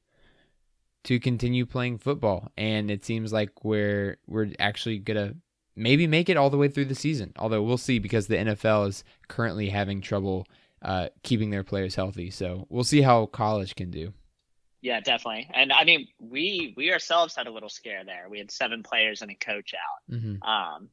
to 1.05 1.19
continue 1.19 1.65
playing 1.65 1.97
football. 1.97 2.51
And 2.57 2.91
it 2.91 3.05
seems 3.05 3.31
like 3.31 3.63
we're 3.63 4.17
we're 4.27 4.51
actually 4.59 4.99
gonna 4.99 5.35
maybe 5.75 6.07
make 6.07 6.27
it 6.27 6.35
all 6.35 6.49
the 6.49 6.57
way 6.57 6.67
through 6.67 6.85
the 6.85 6.95
season. 6.95 7.31
Although 7.37 7.63
we'll 7.63 7.77
see 7.77 7.99
because 7.99 8.27
the 8.27 8.35
NFL 8.35 8.89
is 8.89 9.03
currently 9.29 9.69
having 9.69 10.01
trouble 10.01 10.45
uh, 10.81 11.07
keeping 11.23 11.49
their 11.49 11.63
players 11.63 11.95
healthy. 11.95 12.31
So 12.31 12.67
we'll 12.69 12.83
see 12.83 13.01
how 13.01 13.27
college 13.27 13.75
can 13.75 13.91
do. 13.91 14.13
Yeah, 14.81 14.99
definitely. 14.99 15.49
And 15.53 15.71
I 15.71 15.85
mean, 15.85 16.07
we 16.19 16.73
we 16.75 16.91
ourselves 16.91 17.33
had 17.33 17.47
a 17.47 17.51
little 17.51 17.69
scare 17.69 18.03
there. 18.03 18.27
We 18.29 18.39
had 18.39 18.51
seven 18.51 18.83
players 18.83 19.21
and 19.21 19.31
a 19.31 19.35
coach 19.35 19.73
out. 19.73 20.13
Mm-hmm. 20.13 20.43
Um, 20.43 20.89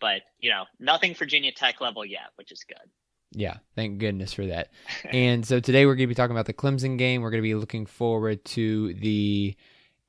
but 0.00 0.22
you 0.38 0.50
know, 0.50 0.64
nothing 0.78 1.14
Virginia 1.14 1.52
Tech 1.52 1.80
level 1.80 2.04
yet, 2.04 2.30
which 2.36 2.52
is 2.52 2.64
good. 2.64 2.90
Yeah, 3.32 3.58
thank 3.74 3.98
goodness 3.98 4.32
for 4.32 4.46
that. 4.46 4.70
and 5.04 5.46
so 5.46 5.60
today 5.60 5.86
we're 5.86 5.96
going 5.96 6.08
to 6.08 6.12
be 6.12 6.14
talking 6.14 6.34
about 6.34 6.46
the 6.46 6.52
Clemson 6.52 6.96
game. 6.96 7.22
We're 7.22 7.30
going 7.30 7.42
to 7.42 7.48
be 7.48 7.54
looking 7.54 7.86
forward 7.86 8.44
to 8.46 8.94
the 8.94 9.56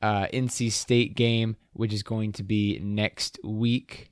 uh, 0.02 0.28
NC 0.34 0.72
State 0.72 1.16
game, 1.16 1.56
which 1.74 1.94
is 1.94 2.04
going 2.04 2.34
to 2.34 2.44
be 2.44 2.80
next 2.80 3.40
week. 3.44 4.12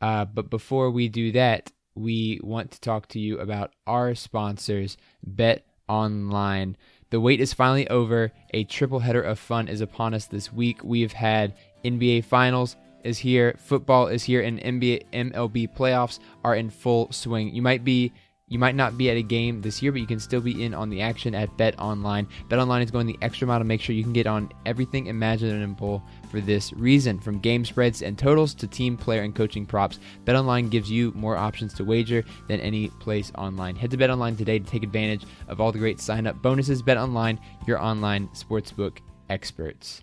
Uh, 0.00 0.24
but 0.24 0.50
before 0.50 0.90
we 0.90 1.08
do 1.08 1.32
that, 1.32 1.70
we 1.94 2.40
want 2.42 2.72
to 2.72 2.80
talk 2.80 3.08
to 3.08 3.20
you 3.20 3.38
about 3.38 3.72
our 3.86 4.14
sponsors, 4.14 4.96
Bet 5.22 5.64
Online. 5.88 6.76
The 7.10 7.20
wait 7.20 7.40
is 7.40 7.54
finally 7.54 7.88
over. 7.88 8.32
A 8.52 8.64
triple 8.64 8.98
header 8.98 9.22
of 9.22 9.38
fun 9.38 9.68
is 9.68 9.80
upon 9.80 10.14
us 10.14 10.26
this 10.26 10.52
week. 10.52 10.82
We've 10.82 11.12
had 11.12 11.54
NBA 11.84 12.24
Finals, 12.24 12.76
is 13.04 13.18
here, 13.18 13.54
football 13.58 14.08
is 14.08 14.24
here, 14.24 14.42
and 14.42 14.60
NBA 14.60 15.04
MLB 15.12 15.74
playoffs 15.76 16.18
are 16.44 16.56
in 16.56 16.70
full 16.70 17.12
swing. 17.12 17.54
You 17.54 17.62
might 17.62 17.84
be 17.84 18.12
you 18.46 18.58
might 18.58 18.74
not 18.74 18.98
be 18.98 19.10
at 19.10 19.16
a 19.16 19.22
game 19.22 19.62
this 19.62 19.82
year, 19.82 19.90
but 19.90 20.02
you 20.02 20.06
can 20.06 20.20
still 20.20 20.40
be 20.40 20.64
in 20.64 20.74
on 20.74 20.90
the 20.90 21.00
action 21.00 21.34
at 21.34 21.56
Bet 21.56 21.78
Online. 21.78 22.28
Bet 22.50 22.58
Online 22.58 22.82
is 22.82 22.90
going 22.90 23.06
the 23.06 23.18
extra 23.22 23.46
mile 23.46 23.58
to 23.58 23.64
make 23.64 23.80
sure 23.80 23.94
you 23.94 24.02
can 24.02 24.12
get 24.12 24.26
on 24.26 24.50
everything 24.66 25.06
imaginable 25.06 26.02
for 26.30 26.40
this 26.40 26.70
reason. 26.74 27.18
From 27.18 27.38
game 27.38 27.64
spreads 27.64 28.02
and 28.02 28.18
totals 28.18 28.52
to 28.54 28.66
team, 28.66 28.98
player, 28.98 29.22
and 29.22 29.34
coaching 29.34 29.64
props, 29.64 29.98
Bet 30.26 30.36
Online 30.36 30.68
gives 30.68 30.90
you 30.90 31.10
more 31.16 31.38
options 31.38 31.72
to 31.74 31.84
wager 31.84 32.22
than 32.46 32.60
any 32.60 32.88
place 33.00 33.32
online. 33.36 33.76
Head 33.76 33.90
to 33.92 33.96
Bet 33.96 34.10
Online 34.10 34.36
today 34.36 34.58
to 34.58 34.66
take 34.66 34.82
advantage 34.82 35.24
of 35.48 35.58
all 35.58 35.72
the 35.72 35.78
great 35.78 35.98
sign 35.98 36.26
up 36.26 36.40
bonuses. 36.42 36.82
Bet 36.82 36.98
Online, 36.98 37.40
your 37.66 37.80
online 37.82 38.28
sportsbook 38.28 38.98
experts. 39.30 40.02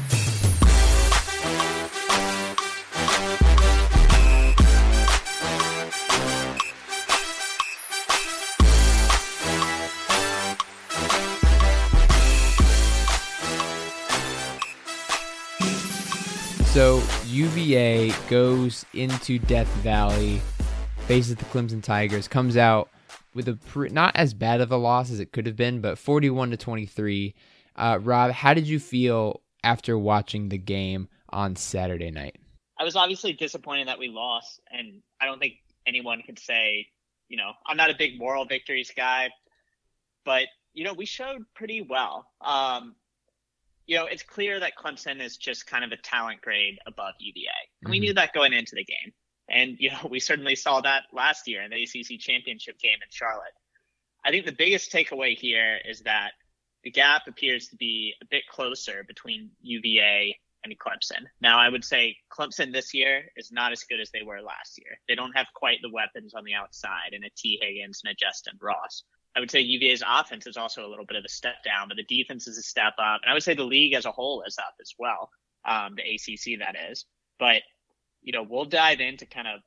So 16.71 17.03
UVA 17.25 18.13
goes 18.29 18.85
into 18.93 19.39
Death 19.39 19.67
Valley, 19.83 20.41
faces 20.99 21.35
the 21.35 21.43
Clemson 21.43 21.83
Tigers, 21.83 22.29
comes 22.29 22.55
out 22.55 22.89
with 23.33 23.49
a 23.49 23.55
pre- 23.55 23.89
not 23.89 24.15
as 24.15 24.33
bad 24.33 24.61
of 24.61 24.71
a 24.71 24.77
loss 24.77 25.11
as 25.11 25.19
it 25.19 25.33
could 25.33 25.45
have 25.47 25.57
been, 25.57 25.81
but 25.81 25.97
41 25.97 26.51
to 26.51 26.55
23. 26.55 27.35
Uh, 27.75 27.99
Rob, 28.01 28.31
how 28.31 28.53
did 28.53 28.69
you 28.69 28.79
feel 28.79 29.41
after 29.65 29.97
watching 29.97 30.47
the 30.47 30.57
game 30.57 31.09
on 31.31 31.57
Saturday 31.57 32.09
night? 32.09 32.37
I 32.79 32.85
was 32.85 32.95
obviously 32.95 33.33
disappointed 33.33 33.89
that 33.89 33.99
we 33.99 34.07
lost, 34.07 34.61
and 34.71 35.01
I 35.19 35.25
don't 35.25 35.39
think 35.39 35.55
anyone 35.85 36.21
could 36.25 36.39
say, 36.39 36.87
you 37.27 37.35
know, 37.35 37.51
I'm 37.67 37.75
not 37.75 37.89
a 37.89 37.95
big 37.95 38.17
moral 38.17 38.45
victories 38.45 38.93
guy, 38.95 39.29
but 40.23 40.45
you 40.73 40.85
know, 40.85 40.93
we 40.93 41.05
showed 41.05 41.43
pretty 41.53 41.81
well. 41.81 42.27
Um, 42.39 42.95
you 43.91 43.97
know, 43.97 44.05
it's 44.05 44.23
clear 44.23 44.57
that 44.57 44.77
Clemson 44.81 45.21
is 45.21 45.35
just 45.35 45.67
kind 45.67 45.83
of 45.83 45.91
a 45.91 45.97
talent 45.97 46.39
grade 46.39 46.79
above 46.87 47.13
UVA. 47.19 47.41
And 47.81 47.87
mm-hmm. 47.87 47.91
we 47.91 47.99
knew 47.99 48.13
that 48.13 48.31
going 48.31 48.53
into 48.53 48.73
the 48.73 48.85
game. 48.85 49.11
And, 49.49 49.75
you 49.79 49.89
know, 49.89 50.07
we 50.09 50.21
certainly 50.21 50.55
saw 50.55 50.79
that 50.79 51.03
last 51.11 51.45
year 51.45 51.61
in 51.61 51.71
the 51.71 51.83
ACC 51.83 52.17
championship 52.17 52.79
game 52.79 52.93
in 52.93 53.09
Charlotte. 53.09 53.51
I 54.23 54.31
think 54.31 54.45
the 54.45 54.53
biggest 54.53 54.93
takeaway 54.93 55.37
here 55.37 55.77
is 55.83 56.03
that 56.03 56.31
the 56.85 56.91
gap 56.91 57.23
appears 57.27 57.67
to 57.67 57.75
be 57.75 58.13
a 58.21 58.25
bit 58.31 58.43
closer 58.49 59.03
between 59.05 59.49
UVA 59.61 60.39
and 60.63 60.73
Clemson. 60.79 61.25
Now, 61.41 61.59
I 61.59 61.67
would 61.67 61.83
say 61.83 62.15
Clemson 62.31 62.71
this 62.71 62.93
year 62.93 63.25
is 63.35 63.51
not 63.51 63.73
as 63.73 63.83
good 63.83 63.99
as 63.99 64.09
they 64.11 64.23
were 64.23 64.41
last 64.41 64.77
year. 64.77 64.99
They 65.09 65.15
don't 65.15 65.35
have 65.35 65.47
quite 65.53 65.79
the 65.81 65.91
weapons 65.91 66.33
on 66.33 66.45
the 66.45 66.53
outside 66.53 67.11
and 67.11 67.25
a 67.25 67.29
Tee 67.35 67.59
Higgins 67.61 68.03
and 68.05 68.13
a 68.13 68.15
Justyn 68.15 68.57
Ross. 68.61 69.03
I 69.35 69.39
would 69.39 69.51
say 69.51 69.61
UVA's 69.61 70.03
offense 70.07 70.45
is 70.45 70.57
also 70.57 70.85
a 70.85 70.89
little 70.89 71.05
bit 71.05 71.17
of 71.17 71.23
a 71.25 71.29
step 71.29 71.63
down, 71.63 71.87
but 71.87 71.97
the 71.97 72.03
defense 72.03 72.47
is 72.47 72.57
a 72.57 72.61
step 72.61 72.93
up. 72.99 73.21
And 73.23 73.29
I 73.29 73.33
would 73.33 73.43
say 73.43 73.53
the 73.53 73.63
league 73.63 73.93
as 73.93 74.05
a 74.05 74.11
whole 74.11 74.43
is 74.45 74.57
up 74.57 74.73
as 74.81 74.93
well. 74.99 75.29
Um, 75.63 75.95
the 75.95 76.01
ACC 76.01 76.59
that 76.59 76.75
is. 76.91 77.05
But, 77.39 77.61
you 78.21 78.33
know, 78.33 78.45
we'll 78.47 78.65
dive 78.65 78.99
into 78.99 79.25
kind 79.25 79.47
of 79.47 79.61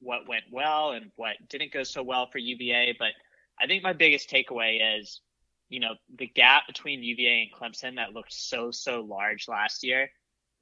what 0.00 0.28
went 0.28 0.44
well 0.52 0.90
and 0.92 1.10
what 1.16 1.36
didn't 1.48 1.72
go 1.72 1.82
so 1.82 2.02
well 2.02 2.28
for 2.30 2.38
UVA. 2.38 2.96
But 2.98 3.12
I 3.58 3.66
think 3.66 3.82
my 3.82 3.94
biggest 3.94 4.30
takeaway 4.30 5.00
is, 5.00 5.20
you 5.68 5.80
know, 5.80 5.94
the 6.14 6.26
gap 6.26 6.64
between 6.66 7.02
UVA 7.02 7.48
and 7.48 7.74
Clemson 7.74 7.96
that 7.96 8.12
looked 8.12 8.32
so, 8.32 8.70
so 8.70 9.00
large 9.00 9.48
last 9.48 9.82
year 9.82 10.10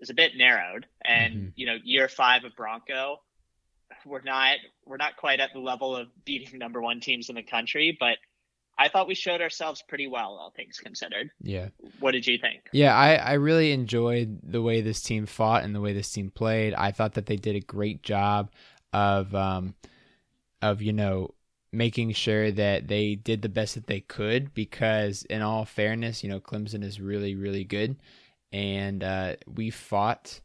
is 0.00 0.10
a 0.10 0.14
bit 0.14 0.36
narrowed. 0.36 0.86
And, 1.04 1.34
mm-hmm. 1.34 1.48
you 1.56 1.66
know, 1.66 1.76
year 1.82 2.08
five 2.08 2.44
of 2.44 2.54
Bronco, 2.56 3.20
we're 4.06 4.22
not, 4.22 4.58
we're 4.86 4.96
not 4.96 5.16
quite 5.16 5.40
at 5.40 5.52
the 5.52 5.58
level 5.58 5.96
of 5.96 6.08
beating 6.24 6.58
number 6.58 6.80
one 6.80 7.00
teams 7.00 7.28
in 7.28 7.34
the 7.34 7.42
country, 7.42 7.96
but 7.98 8.16
I 8.76 8.88
thought 8.88 9.06
we 9.06 9.14
showed 9.14 9.40
ourselves 9.40 9.82
pretty 9.86 10.06
well, 10.06 10.36
all 10.40 10.50
things 10.50 10.78
considered. 10.78 11.30
Yeah. 11.40 11.68
What 12.00 12.12
did 12.12 12.26
you 12.26 12.38
think? 12.38 12.68
Yeah, 12.72 12.94
I, 12.94 13.14
I 13.14 13.32
really 13.34 13.72
enjoyed 13.72 14.40
the 14.42 14.62
way 14.62 14.80
this 14.80 15.00
team 15.00 15.26
fought 15.26 15.62
and 15.62 15.74
the 15.74 15.80
way 15.80 15.92
this 15.92 16.10
team 16.10 16.30
played. 16.30 16.74
I 16.74 16.90
thought 16.90 17.14
that 17.14 17.26
they 17.26 17.36
did 17.36 17.56
a 17.56 17.60
great 17.60 18.02
job 18.02 18.50
of 18.92 19.34
um 19.34 19.74
of, 20.62 20.80
you 20.80 20.92
know, 20.92 21.34
making 21.72 22.12
sure 22.12 22.50
that 22.50 22.88
they 22.88 23.14
did 23.14 23.42
the 23.42 23.48
best 23.48 23.74
that 23.74 23.86
they 23.86 24.00
could 24.00 24.54
because 24.54 25.24
in 25.24 25.42
all 25.42 25.64
fairness, 25.64 26.22
you 26.22 26.30
know, 26.30 26.40
Clemson 26.40 26.82
is 26.82 27.00
really, 27.00 27.34
really 27.34 27.64
good. 27.64 27.96
And 28.52 29.02
uh, 29.02 29.34
we 29.46 29.70
fought 29.70 30.40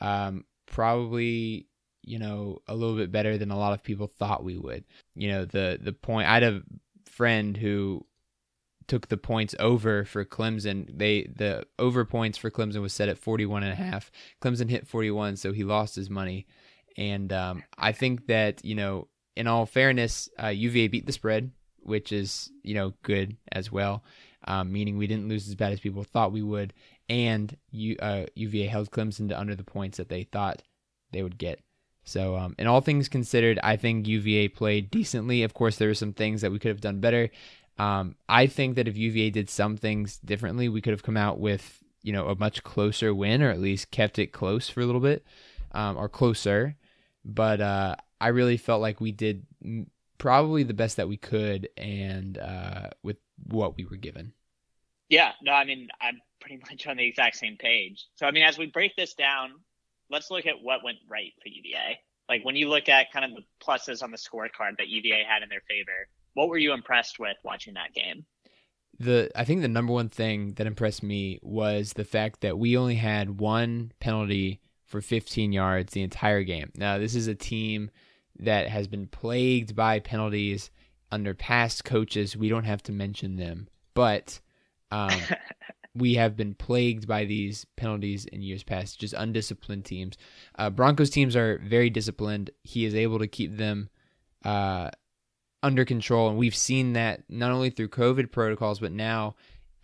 um, 0.00 0.44
probably 0.66 1.68
you 2.04 2.18
know 2.18 2.60
a 2.66 2.74
little 2.74 2.96
bit 2.96 3.12
better 3.12 3.38
than 3.38 3.52
a 3.52 3.56
lot 3.56 3.72
of 3.72 3.82
people 3.82 4.08
thought 4.08 4.42
we 4.42 4.58
would 4.58 4.82
you 5.14 5.28
know 5.28 5.44
the 5.44 5.78
the 5.80 5.92
point 5.92 6.28
i'd 6.28 6.42
have 6.42 6.62
friend 7.22 7.56
who 7.56 8.04
took 8.88 9.06
the 9.06 9.16
points 9.16 9.54
over 9.60 10.04
for 10.04 10.24
Clemson. 10.24 10.88
They 10.92 11.22
the 11.22 11.64
over 11.78 12.04
points 12.04 12.36
for 12.36 12.50
Clemson 12.50 12.82
was 12.82 12.92
set 12.92 13.08
at 13.08 13.16
41 13.16 13.62
and 13.62 13.70
a 13.70 13.76
half. 13.76 14.10
Clemson 14.42 14.68
hit 14.68 14.88
41, 14.88 15.36
so 15.36 15.52
he 15.52 15.62
lost 15.62 15.94
his 15.94 16.10
money. 16.10 16.48
And 16.96 17.32
um, 17.32 17.62
I 17.78 17.92
think 17.92 18.26
that 18.26 18.64
you 18.64 18.74
know, 18.74 19.06
in 19.36 19.46
all 19.46 19.66
fairness, 19.66 20.28
uh, 20.42 20.48
UVA 20.48 20.88
beat 20.88 21.06
the 21.06 21.12
spread, 21.12 21.52
which 21.78 22.10
is 22.10 22.50
you 22.64 22.74
know 22.74 22.92
good 23.04 23.36
as 23.52 23.70
well, 23.70 24.02
um, 24.48 24.72
meaning 24.72 24.98
we 24.98 25.06
didn't 25.06 25.28
lose 25.28 25.46
as 25.46 25.54
bad 25.54 25.72
as 25.72 25.78
people 25.78 26.02
thought 26.02 26.32
we 26.32 26.42
would. 26.42 26.74
And 27.08 27.56
U, 27.70 27.94
uh, 28.02 28.26
UVA 28.34 28.66
held 28.66 28.90
Clemson 28.90 29.28
to 29.28 29.38
under 29.38 29.54
the 29.54 29.62
points 29.62 29.98
that 29.98 30.08
they 30.08 30.24
thought 30.24 30.64
they 31.12 31.22
would 31.22 31.38
get. 31.38 31.60
So, 32.04 32.36
um, 32.36 32.54
in 32.58 32.66
all 32.66 32.80
things 32.80 33.08
considered, 33.08 33.58
I 33.62 33.76
think 33.76 34.06
UVA 34.06 34.48
played 34.48 34.90
decently. 34.90 35.42
Of 35.42 35.54
course, 35.54 35.76
there 35.76 35.88
were 35.88 35.94
some 35.94 36.12
things 36.12 36.40
that 36.40 36.50
we 36.50 36.58
could 36.58 36.70
have 36.70 36.80
done 36.80 37.00
better. 37.00 37.30
Um, 37.78 38.16
I 38.28 38.46
think 38.46 38.76
that 38.76 38.88
if 38.88 38.96
UVA 38.96 39.30
did 39.30 39.48
some 39.48 39.76
things 39.76 40.18
differently, 40.18 40.68
we 40.68 40.80
could 40.80 40.92
have 40.92 41.02
come 41.02 41.16
out 41.16 41.38
with 41.38 41.82
you 42.02 42.12
know 42.12 42.28
a 42.28 42.34
much 42.34 42.62
closer 42.62 43.14
win, 43.14 43.42
or 43.42 43.50
at 43.50 43.60
least 43.60 43.90
kept 43.90 44.18
it 44.18 44.28
close 44.28 44.68
for 44.68 44.80
a 44.80 44.86
little 44.86 45.00
bit, 45.00 45.24
um, 45.72 45.96
or 45.96 46.08
closer. 46.08 46.76
But 47.24 47.60
uh, 47.60 47.96
I 48.20 48.28
really 48.28 48.56
felt 48.56 48.82
like 48.82 49.00
we 49.00 49.12
did 49.12 49.46
probably 50.18 50.64
the 50.64 50.74
best 50.74 50.96
that 50.96 51.08
we 51.08 51.16
could, 51.16 51.68
and 51.76 52.36
uh, 52.36 52.90
with 53.02 53.16
what 53.46 53.76
we 53.76 53.84
were 53.84 53.96
given. 53.96 54.32
Yeah, 55.08 55.32
no, 55.42 55.52
I 55.52 55.64
mean 55.64 55.88
I'm 56.00 56.20
pretty 56.40 56.56
much 56.70 56.86
on 56.86 56.96
the 56.96 57.06
exact 57.06 57.36
same 57.36 57.56
page. 57.56 58.06
So 58.16 58.26
I 58.26 58.32
mean, 58.32 58.42
as 58.42 58.58
we 58.58 58.66
break 58.66 58.96
this 58.96 59.14
down, 59.14 59.52
let's 60.12 60.30
look 60.30 60.46
at 60.46 60.62
what 60.62 60.84
went 60.84 60.98
right 61.10 61.32
for 61.42 61.48
UVA. 61.48 61.98
Like 62.28 62.44
when 62.44 62.54
you 62.54 62.68
look 62.68 62.88
at 62.88 63.12
kind 63.12 63.24
of 63.24 63.32
the 63.32 63.42
pluses 63.64 64.02
on 64.02 64.10
the 64.10 64.18
scorecard 64.18 64.76
that 64.78 64.88
UVA 64.88 65.24
had 65.28 65.42
in 65.42 65.48
their 65.48 65.62
favor, 65.68 66.08
what 66.34 66.48
were 66.48 66.58
you 66.58 66.72
impressed 66.72 67.18
with 67.18 67.36
watching 67.42 67.74
that 67.74 67.94
game? 67.94 68.24
The 68.98 69.30
I 69.34 69.44
think 69.44 69.62
the 69.62 69.68
number 69.68 69.92
one 69.92 70.10
thing 70.10 70.54
that 70.54 70.66
impressed 70.66 71.02
me 71.02 71.40
was 71.42 71.94
the 71.94 72.04
fact 72.04 72.42
that 72.42 72.58
we 72.58 72.76
only 72.76 72.94
had 72.94 73.40
one 73.40 73.92
penalty 74.00 74.60
for 74.84 75.00
15 75.00 75.52
yards 75.52 75.92
the 75.92 76.02
entire 76.02 76.42
game. 76.42 76.70
Now, 76.76 76.98
this 76.98 77.14
is 77.14 77.26
a 77.26 77.34
team 77.34 77.90
that 78.38 78.68
has 78.68 78.86
been 78.86 79.06
plagued 79.06 79.74
by 79.74 79.98
penalties 79.98 80.70
under 81.10 81.34
past 81.34 81.84
coaches. 81.84 82.36
We 82.36 82.50
don't 82.50 82.64
have 82.64 82.82
to 82.84 82.92
mention 82.92 83.36
them, 83.36 83.68
but 83.94 84.38
um, 84.90 85.18
we 85.94 86.14
have 86.14 86.36
been 86.36 86.54
plagued 86.54 87.06
by 87.06 87.24
these 87.24 87.66
penalties 87.76 88.24
in 88.26 88.42
years 88.42 88.62
past, 88.62 88.98
just 88.98 89.14
undisciplined 89.14 89.84
teams. 89.84 90.16
Uh, 90.58 90.70
Broncos 90.70 91.10
teams 91.10 91.36
are 91.36 91.60
very 91.64 91.90
disciplined. 91.90 92.50
He 92.62 92.84
is 92.84 92.94
able 92.94 93.18
to 93.18 93.26
keep 93.26 93.56
them 93.56 93.90
uh, 94.44 94.90
under 95.62 95.84
control, 95.84 96.28
and 96.28 96.38
we've 96.38 96.56
seen 96.56 96.94
that 96.94 97.24
not 97.28 97.50
only 97.50 97.70
through 97.70 97.88
COVID 97.88 98.32
protocols, 98.32 98.80
but 98.80 98.92
now 98.92 99.34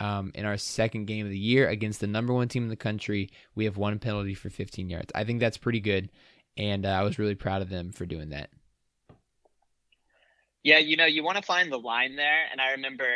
um, 0.01 0.33
in 0.35 0.45
our 0.45 0.57
second 0.57 1.07
game 1.07 1.27
of 1.27 1.33
the 1.33 1.39
year 1.39 1.69
against 1.69 2.01
the 2.01 2.07
number 2.07 2.33
one 2.33 2.49
team 2.49 2.63
in 2.63 2.69
the 2.69 2.77
country. 2.77 3.31
We 3.55 3.65
have 3.67 3.77
one 3.77 3.99
penalty 3.99 4.35
for 4.35 4.49
15 4.49 4.89
yards. 4.89 5.13
I 5.15 5.25
think 5.25 5.41
that's 5.41 5.59
pretty 5.59 5.81
good, 5.81 6.11
and 6.57 6.87
uh, 6.87 6.91
I 6.91 7.03
was 7.03 7.19
really 7.19 7.35
proud 7.35 7.63
of 7.63 7.69
them 7.69 7.93
for 7.93 8.07
doing 8.07 8.31
that. 8.31 8.51
Yeah, 10.63 10.79
you 10.79 10.97
know, 10.97 11.07
you 11.07 11.23
want 11.23 11.37
to 11.37 11.43
find 11.43 11.71
the 11.71 11.79
line 11.79 12.17
there. 12.17 12.47
And 12.51 12.61
I 12.61 12.73
remember 12.73 13.07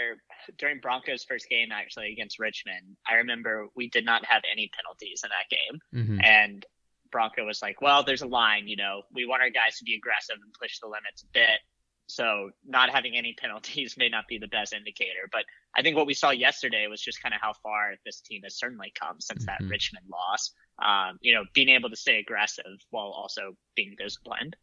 during 0.58 0.80
Broncos' 0.80 1.24
first 1.24 1.48
game, 1.48 1.68
actually 1.72 2.12
against 2.12 2.38
Richmond, 2.38 2.96
I 3.08 3.14
remember 3.14 3.68
we 3.74 3.88
did 3.88 4.04
not 4.04 4.24
have 4.24 4.42
any 4.50 4.70
penalties 4.74 5.22
in 5.24 5.30
that 5.30 5.48
game. 5.50 5.80
Mm-hmm. 5.94 6.20
And 6.24 6.66
Bronco 7.10 7.44
was 7.44 7.62
like, 7.62 7.80
well, 7.80 8.02
there's 8.02 8.22
a 8.22 8.26
line, 8.26 8.66
you 8.66 8.76
know, 8.76 9.02
we 9.12 9.26
want 9.26 9.42
our 9.42 9.50
guys 9.50 9.78
to 9.78 9.84
be 9.84 9.94
aggressive 9.94 10.36
and 10.42 10.52
push 10.60 10.78
the 10.80 10.86
limits 10.86 11.22
a 11.22 11.26
bit. 11.32 11.60
So 12.06 12.50
not 12.66 12.90
having 12.90 13.16
any 13.16 13.34
penalties 13.34 13.94
may 13.98 14.08
not 14.08 14.26
be 14.26 14.38
the 14.38 14.48
best 14.48 14.72
indicator. 14.72 15.28
But 15.30 15.44
I 15.76 15.82
think 15.82 15.96
what 15.96 16.06
we 16.06 16.14
saw 16.14 16.30
yesterday 16.30 16.86
was 16.88 17.00
just 17.00 17.22
kind 17.22 17.34
of 17.34 17.40
how 17.40 17.52
far 17.62 17.94
this 18.04 18.20
team 18.20 18.42
has 18.44 18.58
certainly 18.58 18.92
come 18.98 19.20
since 19.20 19.46
that 19.46 19.60
mm-hmm. 19.60 19.70
Richmond 19.70 20.06
loss. 20.10 20.50
Um, 20.82 21.18
you 21.20 21.34
know, 21.34 21.44
being 21.54 21.68
able 21.68 21.90
to 21.90 21.96
stay 21.96 22.18
aggressive 22.18 22.80
while 22.90 23.12
also 23.14 23.54
being 23.76 23.94
disciplined. 23.98 24.56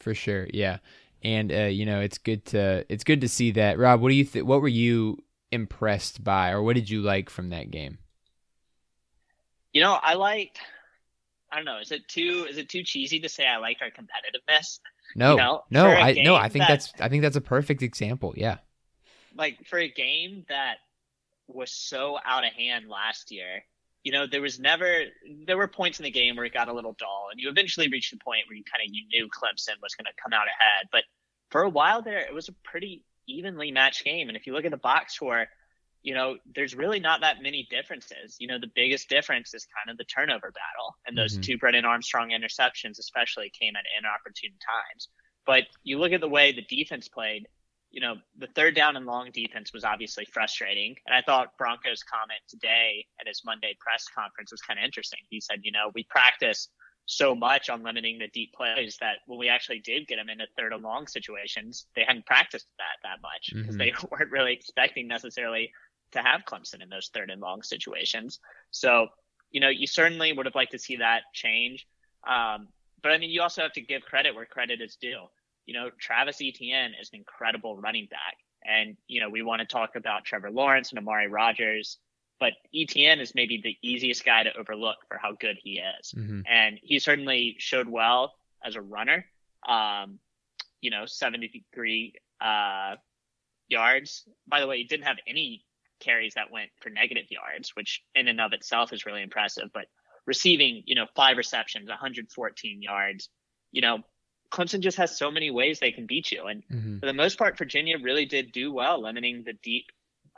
For 0.00 0.14
sure, 0.14 0.46
yeah 0.52 0.78
and 1.22 1.52
uh, 1.52 1.62
you 1.64 1.86
know 1.86 2.00
it's 2.00 2.18
good 2.18 2.44
to 2.46 2.84
it's 2.88 3.04
good 3.04 3.20
to 3.20 3.28
see 3.28 3.52
that. 3.52 3.78
Rob, 3.78 4.00
what 4.00 4.10
do 4.10 4.14
you 4.14 4.24
th- 4.24 4.44
what 4.44 4.60
were 4.60 4.68
you 4.68 5.18
impressed 5.50 6.22
by, 6.22 6.50
or 6.50 6.62
what 6.62 6.74
did 6.74 6.88
you 6.90 7.02
like 7.02 7.30
from 7.30 7.50
that 7.50 7.70
game? 7.70 7.98
You 9.72 9.82
know, 9.82 9.98
I 10.02 10.14
liked. 10.14 10.58
I 11.50 11.56
don't 11.56 11.64
know. 11.64 11.78
Is 11.78 11.92
it 11.92 12.06
too 12.08 12.46
is 12.48 12.58
it 12.58 12.68
too 12.68 12.82
cheesy 12.82 13.20
to 13.20 13.28
say 13.28 13.46
I 13.46 13.56
liked 13.56 13.82
our 13.82 13.88
competitiveness? 13.88 14.80
No, 15.16 15.32
you 15.32 15.36
know, 15.38 15.62
no, 15.70 15.86
I 15.86 16.12
no. 16.12 16.34
I 16.34 16.48
think 16.48 16.62
that, 16.62 16.68
that's 16.68 16.92
I 17.00 17.08
think 17.08 17.22
that's 17.22 17.36
a 17.36 17.40
perfect 17.40 17.82
example. 17.82 18.34
Yeah. 18.36 18.58
Like 19.36 19.66
for 19.66 19.78
a 19.78 19.88
game 19.88 20.44
that 20.48 20.76
was 21.46 21.70
so 21.70 22.18
out 22.24 22.44
of 22.44 22.52
hand 22.52 22.88
last 22.88 23.30
year, 23.30 23.64
you 24.04 24.12
know, 24.12 24.26
there 24.26 24.40
was 24.40 24.58
never 24.58 25.04
there 25.46 25.56
were 25.56 25.68
points 25.68 25.98
in 25.98 26.04
the 26.04 26.10
game 26.10 26.36
where 26.36 26.44
it 26.44 26.54
got 26.54 26.68
a 26.68 26.72
little 26.72 26.94
dull, 26.98 27.28
and 27.30 27.40
you 27.40 27.48
eventually 27.50 27.88
reached 27.88 28.10
the 28.10 28.18
point 28.18 28.44
where 28.48 28.56
you 28.56 28.64
kind 28.64 28.86
of 28.86 28.94
you 28.94 29.06
knew 29.08 29.28
Clemson 29.28 29.80
was 29.82 29.94
going 29.94 30.06
to 30.06 30.22
come 30.22 30.32
out 30.32 30.46
ahead. 30.46 30.88
But 30.92 31.04
for 31.50 31.62
a 31.62 31.68
while 31.68 32.02
there, 32.02 32.20
it 32.20 32.32
was 32.32 32.48
a 32.48 32.54
pretty 32.64 33.04
evenly 33.26 33.70
matched 33.70 34.04
game. 34.04 34.28
And 34.28 34.36
if 34.36 34.46
you 34.46 34.52
look 34.52 34.64
at 34.64 34.70
the 34.70 34.76
box 34.76 35.14
score, 35.14 35.46
you 36.02 36.14
know, 36.14 36.36
there's 36.54 36.74
really 36.74 37.00
not 37.00 37.20
that 37.22 37.42
many 37.42 37.66
differences. 37.70 38.36
You 38.38 38.46
know, 38.48 38.58
the 38.58 38.70
biggest 38.74 39.08
difference 39.08 39.52
is 39.52 39.66
kind 39.76 39.90
of 39.90 39.98
the 39.98 40.04
turnover 40.04 40.52
battle, 40.52 40.96
and 41.06 41.18
those 41.18 41.32
mm-hmm. 41.32 41.42
two 41.42 41.58
Brennan 41.58 41.84
Armstrong 41.84 42.30
interceptions 42.30 42.98
especially 42.98 43.50
came 43.58 43.74
at 43.76 43.84
inopportune 43.98 44.54
times. 44.64 45.08
But 45.44 45.64
you 45.82 45.98
look 45.98 46.12
at 46.12 46.20
the 46.20 46.28
way 46.28 46.52
the 46.52 46.62
defense 46.62 47.08
played 47.08 47.48
you 47.90 48.00
know, 48.00 48.16
the 48.36 48.48
third 48.48 48.74
down 48.74 48.96
and 48.96 49.06
long 49.06 49.30
defense 49.32 49.72
was 49.72 49.84
obviously 49.84 50.26
frustrating. 50.26 50.94
And 51.06 51.14
I 51.14 51.22
thought 51.22 51.56
Bronco's 51.58 52.02
comment 52.02 52.40
today 52.48 53.06
at 53.20 53.26
his 53.26 53.42
Monday 53.44 53.76
press 53.80 54.04
conference 54.14 54.50
was 54.50 54.60
kind 54.60 54.78
of 54.78 54.84
interesting. 54.84 55.20
He 55.30 55.40
said, 55.40 55.60
you 55.62 55.72
know, 55.72 55.90
we 55.94 56.04
practice 56.04 56.68
so 57.06 57.34
much 57.34 57.70
on 57.70 57.82
limiting 57.82 58.18
the 58.18 58.28
deep 58.28 58.52
plays 58.52 58.98
that 59.00 59.16
when 59.26 59.38
we 59.38 59.48
actually 59.48 59.78
did 59.78 60.06
get 60.06 60.16
them 60.16 60.28
into 60.28 60.44
third 60.58 60.74
and 60.74 60.82
long 60.82 61.06
situations, 61.06 61.86
they 61.96 62.04
hadn't 62.06 62.26
practiced 62.26 62.66
that 62.76 63.08
that 63.08 63.22
much 63.22 63.50
because 63.54 63.76
mm-hmm. 63.76 63.78
they 63.78 63.92
weren't 64.10 64.30
really 64.30 64.52
expecting 64.52 65.08
necessarily 65.08 65.72
to 66.12 66.20
have 66.20 66.42
Clemson 66.46 66.82
in 66.82 66.90
those 66.90 67.10
third 67.14 67.30
and 67.30 67.40
long 67.40 67.62
situations. 67.62 68.40
So, 68.70 69.08
you 69.50 69.60
know, 69.60 69.70
you 69.70 69.86
certainly 69.86 70.32
would 70.34 70.44
have 70.44 70.54
liked 70.54 70.72
to 70.72 70.78
see 70.78 70.96
that 70.96 71.22
change. 71.32 71.86
Um, 72.26 72.68
but 73.02 73.12
I 73.12 73.18
mean, 73.18 73.30
you 73.30 73.40
also 73.40 73.62
have 73.62 73.72
to 73.72 73.80
give 73.80 74.02
credit 74.02 74.34
where 74.34 74.44
credit 74.44 74.82
is 74.82 74.96
due 74.96 75.28
you 75.68 75.74
know, 75.74 75.90
Travis 76.00 76.38
Etienne 76.40 76.94
is 76.98 77.10
an 77.12 77.18
incredible 77.18 77.76
running 77.76 78.08
back. 78.10 78.38
And, 78.64 78.96
you 79.06 79.20
know, 79.20 79.28
we 79.28 79.42
want 79.42 79.60
to 79.60 79.66
talk 79.66 79.96
about 79.96 80.24
Trevor 80.24 80.50
Lawrence 80.50 80.90
and 80.90 80.98
Amari 80.98 81.28
Rodgers, 81.28 81.98
but 82.40 82.54
Etienne 82.74 83.20
is 83.20 83.34
maybe 83.34 83.60
the 83.62 83.76
easiest 83.86 84.24
guy 84.24 84.44
to 84.44 84.56
overlook 84.56 84.96
for 85.08 85.18
how 85.18 85.32
good 85.38 85.58
he 85.62 85.78
is. 85.98 86.14
Mm-hmm. 86.16 86.40
And 86.48 86.78
he 86.82 86.98
certainly 86.98 87.56
showed 87.58 87.86
well 87.86 88.32
as 88.64 88.76
a 88.76 88.80
runner. 88.80 89.26
Um, 89.68 90.18
you 90.80 90.90
know, 90.90 91.04
73 91.04 92.14
uh, 92.40 92.94
yards. 93.68 94.26
By 94.46 94.60
the 94.60 94.66
way, 94.66 94.78
he 94.78 94.84
didn't 94.84 95.04
have 95.04 95.18
any 95.26 95.66
carries 96.00 96.32
that 96.34 96.50
went 96.50 96.70
for 96.80 96.88
negative 96.88 97.26
yards, 97.28 97.72
which 97.74 98.02
in 98.14 98.28
and 98.28 98.40
of 98.40 98.54
itself 98.54 98.94
is 98.94 99.04
really 99.04 99.22
impressive. 99.22 99.68
But 99.74 99.84
receiving, 100.24 100.82
you 100.86 100.94
know, 100.94 101.06
five 101.14 101.36
receptions, 101.36 101.90
114 101.90 102.80
yards, 102.80 103.28
you 103.70 103.82
know, 103.82 103.98
Clemson 104.50 104.80
just 104.80 104.96
has 104.96 105.16
so 105.16 105.30
many 105.30 105.50
ways 105.50 105.78
they 105.78 105.92
can 105.92 106.06
beat 106.06 106.32
you. 106.32 106.46
And 106.46 106.62
mm-hmm. 106.72 106.98
for 106.98 107.06
the 107.06 107.12
most 107.12 107.38
part, 107.38 107.58
Virginia 107.58 107.98
really 107.98 108.24
did 108.24 108.52
do 108.52 108.72
well 108.72 109.02
limiting 109.02 109.44
the 109.44 109.52
deep 109.62 109.86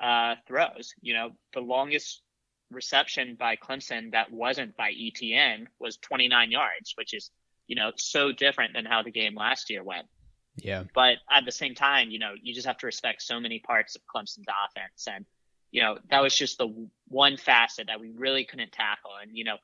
uh, 0.03 0.35
throws. 0.47 0.95
You 1.01 1.15
know, 1.15 1.31
the 1.55 1.61
longest 1.61 2.23
reception 2.71 3.37
by 3.39 3.57
Clemson 3.57 4.13
that 4.13 4.33
wasn't 4.33 4.77
by 4.77 4.91
Etienne 4.91 5.69
was 5.79 5.97
29 5.99 6.51
yards, 6.51 6.95
which 6.97 7.15
is, 7.15 7.31
you 7.67 7.77
know, 7.77 7.93
so 7.97 8.33
different 8.33 8.75
than 8.75 8.85
how 8.85 9.03
the 9.03 9.11
game 9.11 9.35
last 9.35 9.71
year 9.71 9.83
went. 9.85 10.07
Yeah. 10.57 10.85
But 10.95 11.19
at 11.31 11.45
the 11.45 11.53
same 11.53 11.75
time, 11.75 12.11
you 12.11 12.19
know, 12.19 12.35
you 12.41 12.55
just 12.55 12.67
have 12.67 12.79
to 12.79 12.87
respect 12.87 13.23
so 13.23 13.41
many 13.41 13.61
parts 13.61 13.97
of 13.97 14.03
Clemson's 14.13 14.47
offense. 14.49 15.07
And, 15.09 15.25
you 15.71 15.83
know, 15.83 15.99
that 16.11 16.21
was 16.23 16.37
just 16.37 16.59
the 16.59 16.89
one 17.09 17.37
facet 17.37 17.87
that 17.87 18.01
we 18.01 18.11
really 18.11 18.45
couldn't 18.45 18.73
tackle. 18.73 19.13
And, 19.23 19.37
you 19.37 19.45
know, 19.45 19.57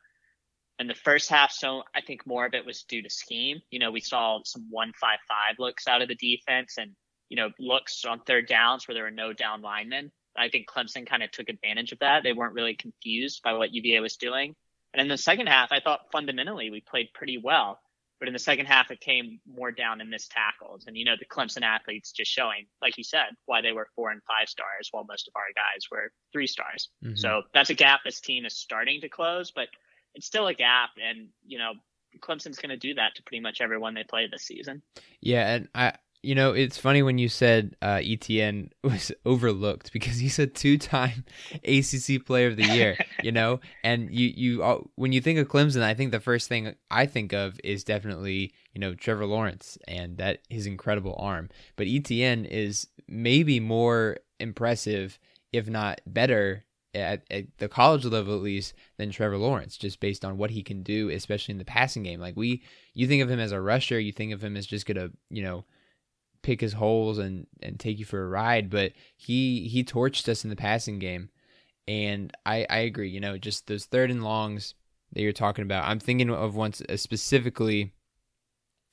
in 0.78 0.86
the 0.86 0.94
first 0.94 1.30
half, 1.30 1.52
so 1.52 1.82
I 1.94 2.00
think 2.00 2.26
more 2.26 2.46
of 2.46 2.54
it 2.54 2.66
was 2.66 2.82
due 2.82 3.02
to 3.02 3.10
scheme. 3.10 3.60
You 3.70 3.78
know, 3.78 3.90
we 3.90 4.00
saw 4.00 4.40
some 4.44 4.66
one 4.70 4.92
five 5.00 5.18
five 5.28 5.56
looks 5.58 5.88
out 5.88 6.02
of 6.02 6.08
the 6.08 6.14
defense 6.14 6.74
and, 6.78 6.92
you 7.28 7.36
know, 7.36 7.50
looks 7.58 8.04
on 8.04 8.20
third 8.20 8.46
downs 8.46 8.86
where 8.86 8.94
there 8.94 9.04
were 9.04 9.10
no 9.10 9.32
down 9.32 9.62
linemen. 9.62 10.12
I 10.36 10.50
think 10.50 10.68
Clemson 10.68 11.06
kind 11.06 11.22
of 11.22 11.30
took 11.30 11.48
advantage 11.48 11.92
of 11.92 12.00
that. 12.00 12.22
They 12.22 12.34
weren't 12.34 12.54
really 12.54 12.74
confused 12.74 13.42
by 13.42 13.54
what 13.54 13.72
UVA 13.72 14.00
was 14.00 14.16
doing. 14.16 14.54
And 14.92 15.00
in 15.00 15.08
the 15.08 15.18
second 15.18 15.46
half, 15.46 15.72
I 15.72 15.80
thought 15.80 16.12
fundamentally 16.12 16.70
we 16.70 16.80
played 16.80 17.08
pretty 17.14 17.38
well. 17.38 17.80
But 18.18 18.28
in 18.28 18.32
the 18.32 18.38
second 18.38 18.64
half, 18.64 18.90
it 18.90 19.00
came 19.00 19.40
more 19.46 19.70
down 19.70 20.00
in 20.00 20.08
missed 20.08 20.30
tackles. 20.30 20.84
And, 20.86 20.96
you 20.96 21.04
know, 21.04 21.16
the 21.18 21.26
Clemson 21.26 21.62
athletes 21.62 22.12
just 22.12 22.30
showing, 22.30 22.66
like 22.80 22.96
you 22.96 23.04
said, 23.04 23.26
why 23.44 23.60
they 23.60 23.72
were 23.72 23.88
four 23.94 24.10
and 24.10 24.22
five 24.26 24.48
stars 24.48 24.88
while 24.90 25.04
most 25.04 25.28
of 25.28 25.32
our 25.36 25.52
guys 25.54 25.84
were 25.90 26.10
three 26.32 26.46
stars. 26.46 26.88
Mm-hmm. 27.04 27.16
So 27.16 27.42
that's 27.52 27.68
a 27.68 27.74
gap 27.74 28.00
this 28.04 28.20
team 28.20 28.46
is 28.46 28.56
starting 28.56 29.02
to 29.02 29.10
close. 29.10 29.52
But 29.54 29.68
it's 30.16 30.26
still 30.26 30.48
a 30.48 30.54
gap, 30.54 30.90
and 31.00 31.28
you 31.46 31.58
know 31.58 31.74
Clemson's 32.20 32.58
going 32.58 32.70
to 32.70 32.76
do 32.76 32.94
that 32.94 33.14
to 33.16 33.22
pretty 33.22 33.40
much 33.40 33.60
everyone 33.60 33.94
they 33.94 34.04
play 34.04 34.26
this 34.26 34.42
season. 34.42 34.82
Yeah, 35.20 35.54
and 35.54 35.68
I 35.74 35.92
You 36.22 36.34
know, 36.34 36.52
it's 36.52 36.78
funny 36.78 37.02
when 37.02 37.18
you 37.18 37.28
said 37.28 37.76
uh, 37.82 38.00
Etienne 38.02 38.70
was 38.82 39.12
overlooked 39.24 39.92
because 39.92 40.16
he's 40.16 40.38
a 40.40 40.46
two-time 40.46 41.24
ACC 41.62 42.24
Player 42.24 42.48
of 42.48 42.56
the 42.56 42.64
Year. 42.64 42.96
you 43.22 43.30
know, 43.30 43.60
and 43.84 44.10
you 44.12 44.32
you 44.34 44.90
when 44.96 45.12
you 45.12 45.20
think 45.20 45.38
of 45.38 45.48
Clemson, 45.48 45.82
I 45.82 45.94
think 45.94 46.10
the 46.10 46.20
first 46.20 46.48
thing 46.48 46.74
I 46.90 47.06
think 47.06 47.32
of 47.32 47.60
is 47.62 47.84
definitely 47.84 48.52
you 48.72 48.80
know 48.80 48.94
Trevor 48.94 49.26
Lawrence 49.26 49.78
and 49.86 50.16
that 50.16 50.40
his 50.48 50.66
incredible 50.66 51.14
arm. 51.18 51.50
But 51.76 51.86
Etienne 51.86 52.46
is 52.46 52.88
maybe 53.06 53.60
more 53.60 54.16
impressive, 54.40 55.18
if 55.52 55.68
not 55.68 56.00
better, 56.06 56.64
at, 56.96 57.22
at, 57.30 57.44
the 57.58 57.68
college 57.68 58.04
level 58.04 58.34
at 58.34 58.42
least 58.42 58.74
than 58.96 59.10
Trevor 59.10 59.36
Lawrence, 59.38 59.76
just 59.76 60.00
based 60.00 60.24
on 60.24 60.38
what 60.38 60.50
he 60.50 60.62
can 60.62 60.82
do, 60.82 61.10
especially 61.10 61.52
in 61.52 61.58
the 61.58 61.64
passing 61.64 62.02
game. 62.02 62.20
Like 62.20 62.36
we, 62.36 62.62
you 62.94 63.06
think 63.06 63.22
of 63.22 63.30
him 63.30 63.40
as 63.40 63.52
a 63.52 63.60
rusher, 63.60 64.00
you 64.00 64.12
think 64.12 64.32
of 64.32 64.42
him 64.42 64.56
as 64.56 64.66
just 64.66 64.86
gonna, 64.86 65.10
you 65.30 65.42
know, 65.42 65.64
pick 66.42 66.60
his 66.60 66.74
holes 66.74 67.18
and 67.18 67.46
and 67.62 67.78
take 67.78 67.98
you 67.98 68.04
for 68.04 68.22
a 68.22 68.28
ride. 68.28 68.70
But 68.70 68.92
he 69.16 69.68
he 69.68 69.84
torched 69.84 70.28
us 70.28 70.44
in 70.44 70.50
the 70.50 70.56
passing 70.56 70.98
game, 70.98 71.28
and 71.86 72.32
I 72.46 72.66
I 72.70 72.78
agree. 72.78 73.10
You 73.10 73.20
know, 73.20 73.36
just 73.36 73.66
those 73.66 73.84
third 73.84 74.10
and 74.10 74.24
longs 74.24 74.74
that 75.12 75.22
you're 75.22 75.32
talking 75.32 75.62
about. 75.62 75.88
I'm 75.88 76.00
thinking 76.00 76.30
of 76.30 76.56
once 76.56 76.82
uh, 76.88 76.96
specifically 76.96 77.92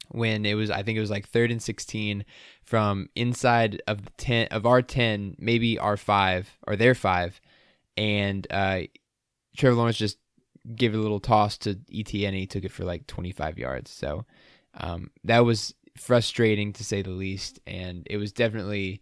when 0.09 0.45
it 0.45 0.55
was 0.55 0.69
I 0.69 0.83
think 0.83 0.97
it 0.97 1.01
was 1.01 1.11
like 1.11 1.27
third 1.27 1.51
and 1.51 1.61
sixteen 1.61 2.25
from 2.63 3.09
inside 3.15 3.81
of 3.87 4.05
the 4.05 4.11
ten 4.17 4.47
of 4.47 4.65
our 4.65 4.81
ten, 4.81 5.35
maybe 5.39 5.77
our 5.77 5.97
five 5.97 6.57
or 6.67 6.75
their 6.75 6.95
five, 6.95 7.39
and 7.97 8.45
uh, 8.49 8.81
Trevor 9.55 9.75
Lawrence 9.75 9.97
just 9.97 10.17
gave 10.75 10.93
a 10.93 10.97
little 10.97 11.19
toss 11.19 11.57
to 11.59 11.79
Etienne 11.93 12.29
and 12.29 12.37
he 12.37 12.47
took 12.47 12.63
it 12.63 12.71
for 12.71 12.85
like 12.85 13.05
25 13.07 13.57
yards. 13.57 13.91
So 13.91 14.25
um, 14.75 15.11
that 15.23 15.39
was 15.39 15.73
frustrating 15.97 16.73
to 16.73 16.83
say 16.83 17.01
the 17.01 17.11
least, 17.11 17.59
and 17.67 18.07
it 18.09 18.17
was 18.17 18.31
definitely 18.31 19.01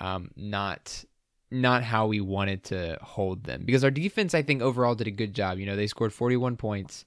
um, 0.00 0.30
not 0.36 1.04
not 1.52 1.82
how 1.82 2.06
we 2.06 2.20
wanted 2.20 2.62
to 2.62 2.96
hold 3.02 3.42
them 3.42 3.64
because 3.64 3.82
our 3.82 3.90
defense 3.90 4.34
I 4.34 4.42
think 4.42 4.62
overall 4.62 4.94
did 4.94 5.08
a 5.08 5.12
good 5.12 5.34
job. 5.34 5.58
You 5.58 5.66
know, 5.66 5.76
they 5.76 5.88
scored 5.88 6.12
41 6.12 6.56
points, 6.56 7.04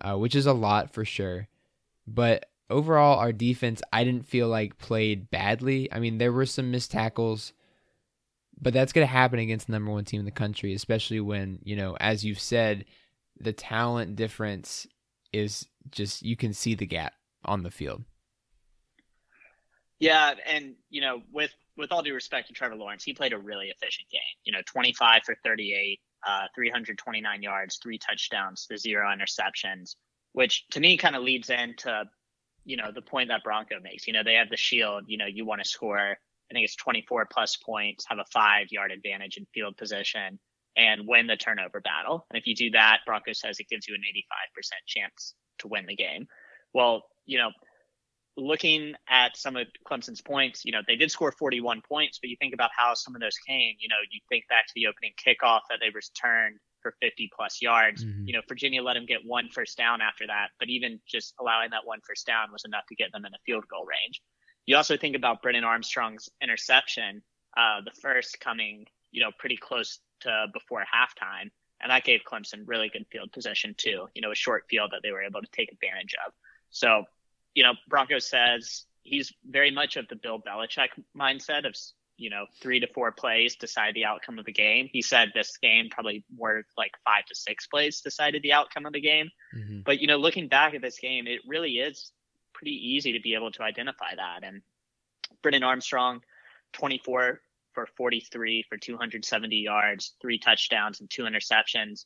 uh, 0.00 0.16
which 0.16 0.36
is 0.36 0.46
a 0.46 0.52
lot 0.52 0.92
for 0.92 1.04
sure, 1.04 1.48
but 2.06 2.46
overall 2.68 3.18
our 3.18 3.32
defense 3.32 3.82
I 3.92 4.04
didn't 4.04 4.28
feel 4.28 4.48
like 4.48 4.78
played 4.78 5.30
badly. 5.30 5.92
I 5.92 5.98
mean, 5.98 6.18
there 6.18 6.32
were 6.32 6.46
some 6.46 6.70
missed 6.70 6.92
tackles 6.92 7.52
but 8.60 8.72
that's 8.72 8.92
going 8.92 9.06
to 9.06 9.12
happen 9.12 9.38
against 9.38 9.66
the 9.66 9.72
number 9.72 9.90
one 9.90 10.04
team 10.04 10.20
in 10.20 10.26
the 10.26 10.30
country, 10.30 10.74
especially 10.74 11.20
when, 11.20 11.58
you 11.62 11.76
know, 11.76 11.96
as 11.98 12.24
you've 12.24 12.40
said, 12.40 12.84
the 13.38 13.52
talent 13.52 14.16
difference 14.16 14.86
is 15.32 15.66
just, 15.90 16.22
you 16.22 16.36
can 16.36 16.52
see 16.52 16.74
the 16.74 16.86
gap 16.86 17.14
on 17.44 17.62
the 17.62 17.70
field. 17.70 18.04
Yeah. 19.98 20.34
And, 20.46 20.74
you 20.90 21.00
know, 21.00 21.22
with, 21.32 21.52
with 21.76 21.92
all 21.92 22.02
due 22.02 22.14
respect 22.14 22.48
to 22.48 22.54
Trevor 22.54 22.76
Lawrence, 22.76 23.04
he 23.04 23.14
played 23.14 23.32
a 23.32 23.38
really 23.38 23.68
efficient 23.68 24.08
game. 24.10 24.20
You 24.44 24.52
know, 24.52 24.60
25 24.66 25.22
for 25.24 25.36
38, 25.42 26.00
uh, 26.26 26.46
329 26.54 27.42
yards, 27.42 27.78
three 27.82 27.98
touchdowns, 27.98 28.66
the 28.68 28.76
zero 28.76 29.08
interceptions, 29.08 29.96
which 30.32 30.66
to 30.70 30.80
me 30.80 30.96
kind 30.96 31.16
of 31.16 31.22
leads 31.22 31.48
into, 31.48 32.04
you 32.64 32.76
know, 32.76 32.90
the 32.94 33.02
point 33.02 33.28
that 33.28 33.42
Bronco 33.42 33.80
makes. 33.82 34.06
You 34.06 34.12
know, 34.12 34.22
they 34.22 34.34
have 34.34 34.50
the 34.50 34.56
shield, 34.56 35.04
you 35.06 35.16
know, 35.16 35.26
you 35.26 35.46
want 35.46 35.62
to 35.62 35.68
score 35.68 36.18
I 36.50 36.54
think 36.54 36.64
it's 36.64 36.76
24 36.76 37.28
plus 37.32 37.56
points, 37.56 38.06
have 38.08 38.18
a 38.18 38.24
five 38.32 38.66
yard 38.70 38.90
advantage 38.92 39.36
in 39.36 39.46
field 39.54 39.76
position, 39.76 40.38
and 40.76 41.06
win 41.06 41.26
the 41.26 41.36
turnover 41.36 41.80
battle. 41.80 42.26
And 42.30 42.38
if 42.38 42.46
you 42.46 42.54
do 42.54 42.70
that, 42.70 43.00
Broncos 43.06 43.40
says 43.40 43.58
it 43.58 43.68
gives 43.68 43.86
you 43.86 43.94
an 43.94 44.02
85% 44.02 44.70
chance 44.86 45.34
to 45.60 45.68
win 45.68 45.86
the 45.86 45.96
game. 45.96 46.26
Well, 46.72 47.04
you 47.26 47.38
know, 47.38 47.50
looking 48.36 48.94
at 49.08 49.36
some 49.36 49.56
of 49.56 49.66
Clemson's 49.86 50.20
points, 50.20 50.64
you 50.64 50.72
know, 50.72 50.80
they 50.86 50.96
did 50.96 51.10
score 51.10 51.32
41 51.32 51.82
points, 51.88 52.18
but 52.18 52.30
you 52.30 52.36
think 52.40 52.54
about 52.54 52.70
how 52.76 52.94
some 52.94 53.14
of 53.14 53.20
those 53.20 53.36
came, 53.46 53.74
you 53.78 53.88
know, 53.88 53.96
you 54.10 54.20
think 54.28 54.44
back 54.48 54.66
to 54.66 54.72
the 54.74 54.86
opening 54.86 55.12
kickoff 55.18 55.60
that 55.68 55.78
they 55.80 55.90
returned 55.90 56.56
for 56.82 56.94
50 57.02 57.30
plus 57.36 57.60
yards. 57.60 58.04
Mm-hmm. 58.04 58.26
You 58.26 58.32
know, 58.34 58.40
Virginia 58.48 58.82
let 58.82 58.94
them 58.94 59.06
get 59.06 59.20
one 59.24 59.48
first 59.52 59.76
down 59.76 60.00
after 60.00 60.26
that, 60.26 60.48
but 60.58 60.68
even 60.68 61.00
just 61.06 61.34
allowing 61.40 61.70
that 61.70 61.84
one 61.84 62.00
first 62.06 62.26
down 62.26 62.50
was 62.52 62.64
enough 62.64 62.84
to 62.88 62.94
get 62.94 63.12
them 63.12 63.24
in 63.24 63.32
the 63.32 63.38
field 63.44 63.64
goal 63.68 63.84
range. 63.84 64.22
You 64.66 64.76
also 64.76 64.96
think 64.96 65.16
about 65.16 65.42
Brennan 65.42 65.64
Armstrong's 65.64 66.28
interception, 66.42 67.22
uh, 67.56 67.80
the 67.84 67.90
first 68.00 68.40
coming, 68.40 68.86
you 69.10 69.22
know, 69.22 69.30
pretty 69.38 69.56
close 69.56 69.98
to 70.20 70.46
before 70.52 70.80
halftime. 70.82 71.50
And 71.80 71.90
that 71.90 72.04
gave 72.04 72.20
Clemson 72.30 72.64
really 72.66 72.90
good 72.90 73.06
field 73.10 73.32
position 73.32 73.74
too, 73.76 74.08
you 74.14 74.20
know, 74.22 74.30
a 74.30 74.34
short 74.34 74.64
field 74.68 74.90
that 74.92 75.00
they 75.02 75.12
were 75.12 75.22
able 75.22 75.40
to 75.40 75.48
take 75.50 75.72
advantage 75.72 76.14
of. 76.26 76.32
So, 76.70 77.04
you 77.54 77.62
know, 77.62 77.72
Bronco 77.88 78.18
says 78.18 78.84
he's 79.02 79.32
very 79.48 79.70
much 79.70 79.96
of 79.96 80.06
the 80.08 80.16
Bill 80.16 80.38
Belichick 80.38 80.88
mindset 81.16 81.66
of, 81.66 81.74
you 82.18 82.28
know, 82.28 82.44
three 82.60 82.80
to 82.80 82.86
four 82.86 83.12
plays 83.12 83.56
decide 83.56 83.94
the 83.94 84.04
outcome 84.04 84.38
of 84.38 84.44
the 84.44 84.52
game. 84.52 84.90
He 84.92 85.00
said 85.00 85.30
this 85.34 85.56
game 85.56 85.88
probably 85.90 86.22
more 86.36 86.64
like 86.76 86.92
five 87.02 87.24
to 87.26 87.34
six 87.34 87.66
plays 87.66 88.02
decided 88.02 88.42
the 88.42 88.52
outcome 88.52 88.84
of 88.84 88.92
the 88.92 89.00
game. 89.00 89.30
Mm-hmm. 89.56 89.80
But, 89.86 90.00
you 90.00 90.06
know, 90.06 90.18
looking 90.18 90.48
back 90.48 90.74
at 90.74 90.82
this 90.82 90.98
game, 90.98 91.26
it 91.26 91.40
really 91.46 91.78
is 91.78 92.12
pretty 92.60 92.76
easy 92.76 93.12
to 93.12 93.20
be 93.20 93.34
able 93.34 93.50
to 93.52 93.62
identify 93.62 94.14
that. 94.14 94.46
And 94.46 94.60
Brennan 95.42 95.62
Armstrong, 95.62 96.20
24 96.74 97.40
for 97.72 97.86
43 97.96 98.64
for 98.68 98.76
270 98.76 99.56
yards, 99.56 100.14
three 100.20 100.38
touchdowns, 100.38 101.00
and 101.00 101.08
two 101.08 101.22
interceptions. 101.22 102.04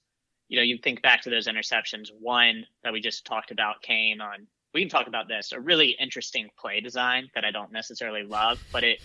You 0.48 0.58
know, 0.58 0.62
you 0.62 0.78
think 0.78 1.02
back 1.02 1.22
to 1.22 1.30
those 1.30 1.48
interceptions. 1.48 2.08
One 2.18 2.66
that 2.84 2.92
we 2.92 3.00
just 3.00 3.24
talked 3.24 3.50
about 3.50 3.82
came 3.82 4.20
on. 4.20 4.46
We 4.72 4.82
can 4.82 4.88
talk 4.88 5.08
about 5.08 5.26
this. 5.26 5.52
A 5.52 5.60
really 5.60 5.96
interesting 5.98 6.48
play 6.58 6.80
design 6.80 7.30
that 7.34 7.44
I 7.44 7.50
don't 7.50 7.72
necessarily 7.72 8.22
love, 8.22 8.62
but 8.72 8.84
it 8.84 9.00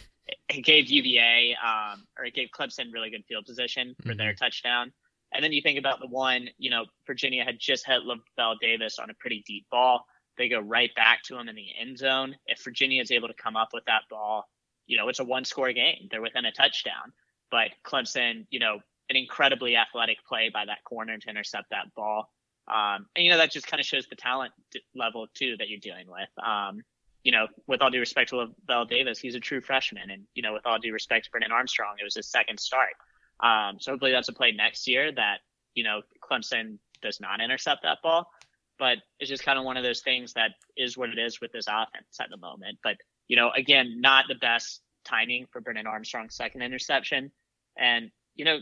it 0.48 0.64
gave 0.64 0.88
UVA 0.88 1.56
um, 1.66 2.06
or 2.18 2.26
it 2.26 2.36
gave 2.36 2.50
Clemson 2.50 2.94
really 2.94 3.10
good 3.10 3.26
field 3.28 3.46
position 3.46 3.96
for 4.02 4.10
mm-hmm. 4.10 4.18
their 4.18 4.34
touchdown. 4.36 4.92
And 5.34 5.44
then 5.44 5.54
you 5.54 5.62
think 5.62 5.80
about 5.80 6.00
the 6.00 6.08
one, 6.08 6.50
you 6.58 6.70
know, 6.70 6.86
Virginia 7.08 7.44
had 7.44 7.60
just 7.60 7.86
hit 7.86 8.02
Lavel 8.04 8.56
Davis 8.62 9.00
on 9.00 9.10
a 9.10 9.14
pretty 9.16 9.44
deep 9.48 9.66
ball. 9.72 10.06
They 10.40 10.48
go 10.48 10.62
right 10.62 10.90
back 10.96 11.22
to 11.24 11.38
him 11.38 11.50
in 11.50 11.56
the 11.56 11.68
end 11.80 11.98
zone. 11.98 12.34
If 12.48 12.64
Virginia 12.64 13.02
is 13.02 13.12
able 13.12 13.28
to 13.28 13.34
come 13.34 13.58
up 13.58 13.70
with 13.74 13.84
that 13.86 14.04
ball, 14.10 14.50
you 14.88 14.98
know, 14.98 15.10
it's 15.10 15.20
a 15.20 15.24
one 15.26 15.44
score 15.44 15.74
game. 15.74 16.08
They're 16.10 16.22
within 16.22 16.46
a 16.46 16.52
touchdown. 16.52 17.12
But 17.52 17.72
Clemson, 17.86 18.48
you 18.50 18.60
know, 18.60 18.80
an 19.10 19.18
incredibly 19.18 19.76
athletic 19.76 20.18
play 20.26 20.50
by 20.52 20.66
that 20.66 20.84
corner 20.86 21.18
to 21.18 21.30
intercept 21.30 21.72
that 21.72 21.94
ball. 21.94 22.32
Um, 22.70 23.08
and, 23.16 23.26
you 23.26 23.32
know, 23.32 23.38
that 23.38 23.52
just 23.52 23.68
kind 23.68 23.82
of 23.82 23.86
shows 23.86 24.08
the 24.08 24.16
talent 24.16 24.54
level, 24.96 25.28
too, 25.34 25.58
that 25.58 25.68
you're 25.68 25.80
dealing 25.80 26.08
with. 26.08 26.30
Um, 26.42 26.82
you 27.24 27.34
know, 27.34 27.48
with 27.68 27.82
all 27.82 27.90
due 27.90 28.00
respect 28.00 28.30
to 28.30 28.48
Lavel 28.68 28.88
Davis, 28.88 29.20
he's 29.20 29.36
a 29.36 29.42
true 29.42 29.60
freshman. 29.60 30.10
And, 30.10 30.24
you 30.36 30.42
know, 30.42 30.54
with 30.54 30.66
all 30.66 30.80
due 30.80 30.94
respect 30.94 31.26
to 31.26 31.32
Brennan 31.32 31.52
Armstrong, 31.52 31.96
it 32.00 32.04
was 32.06 32.16
his 32.16 32.32
second 32.32 32.60
start. 32.60 32.94
Um, 33.42 33.78
so 33.80 33.92
hopefully 33.92 34.12
that's 34.12 34.30
a 34.30 34.34
play 34.34 34.54
next 34.54 34.88
year 34.88 35.12
that, 35.12 35.40
you 35.74 35.84
know, 35.84 36.02
Clemson 36.24 36.78
does 37.02 37.20
not 37.20 37.42
intercept 37.42 37.84
that 37.84 37.98
ball 38.02 38.30
but 38.80 38.98
it's 39.20 39.30
just 39.30 39.44
kind 39.44 39.60
of 39.60 39.66
one 39.66 39.78
of 39.78 39.84
those 39.84 40.02
things 40.02 40.34
that 40.34 40.52
is 40.78 40.98
what 40.98 41.10
it 41.10 41.20
is 41.20 41.42
with 41.42 41.52
this 41.52 41.66
offense 41.68 42.18
at 42.20 42.30
the 42.30 42.38
moment. 42.38 42.80
But, 42.84 42.96
you 43.28 43.36
know, 43.36 43.52
again, 43.56 44.00
not 44.00 44.26
the 44.28 44.36
best 44.36 44.82
timing 45.06 45.46
for 45.52 45.62
Brennan 45.62 45.86
Armstrong's 45.86 46.36
second 46.36 46.62
interception. 46.62 47.32
And, 47.78 48.10
you 48.36 48.46
know, 48.46 48.60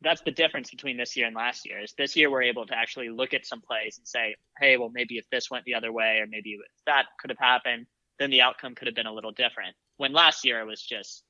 that's 0.00 0.22
the 0.22 0.32
difference 0.32 0.70
between 0.70 0.96
this 0.96 1.16
year 1.16 1.26
and 1.26 1.36
last 1.36 1.64
year 1.64 1.80
is 1.80 1.94
this 1.96 2.16
year 2.16 2.30
we're 2.30 2.42
able 2.42 2.66
to 2.66 2.74
actually 2.76 3.08
look 3.08 3.34
at 3.34 3.46
some 3.46 3.60
plays 3.60 3.98
and 3.98 4.06
say, 4.06 4.34
hey, 4.58 4.76
well, 4.76 4.90
maybe 4.92 5.16
if 5.16 5.24
this 5.30 5.50
went 5.50 5.64
the 5.64 5.74
other 5.74 5.92
way 5.92 6.18
or 6.18 6.26
maybe 6.26 6.50
if 6.54 6.84
that 6.86 7.06
could 7.20 7.30
have 7.30 7.38
happened, 7.38 7.86
then 8.18 8.30
the 8.30 8.42
outcome 8.42 8.74
could 8.74 8.88
have 8.88 8.96
been 8.96 9.06
a 9.06 9.12
little 9.14 9.30
different. 9.30 9.74
When 9.96 10.12
last 10.12 10.44
year 10.44 10.60
it 10.60 10.66
was 10.66 10.82
just, 10.82 11.22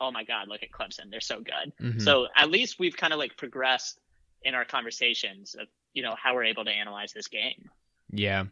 oh 0.00 0.10
my 0.10 0.24
God, 0.24 0.48
look 0.48 0.62
at 0.62 0.70
Clemson. 0.70 1.10
They're 1.10 1.20
so 1.20 1.40
good. 1.40 1.72
Mm-hmm. 1.80 2.00
So 2.00 2.26
at 2.34 2.50
least 2.50 2.76
we've 2.78 2.96
kind 2.96 3.12
of 3.12 3.18
like 3.18 3.36
progressed 3.36 4.00
in 4.42 4.54
our 4.54 4.64
conversations 4.64 5.54
of 5.58 5.66
you 5.96 6.02
know 6.02 6.14
how 6.22 6.34
we're 6.34 6.44
able 6.44 6.64
to 6.64 6.70
analyze 6.70 7.12
this 7.12 7.28
game. 7.28 7.70
Yeah, 8.12 8.44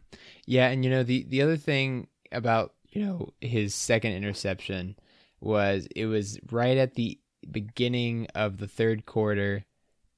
yeah, 0.45 0.69
and 0.69 0.83
you 0.83 0.89
know 0.89 1.03
the 1.03 1.25
the 1.29 1.41
other 1.41 1.57
thing 1.57 2.07
about 2.31 2.73
you 2.89 3.05
know 3.05 3.29
his 3.39 3.73
second 3.75 4.13
interception 4.13 4.95
was 5.39 5.87
it 5.95 6.07
was 6.07 6.39
right 6.51 6.77
at 6.77 6.95
the 6.95 7.19
beginning 7.49 8.27
of 8.33 8.57
the 8.57 8.67
third 8.67 9.05
quarter 9.05 9.65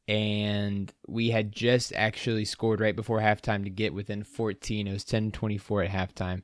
and 0.07 0.93
we 1.07 1.29
had 1.31 1.51
just 1.51 1.91
actually 1.93 2.45
scored 2.45 2.79
right 2.79 2.95
before 2.95 3.19
halftime 3.19 3.65
to 3.65 3.69
get 3.69 3.93
within 3.93 4.23
14 4.23 4.87
it 4.87 4.93
was 4.93 5.03
10-24 5.03 5.87
at 5.87 5.91
halftime. 5.91 6.43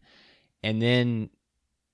And 0.61 0.81
then 0.81 1.29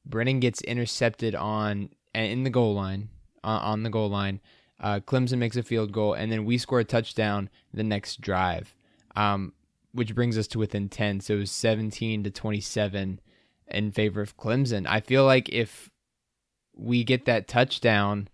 brennan 0.05 0.39
gets 0.39 0.61
intercepted 0.61 1.35
on 1.35 1.89
in 2.15 2.43
the 2.43 2.49
goal 2.49 2.73
line 2.73 3.09
on 3.43 3.83
the 3.83 3.89
goal 3.89 4.09
line. 4.09 4.41
Uh, 4.79 4.99
clemson 4.99 5.37
makes 5.37 5.57
a 5.57 5.63
field 5.63 5.91
goal 5.91 6.13
and 6.13 6.31
then 6.31 6.45
we 6.45 6.57
score 6.57 6.79
a 6.79 6.85
touchdown 6.85 7.49
the 7.73 7.83
next 7.83 8.21
drive 8.21 8.73
um, 9.19 9.51
which 9.91 10.15
brings 10.15 10.37
us 10.37 10.47
to 10.47 10.59
within 10.59 10.87
10. 10.87 11.19
So 11.19 11.35
it 11.35 11.39
was 11.39 11.51
17 11.51 12.23
to 12.23 12.31
27 12.31 13.19
in 13.67 13.91
favor 13.91 14.21
of 14.21 14.37
Clemson. 14.37 14.87
I 14.87 15.01
feel 15.01 15.25
like 15.25 15.49
if 15.49 15.89
we 16.73 17.03
get 17.03 17.25
that 17.25 17.47
touchdown 17.47 18.29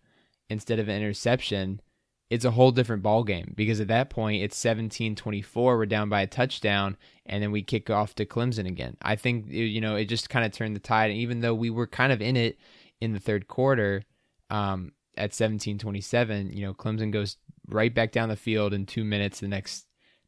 instead 0.48 0.78
of 0.78 0.88
an 0.88 0.96
interception, 0.96 1.82
it's 2.30 2.46
a 2.46 2.52
whole 2.52 2.72
different 2.72 3.02
ball 3.02 3.24
game 3.24 3.54
because 3.56 3.80
at 3.80 3.88
that 3.88 4.12
point 4.12 4.44
it's 4.44 4.60
17-24 4.64 5.54
we're 5.56 5.86
down 5.86 6.10
by 6.10 6.22
a 6.22 6.28
touchdown 6.28 6.98
and 7.26 7.42
then 7.42 7.52
we 7.52 7.64
kick 7.64 7.90
off 7.90 8.14
to 8.16 8.26
Clemson 8.26 8.68
again. 8.68 8.96
I 9.02 9.16
think 9.16 9.48
you 9.50 9.82
know 9.82 9.96
it 9.96 10.06
just 10.06 10.30
kind 10.30 10.46
of 10.46 10.52
turned 10.52 10.76
the 10.76 10.80
tide 10.80 11.10
and 11.10 11.20
even 11.20 11.42
though 11.42 11.54
we 11.54 11.70
were 11.70 11.88
kind 11.88 12.12
of 12.12 12.22
in 12.22 12.36
it 12.36 12.58
in 13.02 13.14
the 13.14 13.20
third 13.20 13.48
quarter 13.48 14.04
um, 14.50 14.92
at 15.18 15.32
17-27, 15.32 16.56
you 16.56 16.62
know, 16.62 16.74
Clemson 16.74 17.12
goes 17.12 17.38
right 17.68 17.94
back 17.94 18.12
down 18.12 18.30
the 18.30 18.36
field 18.36 18.74
in 18.74 18.86
2 18.86 19.04
minutes 19.04 19.40
the 19.40 19.48
next 19.48 19.86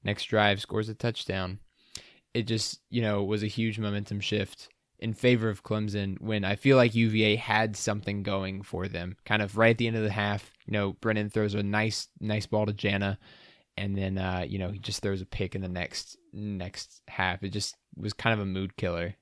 next 0.08 0.26
drive 0.26 0.62
scores 0.62 0.90
a 0.90 0.96
touchdown. 0.96 1.60
It 2.34 2.44
just, 2.44 2.80
you 2.90 3.02
know, 3.02 3.24
was 3.24 3.44
a 3.44 3.48
huge 3.48 3.78
momentum 3.78 4.22
shift 4.22 4.70
in 5.00 5.14
favor 5.14 5.50
of 5.50 5.64
Clemson 5.64 6.20
when 6.22 6.44
I 6.44 6.56
feel 6.56 6.78
like 6.78 6.96
UVA 6.96 7.36
had 7.36 7.76
something 7.76 8.24
going 8.24 8.64
for 8.64 8.88
them. 8.88 9.18
Kind 9.26 9.42
of 9.42 9.58
right 9.58 9.72
at 9.72 9.78
the 9.78 9.88
end 9.88 9.98
of 9.98 10.04
the 10.04 10.12
half, 10.12 10.52
you 10.66 10.72
know, 10.72 10.94
Brennan 10.94 11.30
throws 11.30 11.54
a 11.54 11.62
nice 11.62 12.08
nice 12.20 12.48
ball 12.48 12.66
to 12.66 12.74
Jana 12.74 13.20
and 13.76 13.96
then 13.96 14.18
uh, 14.18 14.46
you 14.48 14.58
know, 14.58 14.72
he 14.72 14.80
just 14.80 15.02
throws 15.02 15.22
a 15.22 15.26
pick 15.26 15.54
in 15.54 15.62
the 15.62 15.68
next 15.68 16.18
next 16.32 17.02
half. 17.08 17.44
It 17.44 17.50
just 17.50 17.76
was 17.96 18.14
kind 18.14 18.34
of 18.34 18.40
a 18.40 18.46
mood 18.46 18.78
killer. 18.78 19.16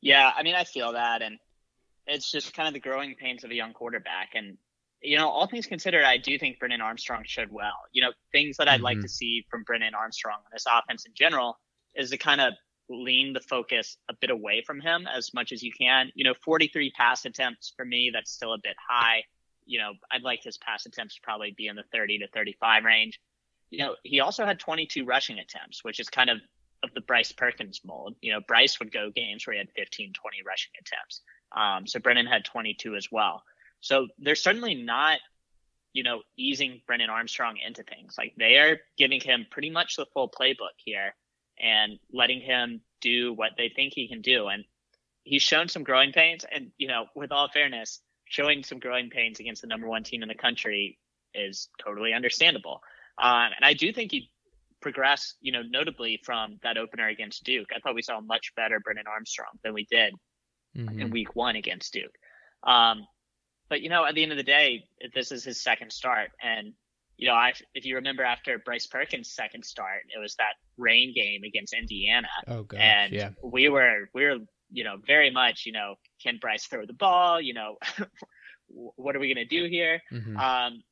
Yeah, 0.00 0.30
I 0.34 0.42
mean 0.44 0.54
I 0.54 0.64
feel 0.64 0.92
that 0.92 1.20
and 1.20 1.38
it's 2.06 2.30
just 2.30 2.54
kind 2.54 2.68
of 2.68 2.74
the 2.74 2.80
growing 2.80 3.16
pains 3.16 3.44
of 3.44 3.50
a 3.50 3.54
young 3.54 3.72
quarterback 3.72 4.30
and 4.34 4.56
you 5.02 5.16
know, 5.16 5.28
all 5.28 5.46
things 5.46 5.66
considered, 5.66 6.04
I 6.04 6.16
do 6.18 6.38
think 6.38 6.58
Brennan 6.58 6.80
Armstrong 6.80 7.22
showed 7.24 7.50
well. 7.50 7.76
You 7.92 8.02
know, 8.02 8.12
things 8.32 8.56
that 8.58 8.68
I'd 8.68 8.76
mm-hmm. 8.76 8.84
like 8.84 9.00
to 9.00 9.08
see 9.08 9.46
from 9.50 9.62
Brennan 9.62 9.94
Armstrong 9.94 10.38
and 10.44 10.52
this 10.54 10.66
offense 10.70 11.06
in 11.06 11.12
general 11.14 11.58
is 11.94 12.10
to 12.10 12.18
kind 12.18 12.40
of 12.40 12.54
lean 12.88 13.32
the 13.32 13.40
focus 13.40 13.96
a 14.08 14.14
bit 14.20 14.30
away 14.30 14.62
from 14.66 14.80
him 14.80 15.06
as 15.06 15.32
much 15.32 15.52
as 15.52 15.62
you 15.62 15.72
can. 15.72 16.10
You 16.14 16.24
know, 16.24 16.34
43 16.44 16.92
pass 16.92 17.24
attempts 17.24 17.72
for 17.76 17.84
me, 17.84 18.10
that's 18.12 18.32
still 18.32 18.52
a 18.52 18.58
bit 18.58 18.76
high. 18.88 19.24
You 19.64 19.78
know, 19.78 19.92
I'd 20.10 20.22
like 20.22 20.42
his 20.42 20.58
pass 20.58 20.86
attempts 20.86 21.14
to 21.14 21.20
probably 21.22 21.54
be 21.56 21.68
in 21.68 21.76
the 21.76 21.84
30 21.92 22.18
to 22.18 22.28
35 22.28 22.84
range. 22.84 23.20
You 23.70 23.78
know, 23.78 23.96
he 24.02 24.20
also 24.20 24.44
had 24.44 24.58
22 24.58 25.04
rushing 25.04 25.38
attempts, 25.38 25.84
which 25.84 26.00
is 26.00 26.08
kind 26.08 26.28
of 26.28 26.38
of 26.82 26.92
the 26.94 27.00
Bryce 27.02 27.32
Perkins 27.32 27.80
mold. 27.84 28.14
You 28.20 28.32
know, 28.32 28.40
Bryce 28.46 28.78
would 28.78 28.92
go 28.92 29.10
games 29.10 29.46
where 29.46 29.54
he 29.54 29.58
had 29.58 29.68
15, 29.76 30.12
20 30.14 30.36
rushing 30.46 30.72
attempts. 30.80 31.20
Um, 31.52 31.86
so 31.86 32.00
Brennan 32.00 32.26
had 32.26 32.44
22 32.44 32.96
as 32.96 33.08
well. 33.12 33.42
So 33.80 34.08
they're 34.18 34.34
certainly 34.34 34.74
not, 34.74 35.18
you 35.92 36.02
know, 36.02 36.22
easing 36.36 36.82
Brennan 36.86 37.10
Armstrong 37.10 37.56
into 37.64 37.82
things. 37.82 38.14
Like 38.18 38.34
they 38.38 38.56
are 38.56 38.78
giving 38.96 39.20
him 39.20 39.46
pretty 39.50 39.70
much 39.70 39.96
the 39.96 40.06
full 40.12 40.30
playbook 40.30 40.76
here 40.76 41.14
and 41.58 41.98
letting 42.12 42.40
him 42.40 42.80
do 43.00 43.32
what 43.32 43.52
they 43.56 43.70
think 43.74 43.92
he 43.94 44.08
can 44.08 44.20
do. 44.20 44.48
And 44.48 44.64
he's 45.24 45.42
shown 45.42 45.68
some 45.68 45.82
growing 45.82 46.12
pains. 46.12 46.44
And, 46.50 46.70
you 46.78 46.88
know, 46.88 47.06
with 47.14 47.32
all 47.32 47.48
fairness, 47.48 48.00
showing 48.26 48.62
some 48.62 48.78
growing 48.78 49.10
pains 49.10 49.40
against 49.40 49.62
the 49.62 49.68
number 49.68 49.88
one 49.88 50.04
team 50.04 50.22
in 50.22 50.28
the 50.28 50.34
country 50.34 50.98
is 51.34 51.68
totally 51.82 52.12
understandable. 52.12 52.80
Um, 53.20 53.50
and 53.56 53.64
I 53.64 53.74
do 53.74 53.92
think 53.92 54.12
he 54.12 54.30
progressed, 54.80 55.36
you 55.40 55.52
know, 55.52 55.62
notably 55.68 56.20
from 56.24 56.58
that 56.62 56.78
opener 56.78 57.08
against 57.08 57.44
Duke. 57.44 57.68
I 57.74 57.80
thought 57.80 57.94
we 57.94 58.02
saw 58.02 58.18
a 58.18 58.22
much 58.22 58.54
better 58.56 58.80
Brennan 58.80 59.04
Armstrong 59.06 59.58
than 59.62 59.74
we 59.74 59.86
did 59.90 60.14
mm-hmm. 60.76 61.00
in 61.00 61.10
week 61.10 61.34
one 61.36 61.56
against 61.56 61.92
Duke. 61.92 62.14
Um, 62.62 63.06
but, 63.70 63.80
you 63.80 63.88
know, 63.88 64.04
at 64.04 64.14
the 64.14 64.22
end 64.22 64.32
of 64.32 64.38
the 64.38 64.44
day, 64.44 64.84
this 65.14 65.32
is 65.32 65.44
his 65.44 65.60
second 65.60 65.90
start. 65.92 66.32
And 66.42 66.74
you 67.20 67.28
know, 67.28 67.34
I 67.34 67.52
if 67.74 67.84
you 67.84 67.96
remember 67.96 68.22
after 68.22 68.58
Bryce 68.58 68.86
Perkins' 68.86 69.30
second 69.30 69.62
start, 69.62 70.04
it 70.14 70.18
was 70.18 70.36
that 70.36 70.54
rain 70.78 71.12
game 71.14 71.42
against 71.44 71.74
Indiana. 71.74 72.28
Oh 72.48 72.62
gosh, 72.62 72.80
and 72.80 73.12
yeah. 73.12 73.30
we 73.44 73.68
were 73.68 74.08
we 74.14 74.24
were 74.24 74.38
you 74.72 74.84
know 74.84 74.96
very 75.06 75.30
much 75.30 75.66
you 75.66 75.72
know 75.72 75.96
can 76.22 76.38
Bryce 76.40 76.64
throw 76.64 76.86
the 76.86 76.94
ball? 76.94 77.38
You 77.38 77.52
know, 77.52 77.76
what 78.68 79.14
are 79.14 79.18
we 79.18 79.32
gonna 79.32 79.44
do 79.44 79.66
here? 79.66 80.00
Mm-hmm. 80.10 80.38
Um, 80.38 80.82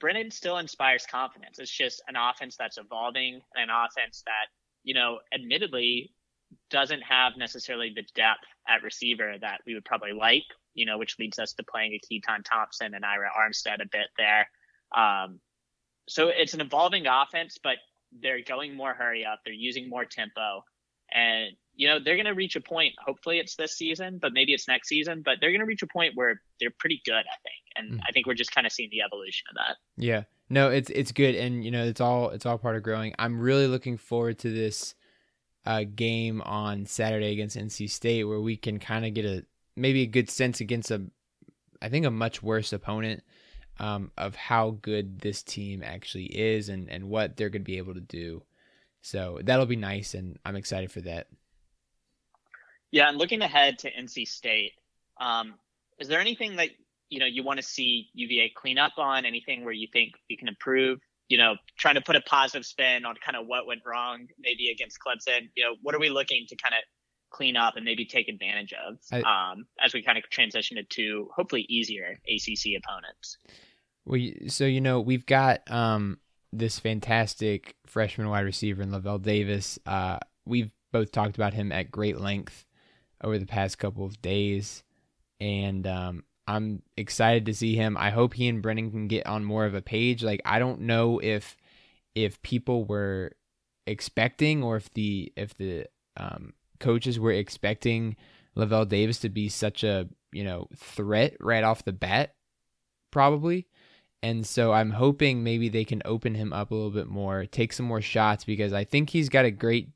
Brennan 0.00 0.30
still 0.30 0.56
inspires 0.56 1.04
confidence. 1.04 1.58
It's 1.58 1.70
just 1.70 2.02
an 2.08 2.16
offense 2.16 2.56
that's 2.56 2.78
evolving, 2.78 3.42
an 3.54 3.68
offense 3.68 4.22
that 4.24 4.46
you 4.84 4.94
know, 4.94 5.18
admittedly, 5.34 6.14
doesn't 6.70 7.02
have 7.02 7.32
necessarily 7.36 7.92
the 7.94 8.04
depth 8.14 8.44
at 8.68 8.82
receiver 8.82 9.34
that 9.40 9.60
we 9.66 9.74
would 9.74 9.84
probably 9.84 10.12
like. 10.12 10.44
You 10.74 10.86
know, 10.86 10.96
which 10.96 11.18
leads 11.18 11.40
us 11.40 11.54
to 11.54 11.64
playing 11.64 11.92
a 11.94 12.00
Keytaon 12.06 12.44
Thompson 12.44 12.94
and 12.94 13.04
Ira 13.04 13.30
Armstead 13.36 13.82
a 13.82 13.88
bit 13.90 14.06
there. 14.16 14.48
Um, 14.94 15.40
so 16.08 16.28
it's 16.28 16.54
an 16.54 16.60
evolving 16.60 17.06
offense, 17.06 17.58
but 17.62 17.76
they're 18.22 18.42
going 18.42 18.76
more 18.76 18.94
hurry 18.94 19.24
up. 19.24 19.40
They're 19.44 19.54
using 19.54 19.88
more 19.88 20.04
tempo. 20.04 20.64
And, 21.12 21.56
you 21.74 21.88
know, 21.88 21.98
they're 21.98 22.16
going 22.16 22.26
to 22.26 22.32
reach 22.34 22.54
a 22.54 22.60
point. 22.60 22.94
Hopefully 23.04 23.38
it's 23.38 23.56
this 23.56 23.76
season, 23.76 24.18
but 24.20 24.32
maybe 24.32 24.52
it's 24.52 24.68
next 24.68 24.88
season. 24.88 25.22
But 25.24 25.38
they're 25.40 25.50
going 25.50 25.60
to 25.60 25.66
reach 25.66 25.82
a 25.82 25.86
point 25.86 26.12
where 26.14 26.40
they're 26.60 26.74
pretty 26.78 27.02
good, 27.04 27.14
I 27.14 27.38
think. 27.42 27.62
And 27.76 27.92
mm. 27.98 28.04
I 28.08 28.12
think 28.12 28.26
we're 28.26 28.34
just 28.34 28.54
kind 28.54 28.66
of 28.66 28.72
seeing 28.72 28.90
the 28.90 29.02
evolution 29.02 29.46
of 29.50 29.56
that. 29.56 29.76
Yeah. 29.96 30.22
No, 30.50 30.70
it's 30.70 30.88
it's 30.88 31.12
good, 31.12 31.34
and 31.34 31.62
you 31.62 31.70
know, 31.70 31.84
it's 31.84 32.00
all 32.00 32.30
it's 32.30 32.46
all 32.46 32.56
part 32.56 32.76
of 32.76 32.82
growing. 32.82 33.14
I'm 33.18 33.38
really 33.38 33.66
looking 33.66 33.98
forward 33.98 34.38
to 34.38 34.50
this 34.50 34.94
game 35.84 36.40
on 36.42 36.86
Saturday 36.86 37.32
against 37.32 37.56
NC 37.56 37.90
State, 37.90 38.24
where 38.24 38.40
we 38.40 38.56
can 38.56 38.78
kind 38.78 39.04
of 39.04 39.14
get 39.14 39.24
a 39.24 39.44
maybe 39.76 40.02
a 40.02 40.06
good 40.06 40.30
sense 40.30 40.60
against 40.60 40.90
a, 40.90 41.02
I 41.80 41.88
think 41.88 42.04
a 42.04 42.10
much 42.10 42.42
worse 42.42 42.72
opponent 42.72 43.22
um, 43.78 44.10
of 44.16 44.34
how 44.34 44.78
good 44.82 45.20
this 45.20 45.42
team 45.42 45.82
actually 45.84 46.24
is 46.24 46.68
and, 46.68 46.90
and 46.90 47.08
what 47.08 47.36
they're 47.36 47.48
going 47.48 47.62
to 47.62 47.70
be 47.70 47.78
able 47.78 47.94
to 47.94 48.00
do. 48.00 48.42
So 49.02 49.38
that'll 49.44 49.66
be 49.66 49.76
nice, 49.76 50.14
and 50.14 50.38
I'm 50.44 50.56
excited 50.56 50.90
for 50.90 51.00
that. 51.02 51.28
Yeah, 52.90 53.08
and 53.08 53.18
looking 53.18 53.42
ahead 53.42 53.78
to 53.80 53.92
NC 53.92 54.26
State, 54.26 54.72
um, 55.20 55.54
is 55.98 56.08
there 56.08 56.20
anything 56.20 56.56
that 56.56 56.70
you 57.10 57.20
know 57.20 57.26
you 57.26 57.42
want 57.42 57.58
to 57.58 57.62
see 57.62 58.08
UVA 58.14 58.52
clean 58.54 58.78
up 58.78 58.92
on? 58.98 59.24
Anything 59.24 59.64
where 59.64 59.72
you 59.72 59.86
think 59.92 60.14
we 60.28 60.36
can 60.36 60.48
improve? 60.48 61.00
You 61.28 61.38
know, 61.38 61.56
trying 61.78 61.96
to 61.96 62.00
put 62.00 62.16
a 62.16 62.20
positive 62.22 62.64
spin 62.64 63.04
on 63.04 63.14
kind 63.24 63.36
of 63.36 63.46
what 63.46 63.66
went 63.66 63.80
wrong, 63.86 64.26
maybe 64.38 64.70
against 64.70 64.98
Clemson. 65.04 65.48
You 65.54 65.64
know, 65.64 65.76
what 65.82 65.94
are 65.94 66.00
we 66.00 66.08
looking 66.08 66.46
to 66.48 66.56
kind 66.56 66.74
of 66.74 66.80
clean 67.30 67.56
up 67.56 67.76
and 67.76 67.84
maybe 67.84 68.04
take 68.04 68.28
advantage 68.28 68.72
of 68.72 68.96
I, 69.12 69.20
um, 69.20 69.66
as 69.82 69.92
we 69.92 70.02
kind 70.02 70.18
of 70.18 70.24
transition 70.30 70.78
it 70.78 70.88
to 70.90 71.28
hopefully 71.34 71.66
easier 71.68 72.18
ACC 72.28 72.82
opponents? 72.82 73.38
We 74.06 74.48
so 74.48 74.64
you 74.64 74.80
know 74.80 75.00
we've 75.00 75.26
got 75.26 75.70
um, 75.70 76.18
this 76.52 76.78
fantastic 76.78 77.74
freshman 77.86 78.28
wide 78.28 78.40
receiver 78.40 78.82
in 78.82 78.90
Lavel 78.90 79.20
Davis. 79.20 79.78
Uh, 79.84 80.18
we've 80.46 80.70
both 80.92 81.12
talked 81.12 81.36
about 81.36 81.54
him 81.54 81.72
at 81.72 81.90
great 81.90 82.18
length 82.18 82.64
over 83.22 83.38
the 83.38 83.46
past 83.46 83.78
couple 83.78 84.04
of 84.04 84.22
days, 84.22 84.82
and 85.40 85.86
um, 85.86 86.24
I'm 86.48 86.80
excited 86.96 87.44
to 87.46 87.54
see 87.54 87.76
him. 87.76 87.98
I 87.98 88.08
hope 88.08 88.32
he 88.32 88.48
and 88.48 88.62
Brennan 88.62 88.90
can 88.90 89.06
get 89.06 89.26
on 89.26 89.44
more 89.44 89.66
of 89.66 89.74
a 89.74 89.82
page. 89.82 90.24
Like 90.24 90.40
I 90.46 90.58
don't 90.58 90.80
know 90.80 91.20
if 91.22 91.58
if 92.14 92.40
people 92.40 92.86
were 92.86 93.32
expecting 93.86 94.62
or 94.62 94.76
if 94.76 94.90
the 94.94 95.30
if 95.36 95.54
the 95.58 95.84
um, 96.16 96.54
coaches 96.80 97.20
were 97.20 97.32
expecting 97.32 98.16
Lavel 98.56 98.88
Davis 98.88 99.18
to 99.20 99.28
be 99.28 99.50
such 99.50 99.84
a 99.84 100.08
you 100.32 100.42
know 100.42 100.68
threat 100.74 101.36
right 101.38 101.62
off 101.62 101.84
the 101.84 101.92
bat, 101.92 102.34
probably. 103.10 103.66
And 104.22 104.46
so 104.46 104.72
I'm 104.72 104.90
hoping 104.90 105.44
maybe 105.44 105.68
they 105.68 105.84
can 105.84 106.00
open 106.06 106.34
him 106.34 106.54
up 106.54 106.70
a 106.70 106.74
little 106.74 106.90
bit 106.90 107.08
more, 107.08 107.44
take 107.44 107.74
some 107.74 107.86
more 107.86 108.00
shots 108.00 108.44
because 108.44 108.72
I 108.72 108.84
think 108.84 109.10
he's 109.10 109.28
got 109.28 109.44
a 109.44 109.50
great, 109.50 109.90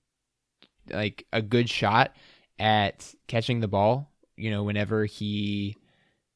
like 0.91 1.27
a 1.33 1.43
good 1.43 1.69
shot 1.69 2.15
at 2.59 3.15
catching 3.27 3.61
the 3.61 3.69
ball. 3.69 4.11
You 4.37 4.51
know, 4.53 4.63
whenever 4.63 5.07
he, 5.07 5.77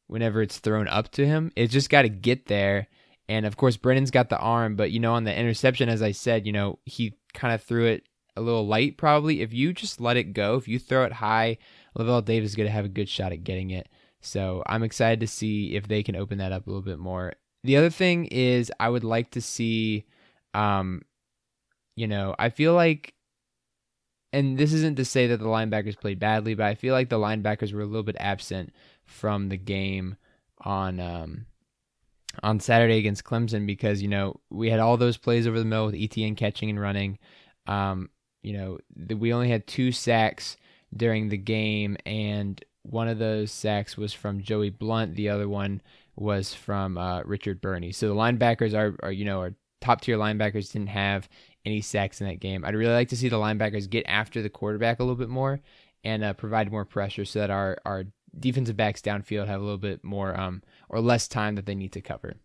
whenever 0.06 0.42
it's 0.42 0.58
thrown 0.58 0.88
up 0.88 1.10
to 1.12 1.26
him, 1.26 1.52
it's 1.56 1.72
just 1.72 1.90
got 1.90 2.02
to 2.02 2.08
get 2.08 2.46
there. 2.46 2.88
And 3.28 3.44
of 3.44 3.56
course, 3.56 3.76
Brennan's 3.76 4.10
got 4.10 4.28
the 4.28 4.38
arm, 4.38 4.76
but 4.76 4.90
you 4.90 5.00
know, 5.00 5.14
on 5.14 5.24
the 5.24 5.36
interception, 5.36 5.88
as 5.88 6.02
I 6.02 6.12
said, 6.12 6.46
you 6.46 6.52
know, 6.52 6.78
he 6.84 7.14
kind 7.34 7.54
of 7.54 7.62
threw 7.62 7.86
it 7.86 8.04
a 8.36 8.40
little 8.40 8.66
light 8.66 8.96
probably. 8.96 9.40
If 9.42 9.52
you 9.52 9.72
just 9.72 10.00
let 10.00 10.16
it 10.16 10.32
go, 10.32 10.56
if 10.56 10.68
you 10.68 10.78
throw 10.78 11.04
it 11.04 11.12
high, 11.12 11.58
Lavel 11.98 12.24
Davis 12.24 12.50
is 12.50 12.56
going 12.56 12.68
to 12.68 12.72
have 12.72 12.84
a 12.84 12.90
good 12.90 13.08
shot 13.08 13.32
at 13.32 13.44
getting 13.44 13.70
it. 13.70 13.88
So 14.20 14.62
I'm 14.66 14.82
excited 14.82 15.20
to 15.20 15.26
see 15.26 15.74
if 15.74 15.88
they 15.88 16.02
can 16.02 16.16
open 16.16 16.38
that 16.38 16.52
up 16.52 16.66
a 16.66 16.70
little 16.70 16.82
bit 16.82 16.98
more. 16.98 17.34
The 17.64 17.76
other 17.76 17.90
thing 17.90 18.26
is 18.26 18.72
I 18.78 18.88
would 18.88 19.04
like 19.04 19.32
to 19.32 19.40
see 19.40 20.04
um 20.54 21.02
you 21.96 22.06
know, 22.06 22.34
I 22.38 22.50
feel 22.50 22.74
like 22.74 23.14
and 24.32 24.58
this 24.58 24.72
isn't 24.72 24.96
to 24.96 25.04
say 25.04 25.28
that 25.28 25.38
the 25.38 25.46
linebackers 25.46 25.98
played 25.98 26.18
badly, 26.18 26.54
but 26.54 26.66
I 26.66 26.74
feel 26.74 26.92
like 26.92 27.08
the 27.08 27.18
linebackers 27.18 27.72
were 27.72 27.80
a 27.80 27.86
little 27.86 28.02
bit 28.02 28.16
absent 28.20 28.72
from 29.06 29.48
the 29.48 29.56
game 29.56 30.16
on 30.60 31.00
um 31.00 31.46
on 32.42 32.60
Saturday 32.60 32.98
against 32.98 33.24
Clemson 33.24 33.66
because 33.66 34.02
you 34.02 34.08
know 34.08 34.40
we 34.50 34.70
had 34.70 34.80
all 34.80 34.96
those 34.96 35.16
plays 35.16 35.46
over 35.46 35.58
the 35.58 35.64
middle 35.64 35.86
with 35.86 35.94
Etienne 35.94 36.36
catching 36.36 36.70
and 36.70 36.80
running. 36.80 37.18
Um, 37.66 38.10
you 38.42 38.52
know, 38.52 38.78
the, 38.94 39.14
we 39.14 39.32
only 39.32 39.48
had 39.48 39.66
two 39.66 39.90
sacks 39.92 40.56
during 40.94 41.28
the 41.28 41.36
game, 41.36 41.96
and 42.06 42.62
one 42.82 43.08
of 43.08 43.18
those 43.18 43.50
sacks 43.50 43.96
was 43.96 44.12
from 44.12 44.40
Joey 44.40 44.70
Blount. 44.70 45.16
The 45.16 45.28
other 45.28 45.48
one 45.48 45.82
was 46.14 46.54
from 46.54 46.96
uh, 46.96 47.22
Richard 47.22 47.60
Burney. 47.60 47.92
So 47.92 48.08
the 48.08 48.14
linebackers 48.14 48.74
are, 48.74 48.96
are 49.02 49.12
you 49.12 49.24
know, 49.24 49.40
are 49.40 49.54
top 49.80 50.00
tier 50.00 50.16
linebackers 50.16 50.72
didn't 50.72 50.88
have 50.88 51.28
any 51.64 51.80
sacks 51.80 52.20
in 52.20 52.28
that 52.28 52.40
game. 52.40 52.64
I'd 52.64 52.74
really 52.74 52.92
like 52.92 53.08
to 53.08 53.16
see 53.16 53.28
the 53.28 53.36
linebackers 53.36 53.90
get 53.90 54.04
after 54.06 54.42
the 54.42 54.48
quarterback 54.48 55.00
a 55.00 55.02
little 55.02 55.16
bit 55.16 55.28
more 55.28 55.60
and 56.04 56.22
uh, 56.22 56.32
provide 56.32 56.70
more 56.70 56.84
pressure 56.84 57.24
so 57.24 57.40
that 57.40 57.50
our 57.50 57.78
our 57.84 58.04
defensive 58.38 58.76
backs 58.76 59.00
downfield 59.00 59.46
have 59.46 59.60
a 59.60 59.64
little 59.64 59.78
bit 59.78 60.04
more 60.04 60.38
um 60.38 60.62
or 60.88 61.00
less 61.00 61.28
time 61.28 61.54
that 61.54 61.66
they 61.66 61.74
need 61.74 61.92
to 61.92 62.00
cover. 62.00 62.36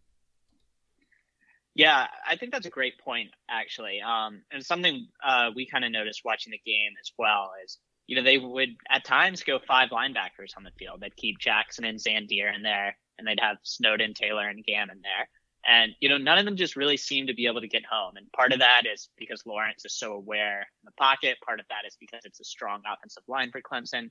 Yeah, 1.74 2.08
I 2.28 2.36
think 2.36 2.52
that's 2.52 2.66
a 2.66 2.72
great 2.72 3.00
point, 3.00 3.30
actually. 3.50 4.02
Um, 4.02 4.42
and 4.52 4.66
something 4.66 5.08
uh, 5.26 5.52
we 5.56 5.66
kind 5.66 5.86
of 5.86 5.92
noticed 5.92 6.22
watching 6.26 6.52
the 6.52 6.62
game 6.66 6.92
as 7.00 7.14
well 7.18 7.52
is, 7.64 7.78
you 8.08 8.16
know, 8.18 8.24
they 8.24 8.38
would 8.38 8.70
at 8.90 9.06
times 9.06 9.44
go 9.44 9.58
five 9.66 9.90
linebackers 9.90 10.58
on 10.58 10.64
the 10.64 10.72
field. 10.78 11.00
They'd 11.00 11.16
keep 11.16 11.40
Jackson 11.40 11.86
and 11.86 11.98
Zandier 11.98 12.54
in 12.54 12.62
there, 12.62 12.98
and 13.18 13.26
they'd 13.26 13.40
have 13.40 13.58
Snowden, 13.64 14.14
Taylor, 14.14 14.50
and 14.50 14.66
Gammon 14.66 15.02
there. 15.02 15.30
And, 15.66 15.94
you 16.02 16.10
know, 16.10 16.18
none 16.18 16.40
of 16.40 16.46
them 16.46 16.58
just 16.58 16.76
really 16.76 16.98
seem 16.98 17.28
to 17.28 17.34
be 17.34 17.46
able 17.46 17.62
to 17.62 17.68
get 17.68 17.86
home. 17.86 18.18
And 18.18 18.30
part 18.34 18.52
of 18.52 18.60
that 18.60 18.84
is 18.92 19.10
because 19.18 19.46
Lawrence 19.46 19.86
is 19.86 19.98
so 19.98 20.14
aware 20.14 20.60
in 20.60 20.86
the 20.86 20.92
pocket. 20.98 21.38
Part 21.46 21.60
of 21.60 21.68
that 21.70 21.88
is 21.88 21.96
because 22.00 22.26
it's 22.26 22.40
a 22.40 22.44
strong 22.44 22.82
offensive 22.92 23.24
line 23.28 23.52
for 23.52 23.62
Clemson. 23.62 24.10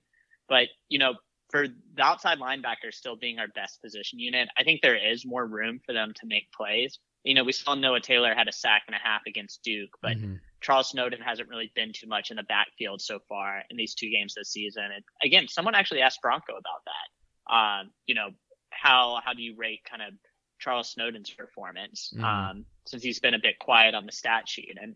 But, 0.49 0.69
you 0.89 0.99
know, 0.99 1.15
for 1.51 1.67
the 1.69 2.03
outside 2.03 2.39
linebackers 2.39 2.95
still 2.95 3.17
being 3.17 3.39
our 3.39 3.49
best 3.49 3.81
position 3.83 4.19
unit, 4.19 4.49
I 4.57 4.65
think 4.65 4.81
there 4.81 4.97
is 4.97 5.27
more 5.27 5.47
room 5.47 5.81
for 5.85 5.93
them 5.93 6.13
to 6.17 6.27
make 6.27 6.51
plays. 6.53 6.99
You 7.25 7.35
know, 7.35 7.45
we 7.45 7.53
saw 7.53 7.75
Noah 7.75 8.01
Taylor 8.01 8.35
had 8.35 8.49
a 8.49 8.53
sack 8.53 8.83
and 8.87 8.97
a 8.97 8.99
half 8.99 9.23
against 9.27 9.63
Duke, 9.63 9.91
but 10.01 10.17
mm-hmm. 10.17 10.37
Charles 10.61 10.91
Snowden 10.91 11.21
hasn't 11.21 11.49
really 11.49 11.71
been 11.75 11.93
too 11.93 12.07
much 12.07 12.31
in 12.31 12.37
the 12.37 12.43
backfield 12.45 13.03
so 13.03 13.19
far 13.29 13.63
in 13.69 13.77
these 13.77 13.95
two 13.95 14.11
games 14.11 14.35
this 14.35 14.51
season. 14.51 14.85
And 14.85 15.05
again, 15.23 15.49
someone 15.49 15.75
actually 15.75 16.01
asked 16.01 16.23
Bronco 16.23 16.53
about 16.53 16.83
that. 16.87 17.55
Um, 17.55 17.91
you 18.07 18.15
know, 18.15 18.31
how 18.71 19.21
how 19.25 19.35
do 19.35 19.43
you 19.43 19.55
rate 19.59 19.81
kind 19.89 20.03
of 20.03 20.15
Charles 20.61 20.91
Snowden's 20.93 21.31
performance 21.31 22.13
mm-hmm. 22.15 22.25
um, 22.25 22.65
since 22.87 23.03
he's 23.03 23.19
been 23.19 23.35
a 23.35 23.41
bit 23.41 23.59
quiet 23.59 23.95
on 23.95 24.07
the 24.07 24.13
stat 24.13 24.49
sheet. 24.49 24.77
And 24.81 24.95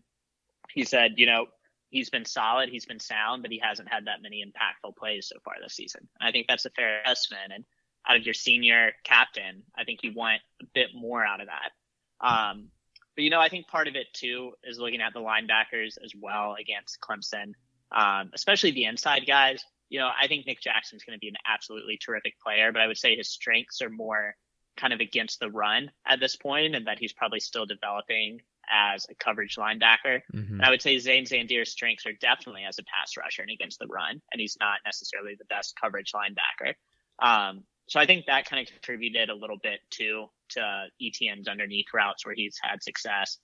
he 0.71 0.85
said, 0.85 1.15
you 1.17 1.25
know, 1.25 1.47
he's 1.95 2.09
been 2.09 2.25
solid, 2.25 2.67
he's 2.67 2.85
been 2.85 2.99
sound, 2.99 3.41
but 3.41 3.51
he 3.51 3.61
hasn't 3.63 3.87
had 3.87 4.05
that 4.05 4.21
many 4.21 4.43
impactful 4.43 4.97
plays 4.97 5.29
so 5.29 5.39
far 5.45 5.53
this 5.63 5.75
season. 5.75 6.05
And 6.19 6.27
I 6.27 6.31
think 6.33 6.47
that's 6.49 6.65
a 6.65 6.69
fair 6.71 7.01
assessment. 7.05 7.53
And 7.53 7.63
out 8.05 8.17
of 8.17 8.25
your 8.25 8.33
senior 8.33 8.91
captain, 9.05 9.63
I 9.77 9.85
think 9.85 10.03
you 10.03 10.11
want 10.13 10.41
a 10.61 10.65
bit 10.73 10.89
more 10.93 11.25
out 11.25 11.39
of 11.39 11.47
that. 11.47 12.27
Um, 12.27 12.67
but 13.15 13.23
you 13.23 13.29
know, 13.29 13.39
I 13.39 13.47
think 13.47 13.69
part 13.69 13.87
of 13.87 13.95
it 13.95 14.07
too 14.13 14.51
is 14.65 14.77
looking 14.77 14.99
at 14.99 15.13
the 15.13 15.21
linebackers 15.21 15.95
as 16.03 16.11
well 16.19 16.57
against 16.59 16.99
Clemson, 16.99 17.53
um, 17.93 18.29
especially 18.33 18.71
the 18.71 18.83
inside 18.83 19.25
guys. 19.25 19.63
You 19.87 19.99
know, 19.99 20.09
I 20.21 20.27
think 20.27 20.45
Nick 20.45 20.59
Jackson's 20.59 21.05
going 21.05 21.15
to 21.15 21.21
be 21.21 21.29
an 21.29 21.37
absolutely 21.47 21.97
terrific 21.97 22.33
player, 22.41 22.73
but 22.73 22.81
I 22.81 22.87
would 22.87 22.97
say 22.97 23.15
his 23.15 23.29
strengths 23.29 23.81
are 23.81 23.89
more 23.89 24.35
kind 24.75 24.91
of 24.91 24.99
against 24.99 25.39
the 25.39 25.49
run 25.49 25.91
at 26.05 26.19
this 26.19 26.35
point 26.35 26.75
and 26.75 26.87
that 26.87 26.99
he's 26.99 27.13
probably 27.13 27.39
still 27.39 27.65
developing 27.65 28.41
as 28.71 29.05
a 29.09 29.15
coverage 29.15 29.55
linebacker. 29.55 30.21
Mm-hmm. 30.33 30.55
And 30.55 30.61
I 30.61 30.69
would 30.69 30.81
say 30.81 30.97
Zane 30.97 31.25
Zandier's 31.25 31.71
strengths 31.71 32.05
are 32.05 32.13
definitely 32.13 32.63
as 32.67 32.79
a 32.79 32.83
pass 32.83 33.17
rusher 33.17 33.41
and 33.41 33.51
against 33.51 33.79
the 33.79 33.87
run, 33.87 34.21
and 34.31 34.41
he's 34.41 34.57
not 34.59 34.79
necessarily 34.85 35.35
the 35.37 35.45
best 35.45 35.75
coverage 35.79 36.11
linebacker. 36.13 36.73
Um, 37.19 37.63
so 37.87 37.99
I 37.99 38.05
think 38.05 38.25
that 38.25 38.49
kind 38.49 38.61
of 38.61 38.71
contributed 38.71 39.29
a 39.29 39.35
little 39.35 39.57
bit 39.61 39.79
to 39.91 40.27
to 40.49 40.85
Etienne's 41.01 41.47
underneath 41.47 41.87
routes 41.93 42.25
where 42.25 42.35
he's 42.35 42.57
had 42.61 42.83
success. 42.83 43.37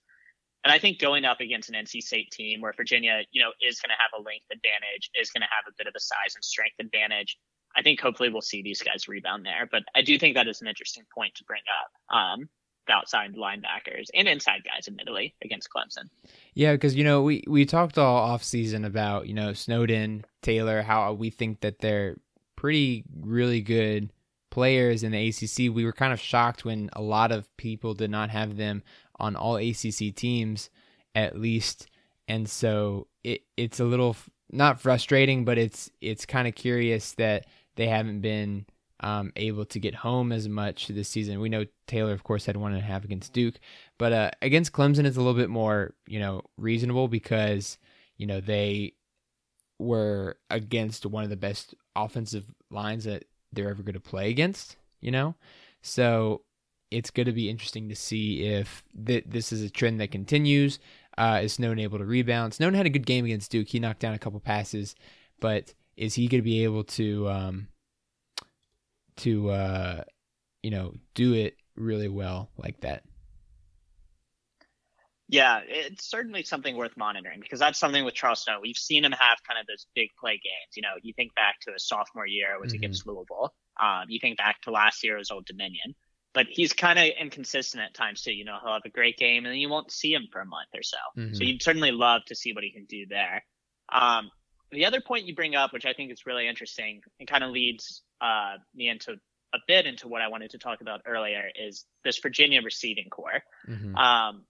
And 0.64 0.72
I 0.72 0.78
think 0.78 1.00
going 1.00 1.24
up 1.24 1.40
against 1.40 1.68
an 1.70 1.74
NC 1.74 2.02
State 2.02 2.30
team 2.30 2.60
where 2.60 2.72
Virginia, 2.76 3.22
you 3.32 3.42
know, 3.42 3.50
is 3.60 3.80
going 3.80 3.90
to 3.90 3.98
have 3.98 4.12
a 4.16 4.22
length 4.22 4.46
advantage, 4.52 5.10
is 5.20 5.30
going 5.30 5.40
to 5.40 5.48
have 5.50 5.66
a 5.68 5.74
bit 5.76 5.88
of 5.88 5.94
a 5.96 6.00
size 6.00 6.36
and 6.36 6.44
strength 6.44 6.76
advantage, 6.78 7.36
I 7.74 7.82
think 7.82 8.00
hopefully 8.00 8.28
we'll 8.28 8.42
see 8.42 8.62
these 8.62 8.82
guys 8.82 9.08
rebound 9.08 9.44
there. 9.44 9.68
But 9.70 9.82
I 9.94 10.02
do 10.02 10.18
think 10.18 10.36
that 10.36 10.48
is 10.48 10.60
an 10.60 10.68
interesting 10.68 11.04
point 11.14 11.34
to 11.36 11.44
bring 11.44 11.62
up. 11.80 12.16
Um, 12.16 12.48
outside 12.88 13.34
linebackers 13.34 14.08
and 14.14 14.28
inside 14.28 14.62
guys, 14.64 14.88
admittedly, 14.88 15.34
against 15.42 15.68
Clemson. 15.70 16.08
Yeah, 16.54 16.72
because 16.72 16.94
you 16.94 17.04
know 17.04 17.22
we 17.22 17.44
we 17.46 17.64
talked 17.64 17.98
all 17.98 18.16
off 18.16 18.42
season 18.42 18.84
about 18.84 19.28
you 19.28 19.34
know 19.34 19.52
Snowden, 19.52 20.24
Taylor, 20.42 20.82
how 20.82 21.12
we 21.12 21.30
think 21.30 21.60
that 21.60 21.80
they're 21.80 22.16
pretty 22.56 23.04
really 23.20 23.60
good 23.60 24.12
players 24.50 25.02
in 25.02 25.12
the 25.12 25.28
ACC. 25.28 25.74
We 25.74 25.84
were 25.84 25.92
kind 25.92 26.12
of 26.12 26.20
shocked 26.20 26.64
when 26.64 26.90
a 26.92 27.02
lot 27.02 27.32
of 27.32 27.54
people 27.56 27.94
did 27.94 28.10
not 28.10 28.30
have 28.30 28.56
them 28.56 28.82
on 29.18 29.36
all 29.36 29.56
ACC 29.56 30.14
teams, 30.14 30.70
at 31.14 31.38
least, 31.38 31.86
and 32.28 32.48
so 32.48 33.08
it 33.24 33.42
it's 33.56 33.80
a 33.80 33.84
little 33.84 34.16
not 34.50 34.80
frustrating, 34.80 35.44
but 35.44 35.58
it's 35.58 35.90
it's 36.00 36.26
kind 36.26 36.46
of 36.46 36.54
curious 36.54 37.12
that 37.12 37.46
they 37.76 37.86
haven't 37.86 38.20
been 38.20 38.66
um, 39.02 39.32
able 39.36 39.64
to 39.66 39.78
get 39.78 39.94
home 39.94 40.32
as 40.32 40.48
much 40.48 40.88
this 40.88 41.08
season. 41.08 41.40
We 41.40 41.48
know 41.48 41.66
Taylor, 41.86 42.12
of 42.12 42.24
course, 42.24 42.46
had 42.46 42.56
one 42.56 42.72
and 42.72 42.80
a 42.80 42.84
half 42.84 43.04
against 43.04 43.32
Duke, 43.32 43.56
but 43.98 44.12
uh, 44.12 44.30
against 44.40 44.72
Clemson, 44.72 45.04
it's 45.04 45.16
a 45.16 45.20
little 45.20 45.38
bit 45.38 45.50
more, 45.50 45.94
you 46.06 46.20
know, 46.20 46.42
reasonable 46.56 47.08
because 47.08 47.78
you 48.16 48.26
know 48.26 48.40
they 48.40 48.94
were 49.78 50.36
against 50.50 51.04
one 51.06 51.24
of 51.24 51.30
the 51.30 51.36
best 51.36 51.74
offensive 51.96 52.44
lines 52.70 53.04
that 53.04 53.24
they're 53.52 53.70
ever 53.70 53.82
going 53.82 53.94
to 53.94 54.00
play 54.00 54.30
against. 54.30 54.76
You 55.00 55.10
know, 55.10 55.34
so 55.82 56.42
it's 56.90 57.10
going 57.10 57.26
to 57.26 57.32
be 57.32 57.50
interesting 57.50 57.88
to 57.88 57.96
see 57.96 58.44
if 58.44 58.84
th- 59.06 59.24
this 59.26 59.52
is 59.52 59.62
a 59.62 59.70
trend 59.70 60.00
that 60.00 60.12
continues. 60.12 60.78
Uh, 61.18 61.40
is 61.42 61.54
Snowden 61.54 61.80
able 61.80 61.98
to 61.98 62.04
rebound? 62.04 62.54
Snowden 62.54 62.76
had 62.76 62.86
a 62.86 62.90
good 62.90 63.06
game 63.06 63.24
against 63.24 63.50
Duke. 63.50 63.68
He 63.68 63.80
knocked 63.80 64.00
down 64.00 64.14
a 64.14 64.18
couple 64.18 64.40
passes, 64.40 64.94
but 65.40 65.74
is 65.96 66.14
he 66.14 66.28
going 66.28 66.40
to 66.40 66.44
be 66.44 66.64
able 66.64 66.84
to 66.84 67.28
um, 67.28 67.68
to 69.16 69.50
uh, 69.50 70.04
you 70.62 70.70
know 70.70 70.94
do 71.14 71.34
it 71.34 71.56
really 71.76 72.08
well 72.08 72.50
like 72.56 72.80
that? 72.80 73.04
Yeah, 75.28 75.60
it's 75.66 76.10
certainly 76.10 76.42
something 76.42 76.76
worth 76.76 76.96
monitoring 76.96 77.40
because 77.40 77.58
that's 77.58 77.78
something 77.78 78.04
with 78.04 78.14
Charles 78.14 78.42
Snow. 78.42 78.58
We've 78.60 78.76
seen 78.76 79.04
him 79.04 79.12
have 79.12 79.38
kind 79.48 79.58
of 79.58 79.66
those 79.66 79.86
big 79.94 80.10
play 80.20 80.32
games. 80.32 80.76
You 80.76 80.82
know, 80.82 80.94
you 81.02 81.14
think 81.14 81.34
back 81.34 81.58
to 81.62 81.72
his 81.72 81.86
sophomore 81.88 82.26
year, 82.26 82.52
it 82.52 82.60
was 82.60 82.72
mm-hmm. 82.72 82.80
against 82.80 83.06
Louisville. 83.06 83.54
Um, 83.80 84.04
you 84.08 84.18
think 84.20 84.36
back 84.36 84.60
to 84.62 84.70
last 84.70 85.02
year, 85.02 85.14
it 85.14 85.20
was 85.20 85.30
Old 85.30 85.46
Dominion 85.46 85.94
but 86.34 86.46
he's 86.48 86.72
kind 86.72 86.98
of 86.98 87.06
inconsistent 87.20 87.82
at 87.82 87.94
times 87.94 88.22
too. 88.22 88.32
You 88.32 88.44
know, 88.44 88.56
he'll 88.62 88.72
have 88.72 88.82
a 88.84 88.90
great 88.90 89.18
game 89.18 89.44
and 89.44 89.52
then 89.52 89.60
you 89.60 89.68
won't 89.68 89.92
see 89.92 90.12
him 90.12 90.28
for 90.32 90.40
a 90.40 90.46
month 90.46 90.68
or 90.74 90.82
so. 90.82 90.96
Mm-hmm. 91.16 91.34
So 91.34 91.44
you'd 91.44 91.62
certainly 91.62 91.92
love 91.92 92.22
to 92.26 92.34
see 92.34 92.52
what 92.52 92.64
he 92.64 92.72
can 92.72 92.86
do 92.86 93.06
there. 93.08 93.44
Um, 93.92 94.30
the 94.70 94.86
other 94.86 95.02
point 95.02 95.26
you 95.26 95.34
bring 95.34 95.54
up, 95.54 95.72
which 95.72 95.84
I 95.84 95.92
think 95.92 96.10
is 96.10 96.24
really 96.24 96.48
interesting 96.48 97.02
and 97.20 97.28
kind 97.28 97.44
of 97.44 97.50
leads 97.50 98.02
uh, 98.22 98.54
me 98.74 98.88
into 98.88 99.16
a 99.54 99.58
bit 99.66 99.86
into 99.86 100.08
what 100.08 100.22
I 100.22 100.28
wanted 100.28 100.50
to 100.50 100.58
talk 100.58 100.80
about 100.80 101.02
earlier, 101.06 101.44
is 101.54 101.84
this 102.04 102.18
Virginia 102.18 102.62
receiving 102.62 103.10
corps. 103.10 103.42
Mm-hmm. 103.68 103.96
Um, 103.96 104.44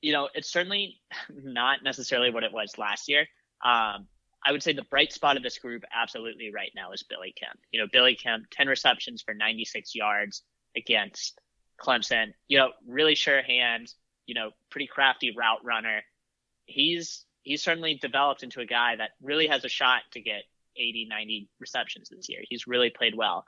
you 0.00 0.12
know, 0.12 0.28
it's 0.34 0.52
certainly 0.52 1.00
not 1.32 1.82
necessarily 1.82 2.30
what 2.30 2.44
it 2.44 2.52
was 2.52 2.78
last 2.78 3.08
year. 3.08 3.26
Um, 3.64 4.06
I 4.46 4.52
would 4.52 4.62
say 4.62 4.74
the 4.74 4.82
bright 4.82 5.12
spot 5.12 5.36
of 5.36 5.42
this 5.42 5.58
group 5.58 5.84
absolutely 5.94 6.52
right 6.54 6.70
now 6.76 6.92
is 6.92 7.02
Billy 7.02 7.34
Kemp. 7.38 7.58
You 7.72 7.80
know, 7.80 7.86
Billy 7.90 8.14
Kemp, 8.14 8.44
10 8.52 8.68
receptions 8.68 9.22
for 9.22 9.32
96 9.32 9.94
yards 9.94 10.42
against 10.76 11.40
Clemson. 11.80 12.34
You 12.46 12.58
know, 12.58 12.68
really 12.86 13.14
sure 13.14 13.42
hands, 13.42 13.96
you 14.26 14.34
know, 14.34 14.50
pretty 14.70 14.86
crafty 14.86 15.34
route 15.36 15.64
runner. 15.64 16.02
He's 16.66 17.24
he's 17.42 17.62
certainly 17.62 17.98
developed 18.00 18.42
into 18.42 18.60
a 18.60 18.66
guy 18.66 18.96
that 18.96 19.10
really 19.22 19.46
has 19.46 19.64
a 19.64 19.68
shot 19.68 20.02
to 20.12 20.20
get 20.20 20.42
80, 20.76 21.06
90 21.08 21.48
receptions 21.60 22.08
this 22.08 22.28
year. 22.28 22.40
He's 22.48 22.66
really 22.66 22.90
played 22.90 23.14
well. 23.16 23.44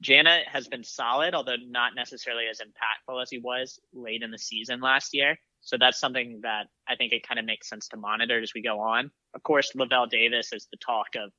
Jana 0.00 0.40
has 0.46 0.68
been 0.68 0.84
solid, 0.84 1.34
although 1.34 1.56
not 1.66 1.94
necessarily 1.94 2.44
as 2.48 2.60
impactful 2.60 3.20
as 3.20 3.30
he 3.30 3.38
was 3.38 3.80
late 3.92 4.22
in 4.22 4.30
the 4.30 4.38
season 4.38 4.80
last 4.80 5.12
year. 5.12 5.36
So 5.60 5.76
that's 5.78 5.98
something 5.98 6.40
that 6.42 6.66
I 6.88 6.94
think 6.94 7.12
it 7.12 7.26
kind 7.26 7.40
of 7.40 7.44
makes 7.44 7.68
sense 7.68 7.88
to 7.88 7.96
monitor 7.96 8.40
as 8.40 8.52
we 8.54 8.62
go 8.62 8.78
on. 8.80 9.10
Of 9.34 9.42
course, 9.42 9.72
Lavel 9.74 10.08
Davis 10.08 10.52
is 10.52 10.68
the 10.70 10.78
talk 10.78 11.08
of 11.16 11.32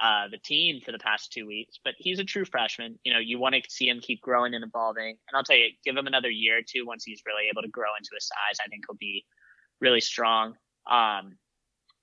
uh, 0.00 0.28
the 0.30 0.38
team 0.38 0.80
for 0.84 0.92
the 0.92 0.98
past 0.98 1.32
two 1.32 1.46
weeks, 1.46 1.78
but 1.82 1.94
he's 1.98 2.18
a 2.18 2.24
true 2.24 2.44
freshman. 2.44 2.98
You 3.02 3.12
know, 3.12 3.18
you 3.18 3.38
want 3.38 3.54
to 3.54 3.62
see 3.68 3.88
him 3.88 4.00
keep 4.00 4.20
growing 4.20 4.54
and 4.54 4.64
evolving. 4.64 5.16
And 5.28 5.36
I'll 5.36 5.42
tell 5.42 5.56
you, 5.56 5.68
give 5.84 5.96
him 5.96 6.06
another 6.06 6.30
year 6.30 6.58
or 6.58 6.62
two 6.62 6.86
once 6.86 7.04
he's 7.04 7.22
really 7.26 7.48
able 7.50 7.62
to 7.62 7.68
grow 7.68 7.88
into 7.98 8.10
a 8.16 8.20
size. 8.20 8.58
I 8.64 8.68
think 8.68 8.84
he'll 8.88 8.96
be 8.98 9.24
really 9.80 10.00
strong. 10.00 10.54
Um, 10.88 11.38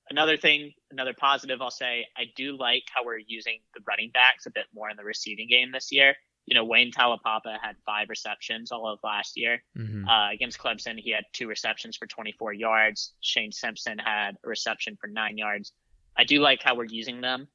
another 0.09 0.37
thing, 0.37 0.73
another 0.91 1.13
positive 1.17 1.61
I'll 1.61 1.71
say, 1.71 2.05
I 2.17 2.23
do 2.35 2.57
like 2.57 2.83
how 2.93 3.05
we're 3.05 3.17
using 3.17 3.59
the 3.73 3.81
running 3.87 4.11
backs 4.13 4.45
a 4.45 4.51
bit 4.51 4.65
more 4.73 4.89
in 4.89 4.97
the 4.97 5.03
receiving 5.03 5.47
game 5.47 5.71
this 5.71 5.91
year. 5.91 6.15
You 6.45 6.55
know, 6.55 6.65
Wayne 6.65 6.91
Taulapapa 6.91 7.57
had 7.61 7.77
five 7.85 8.09
receptions 8.09 8.71
all 8.71 8.87
of 8.87 8.99
last 9.03 9.37
year. 9.37 9.63
Mm-hmm. 9.77 10.07
Uh, 10.07 10.31
against 10.31 10.59
Clemson, 10.59 10.99
he 10.99 11.11
had 11.11 11.23
two 11.31 11.47
receptions 11.47 11.95
for 11.95 12.05
24 12.05 12.51
yards. 12.51 13.13
Shane 13.21 13.53
Simpson 13.53 13.97
had 13.97 14.35
a 14.43 14.47
reception 14.47 14.97
for 14.99 15.07
nine 15.07 15.37
yards. 15.37 15.71
I 16.17 16.25
do 16.25 16.39
like 16.39 16.61
how 16.61 16.75
we're 16.75 16.83
using 16.83 17.21
them 17.21 17.47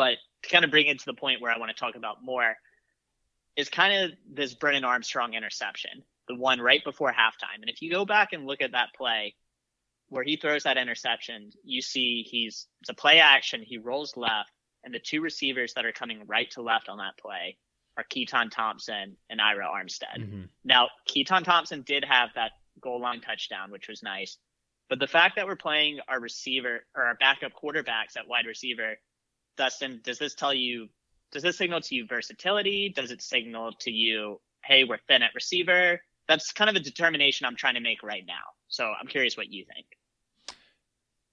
but 0.00 0.16
to 0.42 0.48
kind 0.48 0.64
of 0.64 0.70
bring 0.70 0.86
it 0.86 0.98
to 0.98 1.04
the 1.04 1.12
point 1.12 1.42
where 1.42 1.52
I 1.52 1.58
want 1.58 1.76
to 1.76 1.78
talk 1.78 1.94
about 1.94 2.24
more 2.24 2.56
is 3.54 3.68
kind 3.68 4.04
of 4.04 4.18
this 4.32 4.54
Brennan 4.54 4.82
Armstrong 4.82 5.34
interception, 5.34 6.02
the 6.26 6.36
one 6.36 6.58
right 6.58 6.82
before 6.82 7.12
halftime. 7.12 7.60
And 7.60 7.68
if 7.68 7.82
you 7.82 7.90
go 7.90 8.06
back 8.06 8.32
and 8.32 8.46
look 8.46 8.62
at 8.62 8.72
that 8.72 8.94
play 8.96 9.34
where 10.10 10.24
he 10.24 10.36
throws 10.36 10.64
that 10.64 10.76
interception, 10.76 11.50
you 11.64 11.80
see 11.80 12.26
he's 12.28 12.66
it's 12.80 12.90
a 12.90 12.94
play 12.94 13.20
action. 13.20 13.62
He 13.62 13.78
rolls 13.78 14.16
left, 14.16 14.50
and 14.84 14.92
the 14.92 14.98
two 14.98 15.20
receivers 15.20 15.74
that 15.74 15.86
are 15.86 15.92
coming 15.92 16.22
right 16.26 16.50
to 16.52 16.62
left 16.62 16.88
on 16.88 16.98
that 16.98 17.16
play 17.18 17.56
are 17.96 18.04
Keytaon 18.04 18.50
Thompson 18.50 19.16
and 19.28 19.40
Ira 19.40 19.66
Armstead. 19.66 20.18
Mm-hmm. 20.18 20.42
Now, 20.64 20.88
Keytaon 21.08 21.44
Thompson 21.44 21.82
did 21.82 22.04
have 22.04 22.30
that 22.34 22.52
goal 22.80 23.00
line 23.00 23.20
touchdown, 23.20 23.70
which 23.70 23.88
was 23.88 24.02
nice. 24.02 24.36
But 24.88 24.98
the 24.98 25.06
fact 25.06 25.36
that 25.36 25.46
we're 25.46 25.56
playing 25.56 26.00
our 26.08 26.20
receiver 26.20 26.80
or 26.96 27.04
our 27.04 27.14
backup 27.14 27.52
quarterbacks 27.52 28.16
at 28.16 28.28
wide 28.28 28.46
receiver 28.46 28.96
Dustin, 29.56 30.00
does 30.02 30.18
this 30.18 30.34
tell 30.34 30.54
you, 30.54 30.88
does 31.32 31.42
this 31.42 31.58
signal 31.58 31.80
to 31.82 31.94
you 31.94 32.06
versatility? 32.06 32.92
Does 32.94 33.10
it 33.10 33.20
signal 33.20 33.72
to 33.80 33.90
you, 33.90 34.40
hey, 34.64 34.84
we're 34.84 34.98
thin 35.06 35.22
at 35.22 35.34
receiver? 35.34 36.00
that's 36.30 36.52
kind 36.52 36.70
of 36.70 36.76
a 36.76 36.80
determination 36.80 37.44
I'm 37.44 37.56
trying 37.56 37.74
to 37.74 37.80
make 37.80 38.04
right 38.04 38.24
now. 38.24 38.54
So 38.68 38.84
I'm 38.84 39.08
curious 39.08 39.36
what 39.36 39.50
you 39.50 39.64
think. 39.74 39.86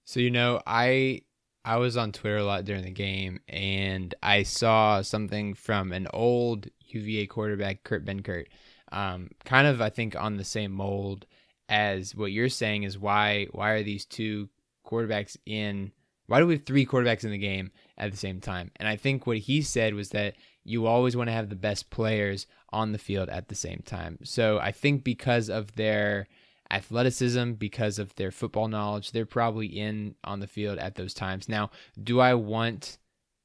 So 0.08 0.20
you 0.20 0.30
know, 0.30 0.58
I 0.66 1.20
I 1.66 1.76
was 1.76 1.98
on 1.98 2.12
Twitter 2.12 2.38
a 2.38 2.44
lot 2.44 2.64
during 2.64 2.82
the 2.82 2.90
game, 2.90 3.40
and 3.46 4.14
I 4.22 4.42
saw 4.42 5.02
something 5.02 5.52
from 5.52 5.92
an 5.92 6.08
old 6.14 6.66
UVA 6.86 7.26
quarterback, 7.26 7.84
Kurt 7.84 8.06
Benkert, 8.06 8.46
um, 8.90 9.28
kind 9.44 9.66
of 9.66 9.82
I 9.82 9.90
think 9.90 10.16
on 10.16 10.38
the 10.38 10.44
same 10.44 10.72
mold 10.72 11.26
as 11.68 12.14
what 12.14 12.32
you're 12.32 12.48
saying 12.48 12.84
is 12.84 12.98
why 12.98 13.48
why 13.52 13.72
are 13.72 13.82
these 13.82 14.06
two 14.06 14.48
quarterbacks 14.82 15.36
in 15.44 15.92
why 16.26 16.40
do 16.40 16.46
we 16.46 16.54
have 16.54 16.64
three 16.64 16.86
quarterbacks 16.86 17.24
in 17.24 17.30
the 17.30 17.36
game 17.36 17.70
at 17.98 18.10
the 18.10 18.16
same 18.16 18.40
time? 18.40 18.70
And 18.76 18.88
I 18.88 18.96
think 18.96 19.26
what 19.26 19.36
he 19.36 19.60
said 19.60 19.92
was 19.92 20.08
that 20.10 20.36
you 20.64 20.86
always 20.86 21.16
want 21.16 21.28
to 21.28 21.34
have 21.34 21.50
the 21.50 21.54
best 21.54 21.90
players 21.90 22.46
on 22.70 22.92
the 22.92 22.98
field 22.98 23.28
at 23.28 23.48
the 23.48 23.54
same 23.54 23.82
time. 23.84 24.20
So 24.24 24.58
I 24.58 24.72
think 24.72 25.04
because 25.04 25.50
of 25.50 25.74
their 25.74 26.28
athleticism, 26.70 27.52
because 27.52 27.98
of 27.98 28.14
their 28.16 28.30
football 28.30 28.68
knowledge, 28.68 29.12
they're 29.12 29.26
probably 29.26 29.66
in 29.66 30.14
on 30.24 30.40
the 30.40 30.46
field 30.46 30.78
at 30.78 30.94
those 30.94 31.14
times. 31.14 31.48
Now, 31.48 31.70
do 32.02 32.20
I 32.20 32.34
want 32.34 32.98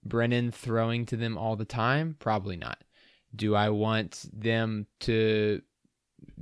Brennan 0.05 0.51
throwing 0.51 1.05
to 1.07 1.15
them 1.15 1.37
all 1.37 1.55
the 1.55 1.65
time? 1.65 2.15
Probably 2.19 2.57
not. 2.57 2.83
Do 3.35 3.55
I 3.55 3.69
want 3.69 4.25
them 4.33 4.87
to 5.01 5.61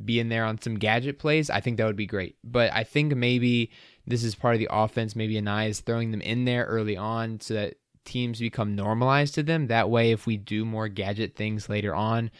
be 0.03 0.19
in 0.19 0.29
there 0.29 0.45
on 0.45 0.61
some 0.61 0.75
gadget 0.75 1.19
plays? 1.19 1.49
I 1.49 1.61
think 1.61 1.77
that 1.77 1.85
would 1.85 1.95
be 1.95 2.07
great. 2.07 2.35
But 2.43 2.73
I 2.73 2.83
think 2.83 3.15
maybe 3.15 3.71
this 4.05 4.23
is 4.23 4.35
part 4.35 4.55
of 4.55 4.59
the 4.59 4.69
offense. 4.71 5.15
Maybe 5.15 5.35
Anae 5.35 5.69
is 5.69 5.79
throwing 5.79 6.11
them 6.11 6.21
in 6.21 6.45
there 6.45 6.65
early 6.65 6.97
on 6.97 7.39
so 7.39 7.53
that 7.53 7.75
teams 8.03 8.39
become 8.39 8.75
normalized 8.75 9.35
to 9.35 9.43
them. 9.43 9.67
That 9.67 9.89
way, 9.89 10.11
if 10.11 10.25
we 10.25 10.37
do 10.37 10.65
more 10.65 10.87
gadget 10.87 11.35
things 11.35 11.69
later 11.69 11.93
on, 11.93 12.31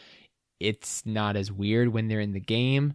it's 0.58 1.06
not 1.06 1.36
as 1.36 1.50
weird 1.52 1.88
when 1.88 2.08
they're 2.08 2.20
in 2.20 2.32
the 2.32 2.40
game. 2.40 2.94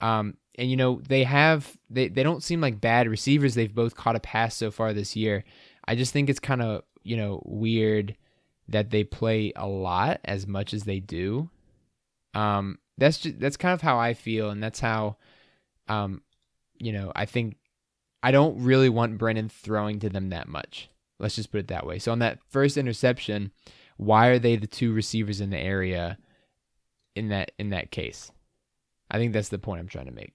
Um, 0.00 0.36
and 0.58 0.70
you 0.70 0.76
know 0.76 1.00
they 1.08 1.24
have 1.24 1.78
they, 1.88 2.08
they 2.08 2.22
don't 2.22 2.42
seem 2.42 2.60
like 2.60 2.80
bad 2.80 3.08
receivers. 3.08 3.54
They've 3.54 3.74
both 3.74 3.94
caught 3.94 4.16
a 4.16 4.20
pass 4.20 4.54
so 4.54 4.70
far 4.70 4.92
this 4.92 5.16
year. 5.16 5.44
I 5.86 5.94
just 5.94 6.12
think 6.12 6.28
it's 6.28 6.40
kind 6.40 6.60
of 6.60 6.82
you 7.04 7.16
know 7.16 7.42
weird 7.46 8.16
that 8.68 8.90
they 8.90 9.04
play 9.04 9.52
a 9.56 9.66
lot 9.66 10.20
as 10.24 10.46
much 10.46 10.74
as 10.74 10.84
they 10.84 11.00
do. 11.00 11.48
Um, 12.34 12.78
that's 12.98 13.18
just 13.18 13.38
that's 13.40 13.56
kind 13.56 13.72
of 13.72 13.80
how 13.80 13.98
I 13.98 14.12
feel, 14.12 14.50
and 14.50 14.62
that's 14.62 14.80
how, 14.80 15.16
um, 15.88 16.22
you 16.78 16.92
know, 16.92 17.12
I 17.14 17.24
think 17.24 17.56
I 18.22 18.32
don't 18.32 18.62
really 18.62 18.88
want 18.88 19.18
Brennan 19.18 19.48
throwing 19.48 20.00
to 20.00 20.08
them 20.08 20.30
that 20.30 20.48
much. 20.48 20.90
Let's 21.20 21.36
just 21.36 21.50
put 21.50 21.60
it 21.60 21.68
that 21.68 21.86
way. 21.86 21.98
So 21.98 22.12
on 22.12 22.18
that 22.18 22.38
first 22.50 22.76
interception, 22.76 23.52
why 23.96 24.28
are 24.28 24.38
they 24.38 24.56
the 24.56 24.66
two 24.66 24.92
receivers 24.92 25.40
in 25.40 25.50
the 25.50 25.58
area 25.58 26.18
in 27.14 27.28
that 27.28 27.52
in 27.58 27.70
that 27.70 27.90
case? 27.90 28.30
I 29.10 29.18
think 29.18 29.32
that's 29.32 29.48
the 29.48 29.58
point 29.58 29.80
I'm 29.80 29.88
trying 29.88 30.06
to 30.06 30.12
make. 30.12 30.34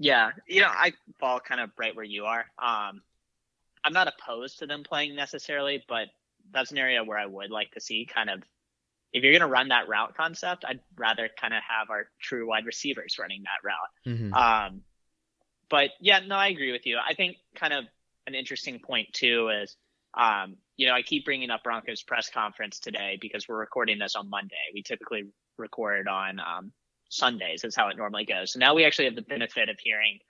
Yeah, 0.00 0.30
you 0.48 0.62
know, 0.62 0.68
I 0.68 0.94
fall 1.18 1.40
kind 1.40 1.60
of 1.60 1.70
right 1.78 1.94
where 1.94 2.04
you 2.04 2.24
are. 2.24 2.46
Um, 2.58 3.02
I'm 3.84 3.92
not 3.92 4.08
opposed 4.08 4.58
to 4.60 4.66
them 4.66 4.82
playing 4.82 5.14
necessarily, 5.14 5.84
but 5.88 6.08
that's 6.52 6.72
an 6.72 6.78
area 6.78 7.04
where 7.04 7.18
I 7.18 7.26
would 7.26 7.50
like 7.50 7.70
to 7.72 7.80
see 7.80 8.08
kind 8.12 8.30
of 8.30 8.42
if 9.12 9.22
you're 9.22 9.32
going 9.32 9.40
to 9.40 9.46
run 9.46 9.68
that 9.68 9.88
route 9.88 10.16
concept, 10.16 10.64
I'd 10.66 10.80
rather 10.96 11.28
kind 11.38 11.52
of 11.52 11.60
have 11.68 11.90
our 11.90 12.08
true 12.20 12.48
wide 12.48 12.64
receivers 12.64 13.16
running 13.18 13.42
that 13.42 13.66
route. 13.66 14.16
Mm-hmm. 14.16 14.32
Um, 14.32 14.82
but 15.68 15.90
yeah, 16.00 16.20
no, 16.26 16.36
I 16.36 16.48
agree 16.48 16.72
with 16.72 16.86
you. 16.86 16.98
I 16.98 17.14
think 17.14 17.36
kind 17.54 17.72
of 17.72 17.84
an 18.26 18.34
interesting 18.34 18.78
point 18.78 19.12
too 19.12 19.50
is, 19.62 19.76
um, 20.14 20.56
you 20.76 20.86
know, 20.86 20.94
I 20.94 21.02
keep 21.02 21.24
bringing 21.24 21.50
up 21.50 21.62
Broncos 21.62 22.02
press 22.02 22.30
conference 22.30 22.78
today 22.78 23.18
because 23.20 23.48
we're 23.48 23.58
recording 23.58 23.98
this 23.98 24.16
on 24.16 24.30
Monday. 24.30 24.56
We 24.72 24.82
typically 24.82 25.24
record 25.58 26.08
on 26.08 26.40
um, 26.40 26.72
Sundays. 27.10 27.64
is 27.64 27.76
how 27.76 27.88
it 27.88 27.96
normally 27.96 28.24
goes. 28.24 28.52
So 28.52 28.58
now 28.58 28.74
we 28.74 28.84
actually 28.84 29.04
have 29.06 29.16
the 29.16 29.22
benefit 29.22 29.68
of 29.68 29.78
hearing 29.78 30.20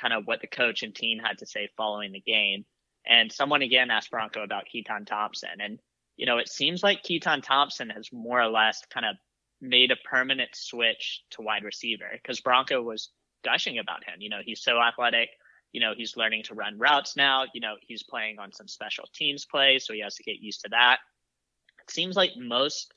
kind 0.00 0.12
of 0.12 0.26
what 0.26 0.40
the 0.40 0.46
coach 0.46 0.82
and 0.82 0.94
team 0.94 1.18
had 1.18 1.38
to 1.38 1.46
say 1.46 1.68
following 1.76 2.12
the 2.12 2.20
game. 2.20 2.64
And 3.06 3.30
someone 3.30 3.62
again 3.62 3.90
asked 3.90 4.10
Bronco 4.10 4.42
about 4.42 4.64
Keytaon 4.74 5.06
Thompson, 5.06 5.60
and 5.60 5.78
you 6.16 6.26
know, 6.26 6.36
it 6.36 6.50
seems 6.50 6.82
like 6.82 7.02
Keytaon 7.02 7.42
Thompson 7.42 7.88
has 7.90 8.10
more 8.12 8.40
or 8.40 8.48
less 8.48 8.82
kind 8.92 9.06
of 9.06 9.16
made 9.60 9.90
a 9.90 9.96
permanent 9.96 10.50
switch 10.54 11.22
to 11.30 11.42
wide 11.42 11.64
receiver 11.64 12.10
because 12.12 12.40
Bronco 12.40 12.82
was 12.82 13.10
gushing 13.42 13.78
about 13.78 14.04
him. 14.04 14.16
You 14.18 14.28
know, 14.28 14.40
he's 14.44 14.62
so 14.62 14.78
athletic. 14.78 15.30
You 15.72 15.80
know, 15.80 15.92
he's 15.96 16.16
learning 16.16 16.42
to 16.44 16.54
run 16.54 16.78
routes 16.78 17.16
now. 17.16 17.44
You 17.54 17.60
know, 17.60 17.76
he's 17.80 18.02
playing 18.02 18.38
on 18.38 18.52
some 18.52 18.68
special 18.68 19.04
teams 19.14 19.46
plays, 19.46 19.86
so 19.86 19.94
he 19.94 20.00
has 20.00 20.16
to 20.16 20.22
get 20.22 20.40
used 20.40 20.62
to 20.62 20.68
that. 20.70 20.98
It 21.82 21.90
seems 21.90 22.16
like 22.16 22.32
most 22.36 22.92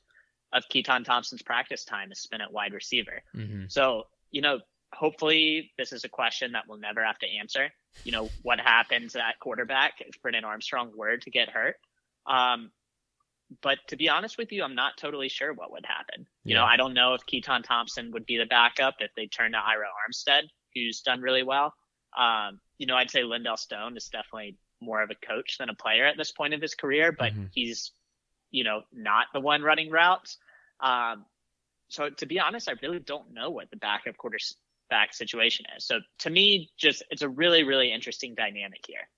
of 0.54 0.64
Keytaon 0.72 1.04
Thompson's 1.04 1.42
practice 1.42 1.84
time 1.84 2.10
is 2.12 2.20
spent 2.20 2.42
at 2.42 2.52
wide 2.52 2.72
receiver. 2.72 3.22
Mm-hmm. 3.36 3.64
So, 3.68 4.04
you 4.30 4.40
know, 4.40 4.60
hopefully 4.92 5.72
this 5.76 5.92
is 5.92 6.04
a 6.04 6.08
question 6.08 6.52
that 6.52 6.64
we'll 6.68 6.78
never 6.78 7.04
have 7.04 7.18
to 7.18 7.26
answer. 7.26 7.68
You 8.04 8.12
know, 8.12 8.30
what 8.42 8.60
happens 8.60 9.14
at 9.16 9.38
quarterback 9.40 9.94
if 10.00 10.22
Brennan 10.22 10.44
Armstrong 10.44 10.92
were 10.96 11.16
to 11.16 11.30
get 11.30 11.50
hurt? 11.50 11.76
Um, 12.26 12.70
but 13.60 13.78
to 13.88 13.96
be 13.96 14.08
honest 14.08 14.38
with 14.38 14.52
you, 14.52 14.62
I'm 14.64 14.74
not 14.74 14.96
totally 14.96 15.28
sure 15.28 15.52
what 15.52 15.70
would 15.72 15.84
happen. 15.84 16.26
You 16.44 16.54
yeah. 16.54 16.60
know, 16.60 16.64
I 16.64 16.76
don't 16.76 16.94
know 16.94 17.14
if 17.14 17.26
Keytaon 17.26 17.62
Thompson 17.62 18.10
would 18.12 18.26
be 18.26 18.38
the 18.38 18.46
backup 18.46 18.96
if 19.00 19.10
they 19.16 19.26
turn 19.26 19.52
to 19.52 19.58
Ira 19.58 19.86
Armstead, 19.86 20.44
who's 20.74 21.02
done 21.02 21.20
really 21.20 21.42
well. 21.42 21.74
Um, 22.16 22.60
you 22.78 22.86
know, 22.86 22.96
I'd 22.96 23.10
say 23.10 23.22
Lindell 23.22 23.56
Stone 23.56 23.96
is 23.96 24.06
definitely 24.06 24.56
more 24.80 25.02
of 25.02 25.10
a 25.10 25.26
coach 25.26 25.58
than 25.58 25.68
a 25.68 25.74
player 25.74 26.06
at 26.06 26.16
this 26.16 26.32
point 26.32 26.54
of 26.54 26.60
his 26.60 26.74
career, 26.74 27.12
but 27.12 27.32
mm-hmm. 27.32 27.46
he's, 27.52 27.92
you 28.54 28.62
know, 28.62 28.82
not 28.92 29.26
the 29.34 29.40
one 29.40 29.62
running 29.62 29.90
routes. 29.90 30.38
Um, 30.78 31.24
so 31.88 32.08
to 32.08 32.26
be 32.26 32.38
honest, 32.38 32.68
I 32.68 32.74
really 32.82 33.00
don't 33.00 33.34
know 33.34 33.50
what 33.50 33.68
the 33.70 33.76
backup 33.76 34.16
quarterback 34.16 35.12
situation 35.12 35.66
is. 35.76 35.84
So 35.84 35.98
to 36.20 36.30
me, 36.30 36.70
just 36.78 37.02
it's 37.10 37.22
a 37.22 37.28
really, 37.28 37.64
really 37.64 37.92
interesting 37.92 38.34
dynamic 38.36 38.84
here. 38.86 39.08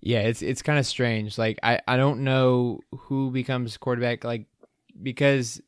Yeah, 0.00 0.20
it's 0.20 0.40
it's 0.40 0.62
kind 0.62 0.78
of 0.78 0.86
strange. 0.86 1.36
Like 1.36 1.58
I 1.64 1.80
I 1.88 1.96
don't 1.96 2.20
know 2.20 2.78
who 2.96 3.32
becomes 3.32 3.76
quarterback 3.76 4.22
like 4.22 4.46
because 5.02 5.60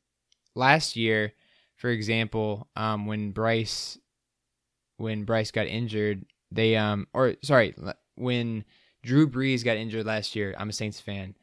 last 0.54 0.94
year, 0.94 1.32
for 1.74 1.90
example, 1.90 2.68
um 2.76 3.06
when 3.06 3.32
Bryce 3.32 3.98
when 4.98 5.24
Bryce 5.24 5.50
got 5.50 5.66
injured, 5.66 6.24
they 6.52 6.76
um 6.76 7.08
or 7.12 7.34
sorry, 7.42 7.74
when 8.14 8.64
Drew 9.02 9.28
Brees 9.28 9.64
got 9.64 9.76
injured 9.76 10.06
last 10.06 10.36
year, 10.36 10.54
I'm 10.56 10.68
a 10.68 10.72
Saints 10.72 11.00
fan, 11.00 11.34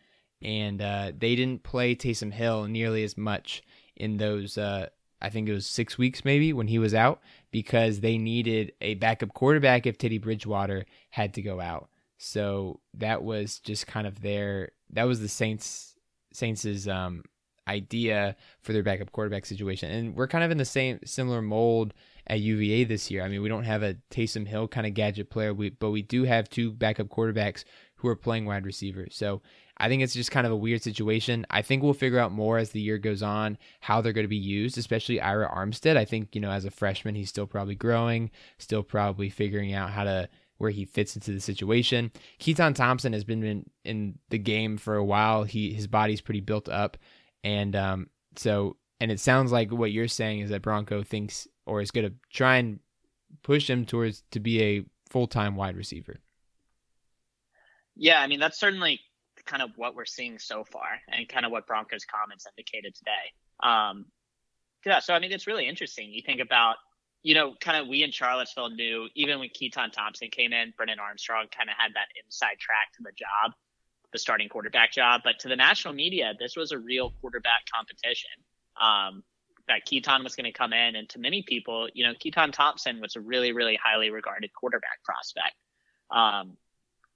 and 0.44 0.82
uh, 0.82 1.12
they 1.18 1.36
didn't 1.36 1.64
play 1.64 1.96
Taysom 1.96 2.32
Hill 2.32 2.66
nearly 2.66 3.04
as 3.04 3.18
much 3.18 3.64
in 3.96 4.18
those 4.18 4.58
uh, 4.58 4.88
I 5.22 5.30
think 5.30 5.48
it 5.48 5.54
was 5.54 5.66
six 5.66 5.98
weeks 5.98 6.26
maybe 6.26 6.52
when 6.54 6.68
he 6.68 6.78
was 6.78 6.94
out 6.94 7.22
because 7.52 8.02
they 8.02 8.18
needed 8.18 8.74
a 8.82 8.96
backup 8.96 9.34
quarterback 9.34 9.88
if 9.88 9.98
Teddy 9.98 10.18
Bridgewater 10.18 10.86
had 11.10 11.34
to 11.36 11.42
go 11.42 11.62
out. 11.62 11.90
So 12.18 12.82
that 12.96 13.24
was 13.24 13.60
just 13.60 13.88
kind 13.88 14.06
of 14.06 14.22
their 14.22 14.72
that 14.92 15.04
was 15.04 15.22
the 15.22 15.30
Saints 15.30 15.96
Saints's 16.34 16.88
um, 16.88 17.24
idea 17.68 18.36
for 18.62 18.74
their 18.74 18.84
backup 18.84 19.12
quarterback 19.12 19.46
situation. 19.46 19.92
And 19.92 20.16
we're 20.16 20.28
kind 20.28 20.44
of 20.44 20.52
in 20.52 20.58
the 20.58 20.66
same 20.66 21.00
similar 21.06 21.42
mold 21.42 21.94
at 22.28 22.40
UVA 22.40 22.84
this 22.86 23.12
year. 23.12 23.24
I 23.24 23.28
mean, 23.28 23.42
we 23.42 23.50
don't 23.50 23.64
have 23.64 23.84
a 23.84 23.96
Taysom 24.12 24.48
Hill 24.48 24.68
kind 24.68 24.88
of 24.88 24.94
gadget 24.94 25.30
player, 25.30 25.54
we, 25.54 25.70
but 25.70 25.92
we 25.92 26.02
do 26.02 26.24
have 26.24 26.50
two 26.50 26.72
backup 26.72 27.08
quarterbacks 27.08 27.64
who 27.96 28.08
are 28.08 28.16
playing 28.16 28.46
wide 28.46 28.66
receiver. 28.66 29.08
So 29.12 29.42
I 29.78 29.90
think 29.90 30.04
it's 30.04 30.14
just 30.14 30.32
kind 30.32 30.46
of 30.46 30.54
a 30.54 30.58
weird 30.58 30.84
situation. 30.84 31.46
I 31.50 31.62
think 31.62 31.82
we'll 31.82 31.94
figure 31.94 32.20
out 32.20 32.32
more 32.32 32.58
as 32.58 32.70
the 32.70 32.82
year 32.82 32.98
goes 32.98 33.24
on 33.24 33.58
how 33.82 34.02
they're 34.02 34.14
going 34.14 34.26
to 34.26 34.30
be 34.30 34.36
used, 34.36 34.78
especially 34.78 35.20
Ira 35.20 35.50
Armstead. 35.50 35.98
I 35.98 36.06
think, 36.06 36.36
you 36.36 36.42
know, 36.42 36.52
as 36.52 36.66
a 36.66 36.72
freshman, 36.72 37.16
he's 37.16 37.30
still 37.30 37.48
probably 37.48 37.76
growing, 37.76 38.30
still 38.60 38.84
probably 38.84 39.30
figuring 39.30 39.74
out 39.74 39.90
how 39.90 40.04
to 40.04 40.30
where 40.58 40.72
he 40.72 40.86
fits 40.86 41.16
into 41.16 41.32
the 41.32 41.40
situation. 41.40 42.12
Keytaon 42.40 42.76
Thompson 42.76 43.14
has 43.14 43.24
been 43.24 43.44
in, 43.44 43.70
in 43.84 44.20
the 44.30 44.38
game 44.38 44.78
for 44.78 44.96
a 44.96 45.04
while. 45.04 45.44
He 45.44 45.74
his 45.74 45.88
body's 45.88 46.22
pretty 46.22 46.42
built 46.42 46.70
up, 46.70 46.98
and 47.44 47.76
um, 47.76 48.10
so 48.36 48.78
and 49.00 49.12
it 49.12 49.20
sounds 49.20 49.52
like 49.52 49.72
what 49.72 49.92
you're 49.92 50.08
saying 50.08 50.40
is 50.40 50.50
that 50.52 50.62
Bronco 50.62 51.04
thinks 51.04 51.48
or 51.66 51.82
is 51.82 51.92
going 51.92 52.08
to 52.08 52.14
try 52.32 52.58
and 52.58 52.80
push 53.42 53.70
him 53.70 53.86
towards 53.86 54.24
to 54.32 54.40
be 54.40 54.62
a 54.62 54.86
full 55.10 55.28
time 55.28 55.56
wide 55.56 55.76
receiver. 55.76 56.18
Yeah, 57.96 58.22
I 58.22 58.28
mean 58.28 58.40
that's 58.40 58.60
certainly 58.60 59.02
kind 59.46 59.62
of 59.62 59.72
what 59.76 59.96
we're 59.96 60.06
seeing 60.06 60.40
so 60.40 60.64
far, 60.64 61.00
and 61.08 61.28
kind 61.28 61.46
of 61.46 61.52
what 61.52 61.68
Broncos 61.68 62.06
comments 62.06 62.46
indicated 62.58 62.96
today. 62.96 63.12
Um, 63.62 64.06
yeah, 64.86 65.00
so 65.00 65.14
I 65.14 65.20
mean 65.20 65.32
it's 65.32 65.48
really 65.48 65.68
interesting. 65.68 66.12
You 66.12 66.22
think 66.26 66.42
about 66.42 66.76
you 67.24 67.34
know, 67.34 67.56
kind 67.60 67.78
of 67.78 67.88
we 67.88 68.04
in 68.04 68.12
Charlottesville 68.12 68.70
knew 68.70 69.08
even 69.16 69.40
when 69.40 69.50
Keytaon 69.50 69.94
Thompson 69.94 70.30
came 70.30 70.52
in, 70.52 70.74
Brennan 70.76 71.00
Armstrong 71.00 71.46
kind 71.58 71.70
of 71.70 71.76
had 71.78 71.94
that 71.96 72.08
inside 72.24 72.60
track 72.60 72.92
to 72.98 73.02
the 73.02 73.12
job, 73.18 73.54
the 74.12 74.20
starting 74.20 74.50
quarterback 74.50 74.92
job. 74.92 75.22
But 75.24 75.40
to 75.40 75.48
the 75.48 75.56
national 75.56 75.94
media, 75.94 76.34
this 76.38 76.58
was 76.58 76.74
a 76.74 76.78
real 76.78 77.14
quarterback 77.22 77.64
competition. 77.74 78.30
Um, 78.80 79.24
that 79.70 79.88
Keytaon 79.88 80.26
was 80.26 80.36
going 80.36 80.44
to 80.44 80.52
come 80.52 80.74
in, 80.74 80.98
and 80.98 81.08
to 81.10 81.20
many 81.20 81.42
people, 81.42 81.88
you 81.94 82.06
know, 82.06 82.14
Keytaon 82.14 82.52
Thompson 82.52 83.00
was 83.00 83.16
a 83.16 83.22
really, 83.22 83.54
really 83.54 83.80
highly 83.82 84.10
regarded 84.10 84.52
quarterback 84.54 85.02
prospect. 85.06 85.56
Um, 86.12 86.58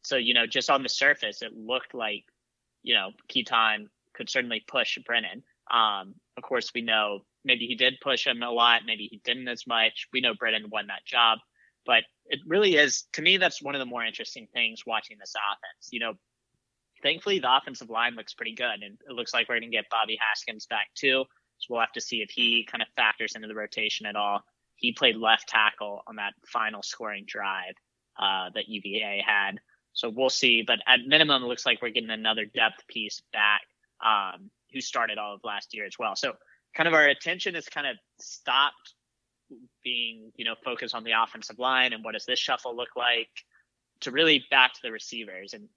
so 0.07 0.15
you 0.15 0.33
know, 0.33 0.47
just 0.47 0.69
on 0.69 0.83
the 0.83 0.89
surface, 0.89 1.41
it 1.41 1.51
looked 1.53 1.93
like, 1.93 2.23
you 2.81 2.95
know, 2.95 3.11
Keytaon 3.29 3.87
could 4.13 4.29
certainly 4.29 4.63
push 4.65 4.97
Brennan. 5.05 5.43
Um, 5.69 6.15
of 6.37 6.43
course, 6.43 6.71
we 6.73 6.81
know 6.81 7.25
maybe 7.43 7.67
he 7.67 7.75
did 7.75 7.95
push 8.01 8.25
him 8.25 8.41
a 8.41 8.49
lot, 8.49 8.83
maybe 8.85 9.09
he 9.11 9.19
didn't 9.25 9.49
as 9.49 9.67
much. 9.67 10.07
We 10.13 10.21
know 10.21 10.33
Brennan 10.33 10.69
won 10.71 10.87
that 10.87 11.05
job, 11.05 11.39
but 11.85 12.03
it 12.27 12.39
really 12.47 12.77
is 12.77 13.03
to 13.13 13.21
me 13.21 13.35
that's 13.35 13.61
one 13.61 13.75
of 13.75 13.79
the 13.79 13.85
more 13.85 14.05
interesting 14.05 14.47
things 14.53 14.85
watching 14.87 15.17
this 15.19 15.33
offense. 15.35 15.89
You 15.91 15.99
know, 15.99 16.13
thankfully 17.03 17.39
the 17.39 17.53
offensive 17.53 17.89
line 17.89 18.15
looks 18.15 18.33
pretty 18.33 18.55
good, 18.55 18.81
and 18.81 18.97
it 19.09 19.13
looks 19.13 19.33
like 19.33 19.49
we're 19.49 19.59
going 19.59 19.69
to 19.69 19.75
get 19.75 19.89
Bobby 19.91 20.17
Haskins 20.21 20.67
back 20.67 20.87
too. 20.95 21.25
So 21.57 21.67
we'll 21.73 21.81
have 21.81 21.91
to 21.91 22.01
see 22.01 22.21
if 22.21 22.29
he 22.29 22.65
kind 22.71 22.81
of 22.81 22.87
factors 22.95 23.33
into 23.35 23.49
the 23.49 23.55
rotation 23.55 24.05
at 24.05 24.15
all. 24.15 24.41
He 24.77 24.93
played 24.93 25.17
left 25.17 25.49
tackle 25.49 26.03
on 26.07 26.15
that 26.15 26.33
final 26.45 26.81
scoring 26.81 27.25
drive 27.27 27.73
uh, 28.17 28.51
that 28.55 28.69
UVA 28.69 29.21
had. 29.25 29.59
So 29.97 30.09
we'll 30.15 30.29
see. 30.29 30.61
But 30.61 30.79
at 30.87 30.99
minimum, 31.07 31.43
it 31.43 31.47
looks 31.47 31.65
like 31.65 31.81
we're 31.81 31.89
getting 31.89 32.11
another 32.11 32.45
depth 32.45 32.87
piece 32.87 33.23
back 33.33 33.61
um, 34.05 34.51
who 34.71 34.79
started 34.79 35.17
all 35.17 35.33
of 35.33 35.41
last 35.43 35.73
year 35.73 35.85
as 35.85 35.95
well. 35.97 36.15
So 36.15 36.33
kind 36.75 36.87
of 36.87 36.93
our 36.93 37.07
attention 37.07 37.55
is 37.55 37.67
kind 37.67 37.87
of 37.87 37.97
stopped 38.21 38.93
being, 39.83 40.31
you 40.35 40.45
know, 40.45 40.53
focused 40.63 40.93
on 40.93 41.03
the 41.03 41.13
offensive 41.19 41.57
line 41.57 41.93
and 41.93 42.03
what 42.03 42.13
does 42.13 42.25
this 42.25 42.37
shuffle 42.37 42.75
look 42.75 42.95
like 42.95 43.29
to 44.01 44.11
really 44.11 44.45
back 44.51 44.73
to 44.73 44.79
the 44.83 44.91
receivers. 44.91 45.53
And 45.53 45.67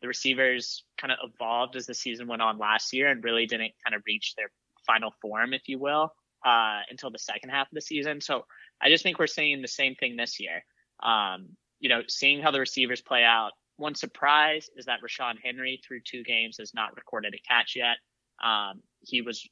the 0.00 0.06
receivers 0.06 0.84
kind 0.96 1.12
of 1.12 1.18
evolved 1.34 1.74
as 1.74 1.86
the 1.86 1.94
season 1.94 2.28
went 2.28 2.42
on 2.42 2.58
last 2.58 2.92
year 2.92 3.08
and 3.08 3.24
really 3.24 3.46
didn't 3.46 3.72
kind 3.84 3.96
of 3.96 4.02
reach 4.06 4.34
their 4.36 4.52
final 4.86 5.12
form, 5.20 5.52
if 5.52 5.68
you 5.68 5.80
will, 5.80 6.12
uh, 6.46 6.80
until 6.90 7.10
the 7.10 7.18
second 7.18 7.50
half 7.50 7.66
of 7.66 7.74
the 7.74 7.80
season. 7.80 8.20
So 8.20 8.44
I 8.80 8.88
just 8.88 9.02
think 9.02 9.18
we're 9.18 9.26
seeing 9.26 9.62
the 9.62 9.68
same 9.68 9.96
thing 9.96 10.14
this 10.16 10.38
year. 10.38 10.64
Um, 11.02 11.56
you 11.80 11.88
know, 11.88 12.02
seeing 12.08 12.40
how 12.40 12.52
the 12.52 12.60
receivers 12.60 13.02
play 13.02 13.24
out. 13.24 13.50
One 13.76 13.94
surprise 13.94 14.68
is 14.76 14.86
that 14.86 15.00
Ra'Shaun 15.02 15.34
Henry 15.42 15.80
through 15.86 16.00
two 16.04 16.22
games 16.22 16.58
has 16.58 16.74
not 16.74 16.96
recorded 16.96 17.34
a 17.34 17.48
catch 17.48 17.74
yet. 17.76 17.96
Um, 18.42 18.82
he 19.00 19.20
was 19.20 19.48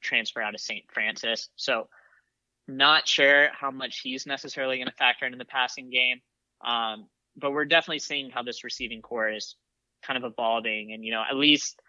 transferred 0.00 0.42
out 0.42 0.54
of 0.54 0.60
St. 0.60 0.84
Francis. 0.92 1.48
So 1.56 1.88
not 2.66 3.08
sure 3.08 3.48
how 3.52 3.70
much 3.70 4.00
he's 4.00 4.26
necessarily 4.26 4.76
going 4.76 4.88
to 4.88 4.94
factor 4.94 5.26
into 5.26 5.38
the 5.38 5.44
passing 5.44 5.90
game. 5.90 6.20
Um, 6.64 7.06
but 7.36 7.52
we're 7.52 7.64
definitely 7.64 8.00
seeing 8.00 8.30
how 8.30 8.42
this 8.42 8.64
receiving 8.64 9.02
corps 9.02 9.30
is 9.30 9.56
kind 10.02 10.22
of 10.22 10.30
evolving. 10.30 10.92
And, 10.92 11.04
you 11.04 11.12
know, 11.12 11.22
at 11.28 11.36
least 11.36 11.80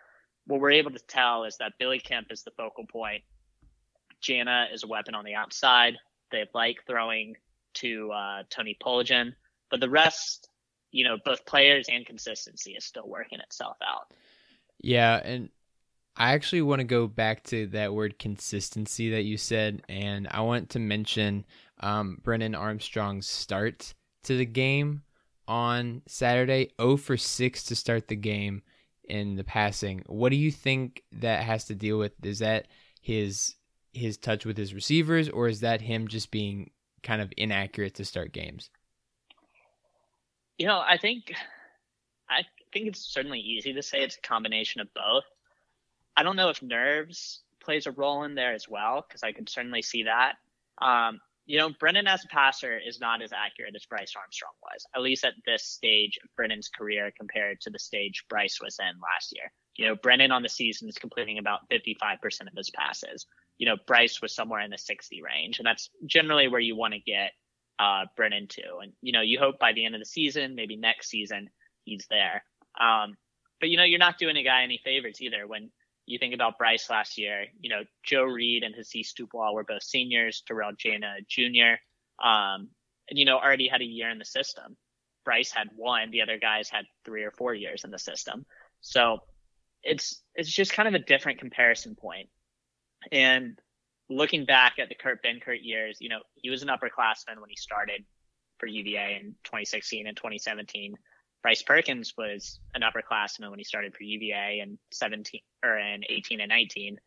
what 0.46 0.60
we're 0.60 0.72
able 0.72 0.92
to 0.92 1.00
tell 1.08 1.44
is 1.44 1.58
that 1.58 1.74
Billy 1.80 2.00
Kemp 2.00 2.28
is 2.32 2.44
the 2.44 2.52
focal 2.52 2.86
point. 2.86 3.24
Jana 4.22 4.68
is 4.74 4.84
a 4.84 4.88
weapon 4.88 5.16
on 5.16 5.26
the 5.26 5.36
outside. 5.36 5.96
They 6.32 6.46
like 6.54 6.78
throwing 6.86 7.36
to 7.76 8.12
uh, 8.12 8.44
Tony 8.50 8.78
Poljan, 8.84 9.34
but 9.72 9.80
the 9.80 9.90
rest, 9.90 10.49
you 10.92 11.04
know, 11.04 11.18
both 11.24 11.46
players 11.46 11.88
and 11.90 12.06
consistency 12.06 12.72
is 12.72 12.86
still 12.86 13.08
working 13.08 13.40
itself 13.40 13.78
out. 13.86 14.12
Yeah, 14.82 15.22
and 15.24 15.50
I 16.16 16.34
actually 16.34 16.62
want 16.62 16.80
to 16.80 16.86
go 16.86 17.08
back 17.08 17.44
to 17.46 17.68
that 17.68 17.94
word 17.94 18.20
consistency 18.20 19.12
that 19.12 19.24
you 19.24 19.38
said, 19.38 19.84
and 19.88 20.28
I 20.32 20.42
want 20.42 20.70
to 20.72 20.80
mention 20.80 21.46
um, 21.80 22.20
Brennan 22.24 22.56
Armstrong's 22.56 23.28
start 23.28 23.94
to 24.24 24.38
the 24.38 24.46
game 24.46 25.04
on 25.48 26.02
Saturday. 26.08 26.72
0 26.80 26.98
for 26.98 27.18
6 27.18 27.64
to 27.64 27.76
start 27.76 28.08
the 28.08 28.16
game 28.16 28.62
in 29.06 29.36
the 29.36 29.44
passing. 29.44 30.04
What 30.08 30.30
do 30.30 30.36
you 30.36 30.52
think 30.52 31.04
that 31.14 31.44
has 31.44 31.66
to 31.66 31.76
deal 31.76 31.98
with? 31.98 32.14
Is 32.24 32.40
that 32.40 32.68
his 33.02 33.56
his 33.92 34.18
touch 34.18 34.46
with 34.46 34.56
his 34.56 34.74
receivers, 34.74 35.30
or 35.30 35.48
is 35.48 35.62
that 35.62 35.82
him 35.82 36.08
just 36.08 36.32
being 36.32 36.70
kind 37.02 37.22
of 37.22 37.34
inaccurate 37.38 37.96
to 37.96 38.06
start 38.06 38.34
games? 38.34 38.70
You 40.60 40.68
know, 40.68 40.84
I 40.86 40.98
think 40.98 41.34
I 42.30 42.44
think 42.74 42.88
it's 42.88 43.00
certainly 43.00 43.40
easy 43.40 43.74
to 43.74 43.82
say 43.82 44.00
it's 44.00 44.18
a 44.18 44.28
combination 44.28 44.82
of 44.82 44.94
both. 44.94 45.24
I 46.16 46.24
don't 46.24 46.36
know 46.36 46.50
if 46.50 46.62
nerves 46.62 47.42
plays 47.62 47.88
a 47.88 47.92
role 47.92 48.24
in 48.24 48.36
there 48.36 48.54
as 48.54 48.68
well, 48.68 49.06
because 49.08 49.24
I 49.24 49.32
could 49.32 49.48
certainly 49.48 49.82
see 49.82 50.04
that. 50.04 50.34
Um, 50.82 51.22
you 51.46 51.58
know, 51.58 51.70
Brennan 51.80 52.08
as 52.08 52.26
a 52.26 52.28
passer 52.28 52.78
is 52.78 53.00
not 53.00 53.22
as 53.22 53.32
accurate 53.32 53.74
as 53.76 53.86
Bryce 53.86 54.14
Armstrong 54.16 54.52
was, 54.62 54.86
at 54.94 55.02
least 55.02 55.24
at 55.24 55.34
this 55.46 55.64
stage 55.64 56.20
of 56.24 56.30
Brennan's 56.36 56.68
career 56.68 57.12
compared 57.18 57.62
to 57.62 57.70
the 57.70 57.80
stage 57.80 58.26
Bryce 58.30 58.60
was 58.62 58.78
in 58.80 59.00
last 59.02 59.34
year. 59.34 59.52
You 59.78 59.88
know, 59.88 59.96
Brennan 59.96 60.32
on 60.32 60.44
the 60.44 60.50
season 60.50 60.90
is 60.90 60.98
completing 60.98 61.38
about 61.38 61.70
55% 61.72 62.42
of 62.42 62.56
his 62.56 62.70
passes. 62.70 63.26
You 63.58 63.66
know, 63.66 63.78
Bryce 63.88 64.22
was 64.22 64.36
somewhere 64.36 64.60
in 64.60 64.72
the 64.72 64.78
60 64.78 65.22
range, 65.24 65.58
and 65.58 65.66
that's 65.66 65.90
generally 66.06 66.50
where 66.50 66.60
you 66.60 66.76
want 66.76 66.94
to 66.94 67.00
get 67.00 67.32
uh, 67.80 68.06
Brennan 68.16 68.48
to. 68.48 68.78
And, 68.84 68.94
you 69.02 69.14
know, 69.14 69.22
you 69.22 69.40
hope 69.40 69.58
by 69.58 69.74
the 69.74 69.86
end 69.86 69.96
of 69.96 70.02
the 70.02 70.06
season, 70.06 70.56
maybe 70.56 70.76
next 70.76 71.10
season, 71.10 71.50
he's 71.86 72.06
there. 72.10 72.44
Um, 72.80 73.16
but, 73.60 73.70
you 73.70 73.78
know, 73.78 73.84
you're 73.84 74.00
not 74.00 74.20
doing 74.20 74.38
a 74.38 74.44
guy 74.44 74.64
any 74.64 74.80
favors 74.84 75.22
either 75.22 75.48
when 75.48 75.72
you 76.06 76.20
think 76.20 76.34
about 76.34 76.58
Bryce 76.58 76.90
last 76.90 77.18
year, 77.18 77.46
you 77.60 77.70
know, 77.70 77.84
Joe 78.04 78.24
Reed 78.24 78.64
and 78.64 78.76
Hasise 78.76 79.14
Dubois 79.16 79.52
were 79.54 79.64
both 79.64 79.84
seniors, 79.84 80.44
Terrell 80.46 80.72
Jana 80.78 81.18
Jr., 81.28 81.80
um, 82.24 82.70
and, 83.10 83.18
you 83.18 83.26
know, 83.26 83.38
already 83.38 83.68
had 83.68 83.82
a 83.82 83.86
year 83.86 84.10
in 84.10 84.20
the 84.20 84.26
system. 84.26 84.76
Bryce 85.24 85.52
had 85.52 85.70
one, 85.76 86.12
the 86.12 86.22
other 86.22 86.38
guys 86.38 86.70
had 86.70 86.86
three 87.06 87.24
or 87.24 87.32
four 87.32 87.54
years 87.54 87.84
in 87.84 87.92
the 87.92 88.00
system. 88.00 88.46
So 88.82 89.20
it's, 89.84 90.22
it's 90.36 90.52
just 90.52 90.74
kind 90.74 90.88
of 90.88 90.96
a 90.96 91.06
different 91.06 91.40
comparison 91.40 91.96
point. 91.96 92.30
And 93.12 93.60
looking 94.10 94.46
back 94.46 94.80
at 94.80 94.90
the 94.90 94.96
Kurt 94.96 95.24
Benkert 95.24 95.60
years, 95.62 95.98
you 96.00 96.10
know, 96.10 96.20
he 96.36 96.50
was 96.50 96.64
an 96.64 96.70
upperclassman 96.70 97.40
when 97.40 97.50
he 97.50 97.56
started 97.56 98.04
for 98.58 98.66
UVA 98.66 99.20
in 99.22 99.36
2016 99.44 100.08
and 100.08 100.18
2017. 100.18 100.96
Bryce 101.42 101.62
Perkins 101.62 102.14
was 102.18 102.60
an 102.76 102.82
upperclassman 102.82 103.50
when 103.50 103.60
he 103.60 103.64
started 103.64 103.96
for 103.96 104.04
UVA 104.04 104.60
in 104.62 104.78
17 104.92 105.40
or 105.64 105.78
in 105.78 106.04
18 106.10 106.42
and 106.42 106.50
19. 106.50 107.00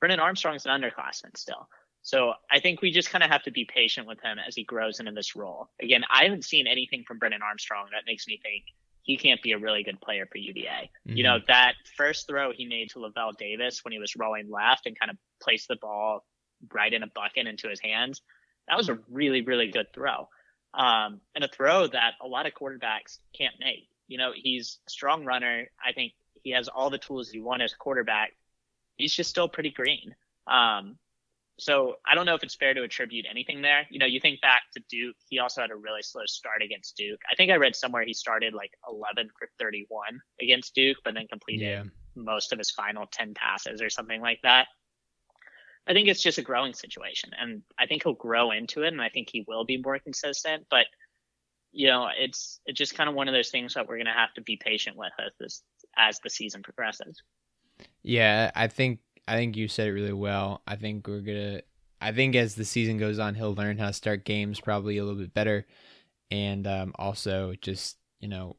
Brennan 0.00 0.20
Armstrong's 0.20 0.66
an 0.66 0.72
underclassman 0.72 1.36
still. 1.36 1.68
So 2.02 2.32
I 2.50 2.60
think 2.60 2.80
we 2.80 2.90
just 2.90 3.10
kind 3.10 3.22
of 3.22 3.30
have 3.30 3.42
to 3.44 3.50
be 3.50 3.66
patient 3.66 4.06
with 4.06 4.20
him 4.20 4.38
as 4.38 4.54
he 4.54 4.64
grows 4.64 5.00
into 5.00 5.12
this 5.12 5.36
role. 5.36 5.68
Again, 5.80 6.02
I 6.10 6.24
haven't 6.24 6.44
seen 6.44 6.66
anything 6.66 7.04
from 7.06 7.18
Brennan 7.18 7.42
Armstrong 7.42 7.86
that 7.92 8.02
makes 8.06 8.26
me 8.26 8.40
think 8.42 8.64
he 9.02 9.16
can't 9.16 9.42
be 9.42 9.52
a 9.52 9.58
really 9.58 9.82
good 9.82 10.00
player 10.00 10.26
for 10.30 10.38
UVA. 10.38 10.90
Mm-hmm. 11.06 11.16
You 11.16 11.24
know, 11.24 11.38
that 11.48 11.74
first 11.96 12.26
throw 12.26 12.52
he 12.52 12.66
made 12.66 12.90
to 12.90 12.98
Lavel 13.00 13.36
Davis 13.36 13.84
when 13.84 13.92
he 13.92 13.98
was 13.98 14.16
rolling 14.16 14.50
left 14.50 14.86
and 14.86 14.98
kind 14.98 15.10
of 15.10 15.16
placed 15.42 15.68
the 15.68 15.76
ball 15.76 16.24
right 16.72 16.92
in 16.92 17.02
a 17.02 17.06
bucket 17.06 17.46
into 17.46 17.68
his 17.68 17.80
hands, 17.80 18.22
that 18.68 18.76
was 18.76 18.88
a 18.88 18.98
really, 19.08 19.42
really 19.42 19.70
good 19.70 19.92
throw 19.92 20.28
um, 20.74 21.20
and 21.34 21.44
a 21.44 21.48
throw 21.48 21.86
that 21.88 22.14
a 22.22 22.26
lot 22.26 22.46
of 22.46 22.54
quarterbacks 22.54 23.18
can't 23.36 23.54
make. 23.58 23.88
You 24.08 24.18
know, 24.18 24.32
he's 24.34 24.78
a 24.86 24.90
strong 24.90 25.24
runner. 25.24 25.66
I 25.84 25.92
think 25.92 26.12
he 26.42 26.50
has 26.50 26.68
all 26.68 26.90
the 26.90 26.98
tools 26.98 27.32
you 27.32 27.44
want 27.44 27.62
as 27.62 27.72
a 27.72 27.76
quarterback. 27.76 28.32
He's 28.96 29.14
just 29.14 29.30
still 29.30 29.48
pretty 29.48 29.70
green. 29.70 30.14
Um, 30.46 30.96
so 31.58 31.96
I 32.06 32.14
don't 32.14 32.24
know 32.24 32.34
if 32.34 32.42
it's 32.42 32.54
fair 32.54 32.72
to 32.72 32.82
attribute 32.82 33.26
anything 33.30 33.60
there. 33.60 33.86
You 33.90 33.98
know, 33.98 34.06
you 34.06 34.18
think 34.18 34.40
back 34.40 34.62
to 34.74 34.82
Duke, 34.88 35.16
he 35.28 35.38
also 35.38 35.60
had 35.60 35.70
a 35.70 35.76
really 35.76 36.02
slow 36.02 36.22
start 36.26 36.62
against 36.62 36.96
Duke. 36.96 37.20
I 37.30 37.34
think 37.34 37.50
I 37.50 37.56
read 37.56 37.76
somewhere 37.76 38.04
he 38.04 38.14
started 38.14 38.54
like 38.54 38.72
11 38.88 39.30
for 39.38 39.48
31 39.58 40.20
against 40.40 40.74
Duke, 40.74 40.96
but 41.04 41.14
then 41.14 41.26
completed 41.28 41.68
yeah. 41.68 41.82
most 42.16 42.52
of 42.52 42.58
his 42.58 42.70
final 42.70 43.06
10 43.12 43.34
passes 43.34 43.82
or 43.82 43.90
something 43.90 44.22
like 44.22 44.40
that. 44.42 44.68
I 45.90 45.92
think 45.92 46.06
it's 46.06 46.22
just 46.22 46.38
a 46.38 46.42
growing 46.42 46.72
situation, 46.72 47.30
and 47.36 47.62
I 47.76 47.86
think 47.86 48.04
he'll 48.04 48.12
grow 48.12 48.52
into 48.52 48.84
it, 48.84 48.92
and 48.92 49.02
I 49.02 49.08
think 49.08 49.28
he 49.28 49.44
will 49.48 49.64
be 49.64 49.76
more 49.76 49.98
consistent. 49.98 50.66
But 50.70 50.86
you 51.72 51.88
know, 51.88 52.08
it's 52.16 52.60
it's 52.64 52.78
just 52.78 52.94
kind 52.94 53.08
of 53.08 53.16
one 53.16 53.26
of 53.26 53.34
those 53.34 53.50
things 53.50 53.74
that 53.74 53.88
we're 53.88 53.98
gonna 53.98 54.12
have 54.12 54.32
to 54.34 54.40
be 54.40 54.56
patient 54.56 54.96
with 54.96 55.10
as 55.18 55.32
this 55.40 55.62
as 55.96 56.20
the 56.20 56.30
season 56.30 56.62
progresses. 56.62 57.20
Yeah, 58.04 58.52
I 58.54 58.68
think 58.68 59.00
I 59.26 59.34
think 59.34 59.56
you 59.56 59.66
said 59.66 59.88
it 59.88 59.92
really 59.92 60.12
well. 60.12 60.62
I 60.64 60.76
think 60.76 61.08
we're 61.08 61.22
gonna. 61.22 61.62
I 62.00 62.12
think 62.12 62.36
as 62.36 62.54
the 62.54 62.64
season 62.64 62.96
goes 62.96 63.18
on, 63.18 63.34
he'll 63.34 63.56
learn 63.56 63.76
how 63.76 63.88
to 63.88 63.92
start 63.92 64.24
games 64.24 64.60
probably 64.60 64.98
a 64.98 65.04
little 65.04 65.20
bit 65.20 65.34
better, 65.34 65.66
and 66.30 66.68
um, 66.68 66.92
also 67.00 67.54
just 67.60 67.96
you 68.20 68.28
know 68.28 68.54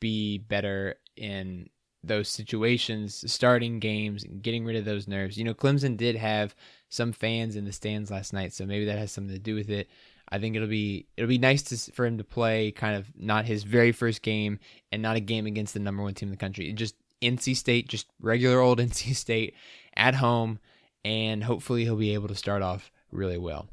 be 0.00 0.38
better 0.38 0.96
in 1.16 1.68
those 2.06 2.28
situations, 2.28 3.30
starting 3.30 3.78
games, 3.78 4.24
and 4.24 4.42
getting 4.42 4.64
rid 4.64 4.76
of 4.76 4.84
those 4.84 5.08
nerves. 5.08 5.36
You 5.36 5.44
know, 5.44 5.54
Clemson 5.54 5.96
did 5.96 6.16
have 6.16 6.54
some 6.88 7.12
fans 7.12 7.56
in 7.56 7.64
the 7.64 7.72
stands 7.72 8.10
last 8.10 8.32
night, 8.32 8.52
so 8.52 8.66
maybe 8.66 8.84
that 8.86 8.98
has 8.98 9.12
something 9.12 9.34
to 9.34 9.40
do 9.40 9.54
with 9.54 9.70
it. 9.70 9.88
I 10.28 10.38
think 10.38 10.56
it'll 10.56 10.68
be 10.68 11.06
it'll 11.16 11.28
be 11.28 11.38
nice 11.38 11.62
to, 11.62 11.92
for 11.92 12.06
him 12.06 12.18
to 12.18 12.24
play 12.24 12.70
kind 12.70 12.96
of 12.96 13.06
not 13.16 13.44
his 13.44 13.62
very 13.62 13.92
first 13.92 14.22
game 14.22 14.58
and 14.90 15.02
not 15.02 15.16
a 15.16 15.20
game 15.20 15.46
against 15.46 15.74
the 15.74 15.80
number 15.80 16.02
one 16.02 16.14
team 16.14 16.28
in 16.28 16.32
the 16.32 16.38
country. 16.38 16.72
Just 16.72 16.94
NC 17.20 17.56
State, 17.56 17.88
just 17.88 18.06
regular 18.20 18.60
old 18.60 18.78
NC 18.80 19.14
State 19.14 19.54
at 19.96 20.14
home, 20.14 20.58
and 21.04 21.44
hopefully 21.44 21.84
he'll 21.84 21.96
be 21.96 22.14
able 22.14 22.28
to 22.28 22.34
start 22.34 22.62
off 22.62 22.90
really 23.10 23.38
well. 23.38 23.68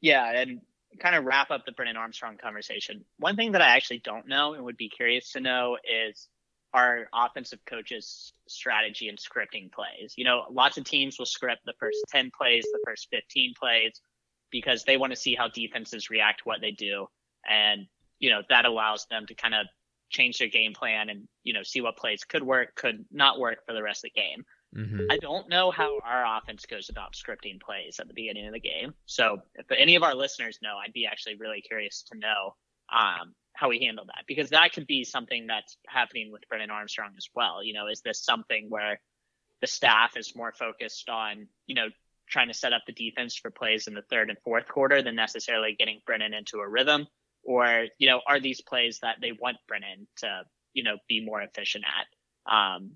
Yeah, 0.00 0.32
and 0.32 0.60
kind 0.98 1.14
of 1.14 1.24
wrap 1.24 1.50
up 1.50 1.64
the 1.64 1.72
Brennan 1.72 1.96
Armstrong 1.96 2.36
conversation. 2.36 3.04
One 3.18 3.36
thing 3.36 3.52
that 3.52 3.62
I 3.62 3.76
actually 3.76 3.98
don't 3.98 4.26
know 4.26 4.54
and 4.54 4.64
would 4.64 4.76
be 4.76 4.88
curious 4.88 5.32
to 5.32 5.40
know 5.40 5.78
is 5.84 6.28
our 6.72 7.08
offensive 7.14 7.58
coaches 7.66 8.32
strategy 8.48 9.08
and 9.08 9.18
scripting 9.18 9.72
plays. 9.72 10.14
You 10.16 10.24
know, 10.24 10.44
lots 10.50 10.78
of 10.78 10.84
teams 10.84 11.18
will 11.18 11.26
script 11.26 11.62
the 11.64 11.74
first 11.80 11.98
10 12.10 12.30
plays, 12.36 12.64
the 12.64 12.80
first 12.84 13.08
15 13.10 13.54
plays 13.58 14.00
because 14.50 14.84
they 14.84 14.96
want 14.96 15.12
to 15.12 15.16
see 15.16 15.34
how 15.34 15.48
defenses 15.48 16.10
react 16.10 16.42
what 16.44 16.60
they 16.60 16.70
do. 16.70 17.06
And, 17.48 17.86
you 18.18 18.30
know, 18.30 18.42
that 18.48 18.64
allows 18.64 19.06
them 19.10 19.26
to 19.26 19.34
kind 19.34 19.54
of 19.54 19.66
change 20.10 20.38
their 20.38 20.48
game 20.48 20.72
plan 20.72 21.08
and, 21.08 21.28
you 21.42 21.52
know, 21.52 21.62
see 21.62 21.80
what 21.80 21.96
plays 21.96 22.24
could 22.24 22.42
work, 22.42 22.74
could 22.74 23.04
not 23.10 23.38
work 23.38 23.58
for 23.66 23.72
the 23.72 23.82
rest 23.82 24.04
of 24.04 24.10
the 24.14 24.20
game. 24.20 24.44
Mm-hmm. 24.76 25.06
I 25.10 25.18
don't 25.18 25.48
know 25.48 25.70
how 25.70 25.98
our 26.04 26.38
offense 26.38 26.66
goes 26.66 26.90
about 26.90 27.14
scripting 27.14 27.60
plays 27.60 27.98
at 27.98 28.06
the 28.06 28.14
beginning 28.14 28.46
of 28.46 28.52
the 28.52 28.60
game. 28.60 28.94
So 29.06 29.38
if 29.56 29.66
any 29.76 29.96
of 29.96 30.02
our 30.02 30.14
listeners 30.14 30.58
know, 30.62 30.76
I'd 30.76 30.92
be 30.92 31.06
actually 31.06 31.36
really 31.36 31.60
curious 31.60 32.04
to 32.12 32.18
know 32.18 32.54
um, 32.92 33.34
how 33.52 33.68
we 33.68 33.80
handle 33.80 34.04
that 34.06 34.24
because 34.26 34.50
that 34.50 34.72
could 34.72 34.86
be 34.86 35.04
something 35.04 35.46
that's 35.46 35.76
happening 35.86 36.30
with 36.32 36.48
Brennan 36.48 36.70
Armstrong 36.70 37.10
as 37.16 37.28
well. 37.34 37.62
You 37.62 37.74
know, 37.74 37.88
is 37.88 38.00
this 38.00 38.24
something 38.24 38.66
where 38.68 39.00
the 39.60 39.66
staff 39.66 40.16
is 40.16 40.34
more 40.34 40.52
focused 40.52 41.08
on, 41.08 41.46
you 41.66 41.74
know, 41.74 41.88
trying 42.28 42.48
to 42.48 42.54
set 42.54 42.72
up 42.72 42.82
the 42.86 42.92
defense 42.92 43.36
for 43.36 43.50
plays 43.50 43.86
in 43.86 43.94
the 43.94 44.02
third 44.02 44.30
and 44.30 44.38
fourth 44.44 44.68
quarter 44.68 45.02
than 45.02 45.16
necessarily 45.16 45.74
getting 45.78 46.00
Brennan 46.06 46.32
into 46.32 46.58
a 46.58 46.68
rhythm? 46.68 47.06
Or, 47.42 47.86
you 47.98 48.08
know, 48.08 48.20
are 48.26 48.40
these 48.40 48.60
plays 48.60 49.00
that 49.02 49.16
they 49.20 49.32
want 49.32 49.56
Brennan 49.66 50.06
to, 50.18 50.42
you 50.72 50.84
know, 50.84 50.96
be 51.08 51.24
more 51.24 51.42
efficient 51.42 51.84
at? 51.84 52.52
Um, 52.52 52.92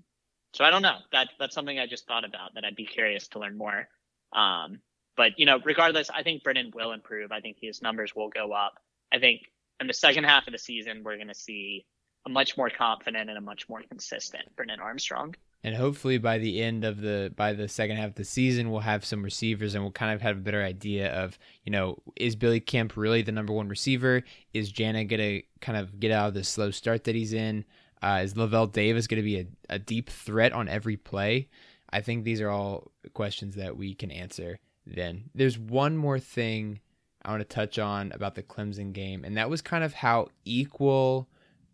so 0.53 0.63
I 0.63 0.69
don't 0.69 0.81
know. 0.81 0.97
That 1.11 1.29
that's 1.37 1.53
something 1.53 1.77
I 1.79 1.85
just 1.85 2.07
thought 2.07 2.23
about 2.23 2.53
that 2.55 2.63
I'd 2.63 2.75
be 2.75 2.85
curious 2.85 3.27
to 3.29 3.39
learn 3.39 3.57
more. 3.57 3.87
Um, 4.33 4.79
but 5.17 5.37
you 5.37 5.45
know, 5.45 5.59
regardless, 5.63 6.09
I 6.09 6.23
think 6.23 6.43
Brennan 6.43 6.71
will 6.73 6.91
improve. 6.91 7.31
I 7.31 7.41
think 7.41 7.57
his 7.59 7.81
numbers 7.81 8.13
will 8.15 8.29
go 8.29 8.53
up. 8.53 8.79
I 9.11 9.19
think 9.19 9.41
in 9.79 9.87
the 9.87 9.93
second 9.93 10.23
half 10.23 10.47
of 10.47 10.53
the 10.53 10.59
season, 10.59 11.03
we're 11.03 11.15
going 11.15 11.27
to 11.27 11.35
see 11.35 11.85
a 12.25 12.29
much 12.29 12.57
more 12.57 12.69
confident 12.69 13.29
and 13.29 13.37
a 13.37 13.41
much 13.41 13.69
more 13.69 13.81
consistent 13.87 14.43
Brennan 14.55 14.79
Armstrong. 14.79 15.35
And 15.63 15.75
hopefully 15.75 16.19
by 16.19 16.37
the 16.37 16.61
end 16.61 16.83
of 16.83 17.01
the 17.01 17.33
by 17.35 17.53
the 17.53 17.67
second 17.67 17.97
half 17.97 18.09
of 18.09 18.15
the 18.15 18.23
season, 18.23 18.69
we'll 18.69 18.81
have 18.81 19.03
some 19.03 19.23
receivers 19.23 19.73
and 19.73 19.83
we'll 19.83 19.91
kind 19.91 20.13
of 20.13 20.21
have 20.21 20.37
a 20.37 20.41
better 20.41 20.61
idea 20.61 21.11
of 21.11 21.39
you 21.63 21.71
know 21.71 21.97
is 22.15 22.35
Billy 22.35 22.59
Kemp 22.59 22.95
really 22.95 23.23
the 23.23 23.31
number 23.31 23.51
one 23.51 23.67
receiver? 23.67 24.23
Is 24.53 24.71
Jana 24.71 25.05
gonna 25.05 25.41
kind 25.61 25.77
of 25.77 25.99
get 25.99 26.11
out 26.11 26.27
of 26.27 26.33
the 26.35 26.43
slow 26.43 26.69
start 26.69 27.05
that 27.05 27.15
he's 27.15 27.33
in? 27.33 27.65
Uh, 28.01 28.21
is 28.23 28.35
Lavel 28.35 28.71
Davis 28.71 29.07
to 29.07 29.15
be 29.23 29.39
a, 29.39 29.47
a 29.69 29.79
deep 29.79 30.09
threat 30.11 30.53
on 30.53 30.67
every 30.67 30.97
play? 30.97 31.49
I 31.89 32.01
think 32.01 32.23
these 32.23 32.41
are 32.41 32.49
all 32.49 32.91
questions 33.13 33.55
that 33.55 33.75
we 33.75 33.95
can 33.95 34.11
answer 34.11 34.59
then. 34.85 35.31
There's 35.33 35.57
one 35.57 35.97
more 35.97 36.19
thing 36.19 36.81
I 37.25 37.31
want 37.31 37.41
to 37.41 37.55
touch 37.55 37.79
on 37.79 38.11
about 38.11 38.35
the 38.35 38.43
Clemson 38.43 38.93
game, 38.93 39.25
and 39.25 39.35
that 39.37 39.49
was 39.49 39.61
kind 39.61 39.83
of 39.83 39.93
how 39.93 40.27
equal 40.45 41.27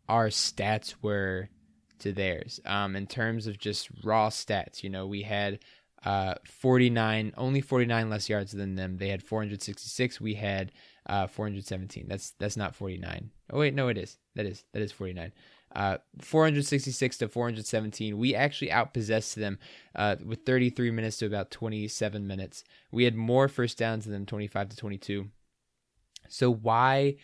our 0.08 0.30
stats 0.30 0.95
were 1.02 1.49
to 1.99 2.14
theirs 2.14 2.60
um, 2.66 2.95
in 2.95 3.06
terms 3.06 3.47
of 3.47 3.58
just 3.58 3.89
raw 4.04 4.30
stats. 4.30 4.82
You 4.82 4.89
know, 4.89 5.06
we 5.06 5.24
had 5.24 5.60
uh, 6.06 6.36
49, 6.45 7.34
only 7.38 7.62
49 7.62 8.10
less 8.10 8.30
yards 8.30 8.54
than 8.54 8.76
them. 8.76 8.97
They 8.97 9.10
had 9.10 9.22
466. 9.24 10.22
We 10.22 10.36
had 10.36 10.72
uh, 11.06 11.28
417. 11.28 12.06
That's 12.08 12.32
that's 12.39 12.58
not 12.58 12.76
49. 12.76 13.30
Oh 13.52 13.60
wait, 13.60 13.74
no, 13.74 13.89
it 13.89 13.97
is. 13.97 14.18
That 14.36 14.45
is 14.45 14.64
that 14.74 14.82
is 14.82 14.91
49. 14.91 15.34
Uh, 15.74 15.97
466 16.20 17.18
to 17.20 17.30
417. 17.30 18.18
We 18.18 18.36
actually 18.36 18.72
outpossessed 18.72 19.36
them 19.36 19.58
uh, 19.95 20.18
with 20.26 20.45
33 20.45 20.91
minutes 20.91 21.18
to 21.18 21.26
about 21.26 21.49
27 21.52 22.28
minutes. 22.28 22.64
We 22.91 23.06
had 23.06 23.16
more 23.16 23.47
first 23.47 23.78
downs 23.78 24.04
than 24.06 24.14
them, 24.14 24.26
25 24.26 24.70
to 24.70 24.76
22. 24.76 25.30
So 26.32 26.52
why, 26.52 27.16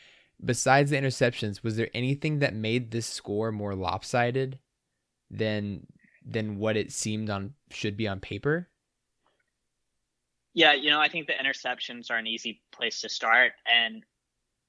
besides 0.43 0.91
the 0.91 0.97
interceptions, 0.97 1.63
was 1.63 1.77
there 1.77 1.89
anything 1.93 2.39
that 2.39 2.53
made 2.53 2.91
this 2.91 3.07
score 3.07 3.51
more 3.51 3.75
lopsided 3.75 4.59
than 5.29 5.87
than 6.25 6.57
what 6.57 6.75
it 6.75 6.91
seemed 6.91 7.29
on 7.29 7.53
should 7.71 7.95
be 7.95 8.07
on 8.07 8.19
paper? 8.19 8.69
Yeah, 10.53 10.73
you 10.73 10.89
know, 10.89 10.99
I 10.99 11.07
think 11.07 11.27
the 11.27 11.33
interceptions 11.33 12.11
are 12.11 12.17
an 12.17 12.27
easy 12.27 12.61
place 12.71 13.01
to 13.01 13.09
start, 13.09 13.53
and 13.65 14.03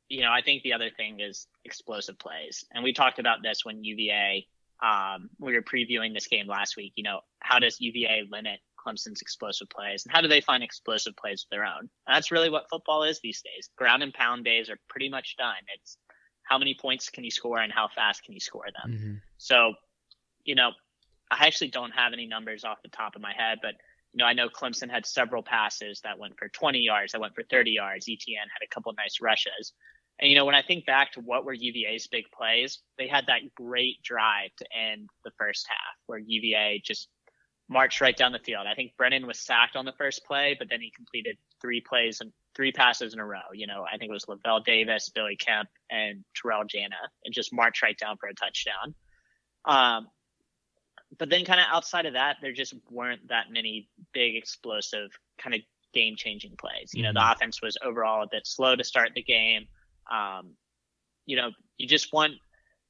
you 0.08 0.22
know, 0.22 0.30
I 0.30 0.40
think 0.40 0.62
the 0.62 0.72
other 0.72 0.90
thing 0.90 1.20
is 1.20 1.46
explosive 1.64 2.18
plays. 2.18 2.64
And 2.72 2.82
we 2.82 2.92
talked 2.92 3.18
about 3.18 3.42
this 3.42 3.64
when 3.64 3.84
UVA, 3.84 4.46
um, 4.82 5.28
we 5.38 5.52
were 5.52 5.62
previewing 5.62 6.14
this 6.14 6.26
game 6.26 6.46
last 6.46 6.76
week. 6.76 6.92
You 6.96 7.04
know, 7.04 7.20
how 7.40 7.58
does 7.58 7.80
UVA 7.80 8.26
limit 8.30 8.60
Clemson's 8.84 9.22
explosive 9.22 9.68
plays 9.68 10.04
and 10.04 10.12
how 10.12 10.20
do 10.20 10.28
they 10.28 10.40
find 10.40 10.62
explosive 10.62 11.16
plays 11.16 11.44
of 11.44 11.50
their 11.50 11.64
own? 11.64 11.80
And 11.80 12.14
that's 12.14 12.30
really 12.30 12.50
what 12.50 12.68
football 12.70 13.02
is 13.02 13.20
these 13.20 13.42
days. 13.42 13.68
Ground 13.76 14.02
and 14.02 14.14
pound 14.14 14.44
days 14.44 14.70
are 14.70 14.78
pretty 14.88 15.08
much 15.08 15.36
done. 15.36 15.54
It's 15.74 15.96
how 16.44 16.58
many 16.58 16.76
points 16.80 17.10
can 17.10 17.24
you 17.24 17.30
score 17.30 17.58
and 17.58 17.72
how 17.72 17.88
fast 17.94 18.24
can 18.24 18.34
you 18.34 18.40
score 18.40 18.66
them? 18.66 18.92
Mm-hmm. 18.92 19.14
So, 19.36 19.74
you 20.44 20.54
know, 20.54 20.70
I 21.30 21.46
actually 21.46 21.68
don't 21.68 21.90
have 21.90 22.12
any 22.12 22.26
numbers 22.26 22.64
off 22.64 22.82
the 22.82 22.88
top 22.88 23.16
of 23.16 23.22
my 23.22 23.32
head, 23.36 23.58
but 23.62 23.74
you 24.12 24.18
know, 24.18 24.24
I 24.24 24.32
know 24.32 24.48
Clemson 24.48 24.90
had 24.90 25.04
several 25.04 25.42
passes 25.42 26.00
that 26.02 26.18
went 26.18 26.38
for 26.38 26.48
20 26.48 26.78
yards, 26.78 27.12
that 27.12 27.20
went 27.20 27.34
for 27.34 27.44
30 27.50 27.72
yards. 27.72 28.06
Etienne 28.08 28.48
had 28.50 28.64
a 28.64 28.74
couple 28.74 28.92
nice 28.96 29.20
rushes. 29.20 29.74
And 30.18 30.30
you 30.30 30.36
know, 30.36 30.44
when 30.44 30.54
I 30.54 30.62
think 30.62 30.86
back 30.86 31.12
to 31.12 31.20
what 31.20 31.44
were 31.44 31.52
UVA's 31.52 32.06
big 32.06 32.24
plays, 32.36 32.80
they 32.96 33.06
had 33.06 33.26
that 33.26 33.54
great 33.54 34.02
drive 34.02 34.50
to 34.56 34.66
end 34.76 35.08
the 35.24 35.30
first 35.38 35.66
half 35.68 35.96
where 36.06 36.18
UVA 36.18 36.82
just 36.84 37.08
marched 37.68 38.00
right 38.00 38.16
down 38.16 38.32
the 38.32 38.38
field. 38.38 38.66
I 38.66 38.74
think 38.74 38.96
Brennan 38.96 39.26
was 39.26 39.38
sacked 39.38 39.76
on 39.76 39.84
the 39.84 39.92
first 39.92 40.24
play, 40.24 40.56
but 40.58 40.68
then 40.70 40.80
he 40.80 40.90
completed 40.90 41.36
three 41.60 41.80
plays 41.80 42.20
and 42.20 42.32
three 42.56 42.72
passes 42.72 43.12
in 43.12 43.20
a 43.20 43.24
row. 43.26 43.52
You 43.52 43.66
know, 43.66 43.84
I 43.84 43.98
think 43.98 44.10
it 44.10 44.12
was 44.12 44.24
Lavel 44.26 44.60
Davis, 44.64 45.10
Billy 45.10 45.36
Kemp, 45.36 45.68
and 45.90 46.24
Terrell 46.34 46.64
Jana, 46.64 46.96
and 47.24 47.34
just 47.34 47.52
marched 47.52 47.82
right 47.82 47.96
down 47.98 48.16
for 48.16 48.28
a 48.28 48.34
touchdown. 48.34 48.94
Um, 49.64 50.08
but 51.18 51.30
then 51.30 51.44
kind 51.44 51.60
of 51.60 51.66
outside 51.70 52.06
of 52.06 52.14
that, 52.14 52.36
there 52.42 52.52
just 52.52 52.74
weren't 52.90 53.28
that 53.28 53.46
many 53.50 53.88
big 54.12 54.36
explosive 54.36 55.10
kind 55.38 55.54
of 55.54 55.60
game 55.94 56.16
changing 56.16 56.54
plays. 56.58 56.90
You 56.94 57.02
know, 57.02 57.08
Mm-hmm. 57.10 57.16
the 57.18 57.32
offense 57.32 57.62
was 57.62 57.76
overall 57.84 58.22
a 58.22 58.28
bit 58.30 58.46
slow 58.46 58.76
to 58.76 58.84
start 58.84 59.10
the 59.14 59.22
game. 59.22 59.68
Um, 60.10 60.52
you 61.26 61.36
know, 61.36 61.50
you 61.76 61.86
just 61.86 62.12
want, 62.12 62.34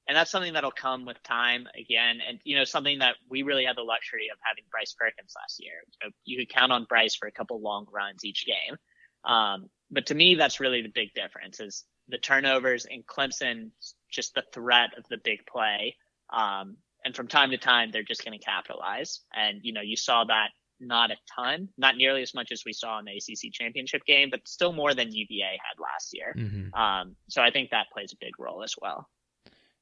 and 0.08 0.16
that's 0.16 0.30
something 0.30 0.54
that'll 0.54 0.70
come 0.70 1.04
with 1.04 1.22
time 1.22 1.68
again. 1.78 2.20
And, 2.26 2.40
you 2.42 2.56
know, 2.56 2.64
something 2.64 2.98
that 3.00 3.16
we 3.28 3.42
really 3.42 3.66
had 3.66 3.76
the 3.76 3.82
luxury 3.82 4.28
of 4.32 4.38
having 4.42 4.64
Bryce 4.70 4.94
Perkins 4.98 5.34
last 5.36 5.62
year. 5.62 5.74
So 6.02 6.10
you 6.24 6.38
could 6.38 6.48
count 6.48 6.72
on 6.72 6.84
Bryce 6.84 7.14
for 7.14 7.28
a 7.28 7.32
couple 7.32 7.60
long 7.60 7.86
runs 7.92 8.24
each 8.24 8.46
game. 8.46 8.76
Um, 9.24 9.68
but 9.90 10.06
to 10.06 10.14
me, 10.14 10.34
that's 10.34 10.60
really 10.60 10.80
the 10.80 10.92
big 10.94 11.12
difference 11.14 11.60
is 11.60 11.84
the 12.08 12.16
turnovers 12.16 12.86
and 12.90 13.06
Clemson, 13.06 13.70
just 14.10 14.34
the 14.34 14.44
threat 14.54 14.90
of 14.96 15.04
the 15.10 15.18
big 15.22 15.40
play. 15.46 15.94
Um, 16.32 16.78
and 17.04 17.14
from 17.14 17.28
time 17.28 17.50
to 17.50 17.58
time, 17.58 17.90
they're 17.90 18.02
just 18.02 18.24
going 18.24 18.38
to 18.38 18.44
capitalize. 18.44 19.20
And, 19.34 19.60
you 19.62 19.74
know, 19.74 19.82
you 19.82 19.96
saw 19.96 20.24
that 20.24 20.48
not 20.80 21.10
a 21.10 21.16
ton, 21.34 21.68
not 21.76 21.96
nearly 21.96 22.22
as 22.22 22.34
much 22.34 22.50
as 22.50 22.62
we 22.64 22.72
saw 22.72 22.98
in 22.98 23.04
the 23.04 23.12
ACC 23.12 23.52
championship 23.52 24.02
game, 24.06 24.30
but 24.30 24.46
still 24.46 24.72
more 24.72 24.94
than 24.94 25.12
UVA 25.12 25.58
had 25.62 25.80
last 25.80 26.14
year. 26.14 26.34
Mm-hmm. 26.36 26.74
Um, 26.74 27.16
so 27.28 27.42
I 27.42 27.50
think 27.50 27.70
that 27.70 27.90
plays 27.92 28.12
a 28.12 28.24
big 28.24 28.38
role 28.38 28.62
as 28.62 28.74
well. 28.80 29.06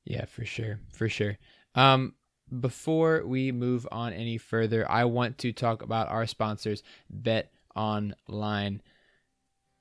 Yeah, 0.06 0.24
for 0.24 0.44
sure, 0.44 0.78
for 0.92 1.08
sure. 1.08 1.36
Um, 1.74 2.14
before 2.60 3.26
we 3.26 3.50
move 3.50 3.88
on 3.90 4.12
any 4.12 4.38
further, 4.38 4.88
I 4.90 5.04
want 5.04 5.36
to 5.38 5.52
talk 5.52 5.82
about 5.82 6.08
our 6.08 6.26
sponsors, 6.26 6.84
Bet 7.10 7.50
Online. 7.74 8.80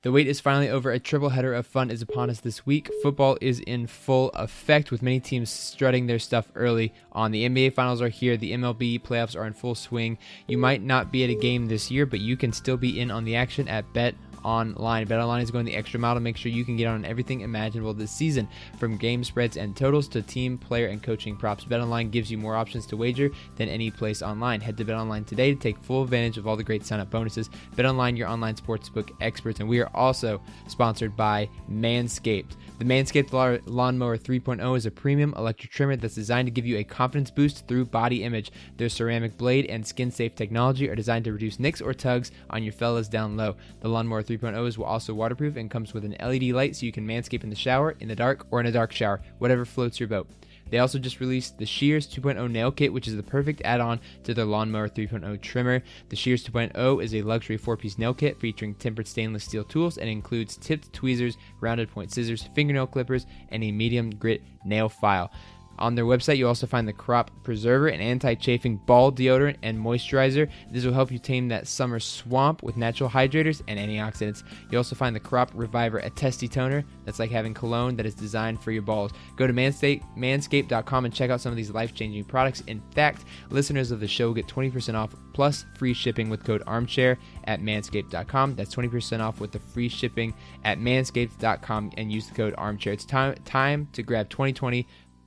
The 0.02 0.12
wait 0.12 0.26
is 0.26 0.40
finally 0.40 0.68
over. 0.68 0.90
A 0.90 0.98
triple 0.98 1.30
header 1.30 1.54
of 1.54 1.66
fun 1.66 1.90
is 1.90 2.02
upon 2.02 2.28
us 2.28 2.40
this 2.40 2.66
week. 2.66 2.90
Football 3.02 3.38
is 3.40 3.60
in 3.60 3.86
full 3.86 4.30
effect 4.30 4.90
with 4.90 5.02
many 5.02 5.20
teams 5.20 5.50
strutting 5.50 6.06
their 6.06 6.18
stuff 6.18 6.50
early 6.54 6.92
on. 7.12 7.30
The 7.30 7.48
NBA 7.48 7.74
finals 7.74 8.02
are 8.02 8.08
here. 8.08 8.36
The 8.36 8.52
MLB 8.52 9.00
playoffs 9.02 9.36
are 9.36 9.46
in 9.46 9.52
full 9.52 9.74
swing. 9.74 10.18
You 10.46 10.58
might 10.58 10.82
not 10.82 11.10
be 11.10 11.24
at 11.24 11.30
a 11.30 11.34
game 11.34 11.66
this 11.66 11.90
year, 11.90 12.04
but 12.06 12.20
you 12.20 12.36
can 12.36 12.52
still 12.52 12.76
be 12.76 13.00
in 13.00 13.10
on 13.10 13.24
the 13.24 13.36
action 13.36 13.66
at 13.68 13.92
Bet 13.92 14.14
Online. 14.44 15.06
Bet 15.06 15.20
Online 15.20 15.42
is 15.42 15.50
going 15.50 15.64
the 15.64 15.74
extra 15.74 15.98
mile 16.00 16.14
to 16.14 16.20
make 16.20 16.36
sure 16.36 16.52
you 16.52 16.64
can 16.64 16.76
get 16.76 16.86
on 16.86 17.04
everything 17.04 17.40
imaginable 17.40 17.94
this 17.94 18.10
season, 18.10 18.48
from 18.78 18.96
game 18.96 19.24
spreads 19.24 19.56
and 19.56 19.76
totals 19.76 20.08
to 20.08 20.22
team, 20.22 20.58
player, 20.58 20.88
and 20.88 21.02
coaching 21.02 21.36
props. 21.36 21.64
Bet 21.64 21.80
Online 21.80 22.10
gives 22.10 22.30
you 22.30 22.38
more 22.38 22.56
options 22.56 22.86
to 22.86 22.96
wager 22.96 23.30
than 23.56 23.68
any 23.68 23.90
place 23.90 24.22
online. 24.22 24.60
Head 24.60 24.76
to 24.78 24.84
Bet 24.84 24.96
Online 24.96 25.24
today 25.24 25.54
to 25.54 25.60
take 25.60 25.78
full 25.82 26.02
advantage 26.02 26.38
of 26.38 26.46
all 26.46 26.56
the 26.56 26.64
great 26.64 26.84
sign-up 26.84 27.10
bonuses. 27.10 27.50
Bet 27.74 27.86
Online, 27.86 28.16
your 28.16 28.28
online 28.28 28.54
sportsbook 28.54 29.10
experts, 29.20 29.60
and 29.60 29.68
we 29.68 29.80
are 29.80 29.90
also 29.94 30.40
sponsored 30.68 31.16
by 31.16 31.48
Manscaped. 31.70 32.56
The 32.78 32.84
Manscaped 32.84 33.62
Lawnmower 33.66 34.18
3.0 34.18 34.76
is 34.76 34.86
a 34.86 34.90
premium 34.90 35.32
electric 35.36 35.72
trimmer 35.72 35.96
that's 35.96 36.14
designed 36.14 36.46
to 36.46 36.52
give 36.52 36.66
you 36.66 36.78
a 36.78 36.84
confidence 36.84 37.30
boost 37.30 37.66
through 37.66 37.86
body 37.86 38.22
image. 38.22 38.52
Their 38.76 38.88
ceramic 38.88 39.36
blade 39.38 39.66
and 39.66 39.86
skin-safe 39.86 40.34
technology 40.34 40.88
are 40.88 40.94
designed 40.94 41.24
to 41.24 41.32
reduce 41.32 41.58
nicks 41.58 41.80
or 41.80 41.94
tugs 41.94 42.32
on 42.50 42.62
your 42.62 42.72
fellas 42.72 43.08
down 43.08 43.36
low. 43.36 43.56
The 43.80 43.88
Lawnmower 43.88 44.22
3.0 44.26 44.66
is 44.66 44.78
also 44.78 45.14
waterproof 45.14 45.56
and 45.56 45.70
comes 45.70 45.94
with 45.94 46.04
an 46.04 46.16
LED 46.20 46.54
light 46.54 46.76
so 46.76 46.86
you 46.86 46.92
can 46.92 47.06
manscape 47.06 47.44
in 47.44 47.50
the 47.50 47.56
shower, 47.56 47.94
in 48.00 48.08
the 48.08 48.16
dark, 48.16 48.46
or 48.50 48.60
in 48.60 48.66
a 48.66 48.72
dark 48.72 48.92
shower, 48.92 49.20
whatever 49.38 49.64
floats 49.64 50.00
your 50.00 50.08
boat. 50.08 50.28
They 50.68 50.78
also 50.78 50.98
just 50.98 51.20
released 51.20 51.58
the 51.58 51.66
Shears 51.66 52.08
2.0 52.08 52.50
nail 52.50 52.72
kit, 52.72 52.92
which 52.92 53.06
is 53.06 53.14
the 53.14 53.22
perfect 53.22 53.62
add 53.64 53.80
on 53.80 54.00
to 54.24 54.34
their 54.34 54.44
Lawnmower 54.44 54.88
3.0 54.88 55.40
trimmer. 55.40 55.82
The 56.08 56.16
Shears 56.16 56.44
2.0 56.44 57.02
is 57.02 57.14
a 57.14 57.22
luxury 57.22 57.56
four 57.56 57.76
piece 57.76 57.98
nail 57.98 58.14
kit 58.14 58.40
featuring 58.40 58.74
tempered 58.74 59.06
stainless 59.06 59.44
steel 59.44 59.64
tools 59.64 59.96
and 59.98 60.08
includes 60.08 60.56
tipped 60.56 60.92
tweezers, 60.92 61.36
rounded 61.60 61.90
point 61.90 62.12
scissors, 62.12 62.48
fingernail 62.54 62.88
clippers, 62.88 63.26
and 63.50 63.62
a 63.62 63.70
medium 63.70 64.10
grit 64.10 64.42
nail 64.64 64.88
file. 64.88 65.30
On 65.78 65.94
their 65.94 66.04
website, 66.04 66.36
you'll 66.38 66.48
also 66.48 66.66
find 66.66 66.88
the 66.88 66.92
Crop 66.92 67.30
Preserver, 67.42 67.88
an 67.88 68.00
anti-chafing 68.00 68.78
ball 68.78 69.12
deodorant 69.12 69.56
and 69.62 69.78
moisturizer. 69.78 70.50
This 70.70 70.84
will 70.84 70.92
help 70.92 71.10
you 71.10 71.18
tame 71.18 71.48
that 71.48 71.66
summer 71.66 72.00
swamp 72.00 72.62
with 72.62 72.76
natural 72.76 73.10
hydrators 73.10 73.62
and 73.68 73.78
antioxidants. 73.78 74.42
You 74.70 74.78
also 74.78 74.96
find 74.96 75.14
the 75.14 75.20
Crop 75.20 75.50
Reviver, 75.54 75.98
a 75.98 76.10
testy 76.10 76.48
toner 76.48 76.84
that's 77.04 77.18
like 77.18 77.30
having 77.30 77.54
cologne 77.54 77.96
that 77.96 78.06
is 78.06 78.14
designed 78.14 78.62
for 78.62 78.72
your 78.72 78.82
balls. 78.82 79.12
Go 79.36 79.46
to 79.46 79.52
manscaped.com 79.52 81.04
and 81.04 81.14
check 81.14 81.30
out 81.30 81.40
some 81.40 81.52
of 81.52 81.56
these 81.56 81.70
life-changing 81.70 82.24
products. 82.24 82.62
In 82.66 82.80
fact, 82.94 83.24
listeners 83.50 83.90
of 83.90 84.00
the 84.00 84.08
show 84.08 84.32
get 84.32 84.46
20% 84.46 84.94
off 84.94 85.14
plus 85.32 85.66
free 85.76 85.92
shipping 85.92 86.30
with 86.30 86.44
code 86.44 86.62
armchair 86.66 87.18
at 87.44 87.60
manscaped.com. 87.60 88.54
That's 88.54 88.74
20% 88.74 89.20
off 89.20 89.40
with 89.40 89.52
the 89.52 89.58
free 89.58 89.90
shipping 89.90 90.32
at 90.64 90.78
manscaped.com 90.78 91.92
and 91.98 92.10
use 92.10 92.28
the 92.28 92.34
code 92.34 92.54
armchair. 92.56 92.94
It's 92.94 93.04
time 93.04 93.34
time 93.44 93.88
to 93.92 94.02
grab 94.02 94.30
2020 94.30 94.86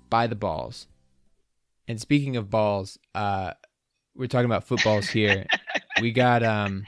by 0.09 0.27
the 0.27 0.35
balls. 0.35 0.87
And 1.87 1.99
speaking 1.99 2.37
of 2.37 2.49
balls, 2.49 2.99
uh, 3.15 3.53
we're 4.15 4.27
talking 4.27 4.45
about 4.45 4.65
footballs 4.65 5.09
here. 5.09 5.45
we 6.01 6.11
got 6.11 6.43
um, 6.43 6.85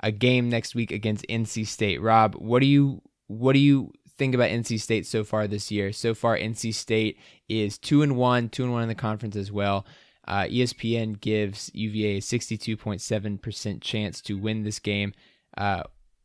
a 0.00 0.10
game 0.10 0.48
next 0.48 0.74
week 0.74 0.90
against 0.90 1.26
NC 1.28 1.66
State. 1.66 2.00
Rob, 2.00 2.34
what 2.34 2.60
do 2.60 2.66
you 2.66 3.02
what 3.26 3.52
do 3.52 3.58
you 3.58 3.92
think 4.16 4.34
about 4.34 4.50
NC 4.50 4.80
State 4.80 5.06
so 5.06 5.22
far 5.22 5.46
this 5.46 5.70
year? 5.70 5.92
So 5.92 6.14
far, 6.14 6.36
NC 6.36 6.74
State 6.74 7.18
is 7.48 7.78
two 7.78 8.02
and 8.02 8.16
one, 8.16 8.48
two 8.48 8.64
and 8.64 8.72
one 8.72 8.82
in 8.82 8.88
the 8.88 8.94
conference 8.94 9.36
as 9.36 9.52
well. 9.52 9.86
Uh, 10.26 10.44
ESPN 10.44 11.18
gives 11.20 11.70
UVA 11.72 12.18
a 12.18 12.20
62.7% 12.20 13.80
chance 13.80 14.20
to 14.20 14.34
win 14.36 14.62
this 14.62 14.78
game. 14.78 15.14
Uh, 15.56 15.82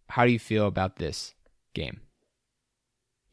how 0.09 0.25
do 0.25 0.31
you 0.31 0.39
feel 0.39 0.67
about 0.67 0.97
this 0.97 1.33
game? 1.73 2.01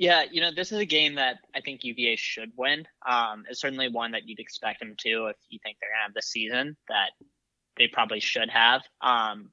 Yeah, 0.01 0.23
you 0.33 0.41
know, 0.41 0.51
this 0.51 0.73
is 0.73 0.79
a 0.79 0.87
game 0.87 1.17
that 1.17 1.41
I 1.55 1.61
think 1.61 1.85
UVA 1.85 2.17
should 2.17 2.53
win. 2.57 2.89
Um, 3.07 3.45
it's 3.51 3.61
certainly 3.61 3.91
one 3.91 4.13
that 4.13 4.27
you'd 4.27 4.39
expect 4.39 4.81
them 4.81 4.95
to 5.01 5.27
if 5.27 5.37
you 5.51 5.59
think 5.63 5.77
they're 5.79 5.91
going 5.91 5.99
to 5.99 6.05
have 6.05 6.15
the 6.15 6.23
season 6.23 6.75
that 6.89 7.11
they 7.77 7.87
probably 7.87 8.19
should 8.19 8.49
have. 8.49 8.81
Um, 9.03 9.51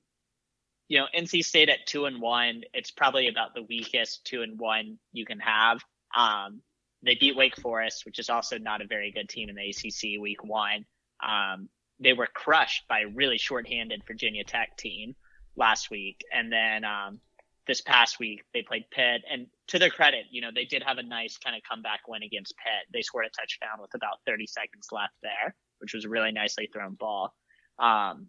you 0.88 1.00
know, 1.00 1.08
NC 1.14 1.44
State 1.44 1.68
at 1.68 1.86
two 1.86 2.06
and 2.06 2.22
one, 2.22 2.62
it's 2.74 2.92
probably 2.92 3.28
about 3.28 3.56
the 3.56 3.64
weakest 3.64 4.24
two 4.24 4.42
and 4.42 4.58
one 4.58 5.00
you 5.12 5.26
can 5.26 5.40
have. 5.40 5.82
Um, 6.16 6.62
they 7.04 7.16
beat 7.16 7.36
Wake 7.36 7.58
Forest, 7.58 8.06
which 8.06 8.18
is 8.18 8.30
also 8.30 8.58
not 8.58 8.82
a 8.82 8.88
very 8.88 9.12
good 9.12 9.28
team 9.28 9.50
in 9.50 9.56
the 9.56 9.70
ACC 9.70 10.18
week 10.22 10.46
one. 10.46 10.86
Um, 11.22 11.68
they 12.00 12.14
were 12.14 12.30
crushed 12.34 12.88
by 12.88 13.02
a 13.02 13.10
really 13.10 13.38
shorthanded 13.38 14.04
Virginia 14.08 14.46
Tech 14.46 14.78
team 14.78 15.14
last 15.58 15.92
week. 15.92 16.24
And 16.34 16.50
then, 16.50 16.86
um, 16.86 17.20
this 17.68 17.82
past 17.82 18.18
week 18.18 18.44
they 18.54 18.62
played 18.62 18.86
Pitt 18.90 19.24
and 19.30 19.48
to 19.68 19.80
their 19.80 19.90
credit, 19.90 20.26
you 20.32 20.42
know, 20.42 20.50
they 20.54 20.66
did 20.66 20.84
have 20.84 20.98
a 20.98 21.04
nice 21.04 21.38
kind 21.38 21.56
of 21.56 21.62
comeback 21.70 22.02
win 22.08 22.24
against 22.24 22.56
Pitt. 22.58 22.88
They 22.94 23.02
scored 23.02 23.26
a 23.26 23.30
touchdown 23.30 23.82
with 23.82 23.94
about 23.94 24.20
30 24.26 24.48
seconds 24.48 24.88
left 24.92 25.14
there, 25.22 25.56
which 25.80 25.94
was 25.94 26.06
a 26.06 26.10
really 26.10 26.32
nicely 26.32 26.70
thrown 26.72 26.96
ball. 26.96 27.34
Um, 27.80 28.28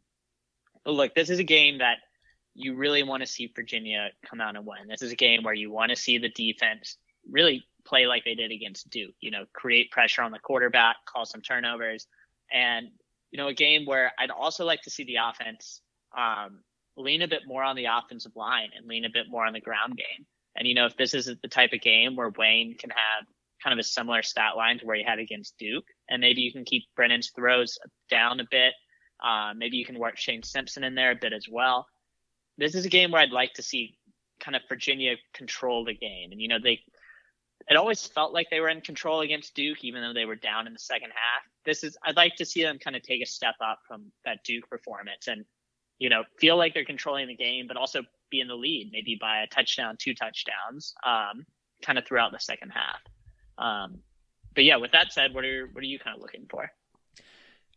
but 0.85 0.93
look, 0.93 1.15
this 1.15 1.31
is 1.31 1.39
a 1.39 1.45
game 1.45 1.79
that 1.79 1.99
you 2.55 2.75
really 2.75 3.05
want 3.05 3.23
to 3.23 3.27
see 3.27 3.53
Virginia 3.55 4.09
come 4.29 4.41
out 4.41 4.57
and 4.57 4.67
win. 4.67 4.89
This 4.89 5.03
is 5.03 5.13
a 5.13 5.17
game 5.17 5.45
where 5.45 5.55
you 5.55 5.71
want 5.71 5.91
to 5.91 5.97
see 5.97 6.19
the 6.19 6.29
defense 6.31 6.97
really 7.31 7.65
play 7.87 8.07
like 8.07 8.25
they 8.25 8.35
did 8.35 8.51
against 8.51 8.91
Duke, 8.91 9.15
you 9.21 9.31
know, 9.31 9.45
create 9.53 9.91
pressure 9.91 10.23
on 10.23 10.33
the 10.33 10.39
quarterback, 10.39 10.97
call 11.07 11.25
some 11.25 11.41
turnovers, 11.41 12.07
and, 12.53 12.89
you 13.31 13.39
know, 13.39 13.49
a 13.49 13.55
game 13.55 13.87
where 13.87 14.13
I'd 14.19 14.31
also 14.31 14.65
like 14.65 14.83
to 14.83 14.91
see 14.91 15.05
the 15.05 15.17
offense, 15.17 15.81
um, 16.17 16.61
lean 16.97 17.23
a 17.23 17.29
bit 17.29 17.43
more 17.47 17.63
on 17.63 17.77
the 17.77 17.87
offensive 17.87 18.33
line 18.35 18.71
and 18.77 18.87
lean 18.87 19.05
a 19.05 19.11
bit 19.11 19.27
more 19.29 19.47
on 19.47 19.53
the 19.53 19.61
ground 19.61 19.97
game. 19.97 20.27
And, 20.59 20.67
you 20.67 20.75
know, 20.75 20.87
if 20.87 20.97
this 20.97 21.15
is 21.15 21.31
the 21.41 21.49
type 21.49 21.73
of 21.73 21.81
game 21.81 22.17
where 22.17 22.31
Wayne 22.37 22.77
can 22.77 22.91
have 22.91 23.27
kind 23.63 23.73
of 23.73 23.79
a 23.79 23.87
similar 23.87 24.23
stat 24.23 24.57
line 24.57 24.81
to 24.81 24.87
where 24.87 24.97
he 24.97 25.05
had 25.05 25.21
against 25.21 25.57
Duke, 25.57 25.87
and 26.11 26.21
maybe 26.21 26.41
you 26.41 26.53
can 26.53 26.65
keep 26.65 26.85
Brennan's 26.97 27.31
throws 27.31 27.79
down 28.11 28.41
a 28.41 28.45
bit. 28.51 28.75
Uh, 29.25 29.53
maybe 29.57 29.77
you 29.77 29.85
can 29.85 29.99
work 29.99 30.19
Shane 30.19 30.43
Simpson 30.43 30.85
in 30.85 30.97
there 30.97 31.13
a 31.13 31.17
bit 31.17 31.33
as 31.33 31.47
well. 31.51 31.87
This 32.57 32.75
is 32.75 32.85
a 32.85 32.89
game 32.89 33.13
where 33.13 33.23
I'd 33.23 33.31
like 33.31 33.55
to 33.55 33.63
see 33.63 33.97
kind 34.41 34.57
of 34.57 34.63
Virginia 34.69 35.15
control 35.33 35.85
the 35.85 35.95
game. 35.95 36.33
And, 36.33 36.41
you 36.41 36.49
know, 36.49 36.59
they, 36.63 36.81
it 37.69 37.77
always 37.77 38.05
felt 38.07 38.33
like 38.33 38.49
they 38.51 38.61
were 38.61 38.69
in 38.69 38.81
control 38.81 39.21
against 39.21 39.55
Duke, 39.55 39.85
even 39.85 40.03
though 40.03 40.13
they 40.13 40.25
were 40.25 40.37
down 40.37 40.67
in 40.67 40.73
the 40.73 40.79
second 40.79 41.11
half. 41.11 41.43
This 41.65 41.85
is, 41.85 41.97
I'd 42.05 42.17
like 42.17 42.37
to 42.37 42.45
see 42.45 42.63
them 42.63 42.79
kind 42.79 42.97
of 42.97 43.03
take 43.03 43.23
a 43.23 43.27
step 43.27 43.55
up 43.61 43.81
from 43.87 44.11
that 44.25 44.39
Duke 44.45 44.69
performance 44.69 45.29
and 45.29 45.45
you 45.99 46.09
know, 46.09 46.25
feel 46.39 46.57
like 46.57 46.75
they're 46.75 46.85
controlling 46.85 47.29
the 47.29 47.35
game, 47.35 47.67
but 47.67 47.77
also 47.77 48.03
be 48.31 48.41
in 48.41 48.49
the 48.49 48.55
lead, 48.55 48.91
maybe 48.93 49.17
by 49.21 49.43
a 49.43 49.47
touchdown, 49.47 49.97
two 49.99 50.15
touchdowns, 50.15 50.95
um, 51.05 51.47
kind 51.83 51.99
of 51.99 52.07
throughout 52.07 52.33
the 52.33 52.39
second 52.39 52.71
half. 52.71 53.01
Um, 53.59 54.01
but 54.55 54.65
yeah, 54.65 54.77
with 54.77 54.93
that 54.93 55.13
said, 55.13 55.35
what 55.35 55.45
are 55.45 55.69
what 55.73 55.83
are 55.83 55.87
you 55.87 55.99
kind 55.99 56.17
of 56.17 56.23
looking 56.23 56.47
for? 56.51 56.71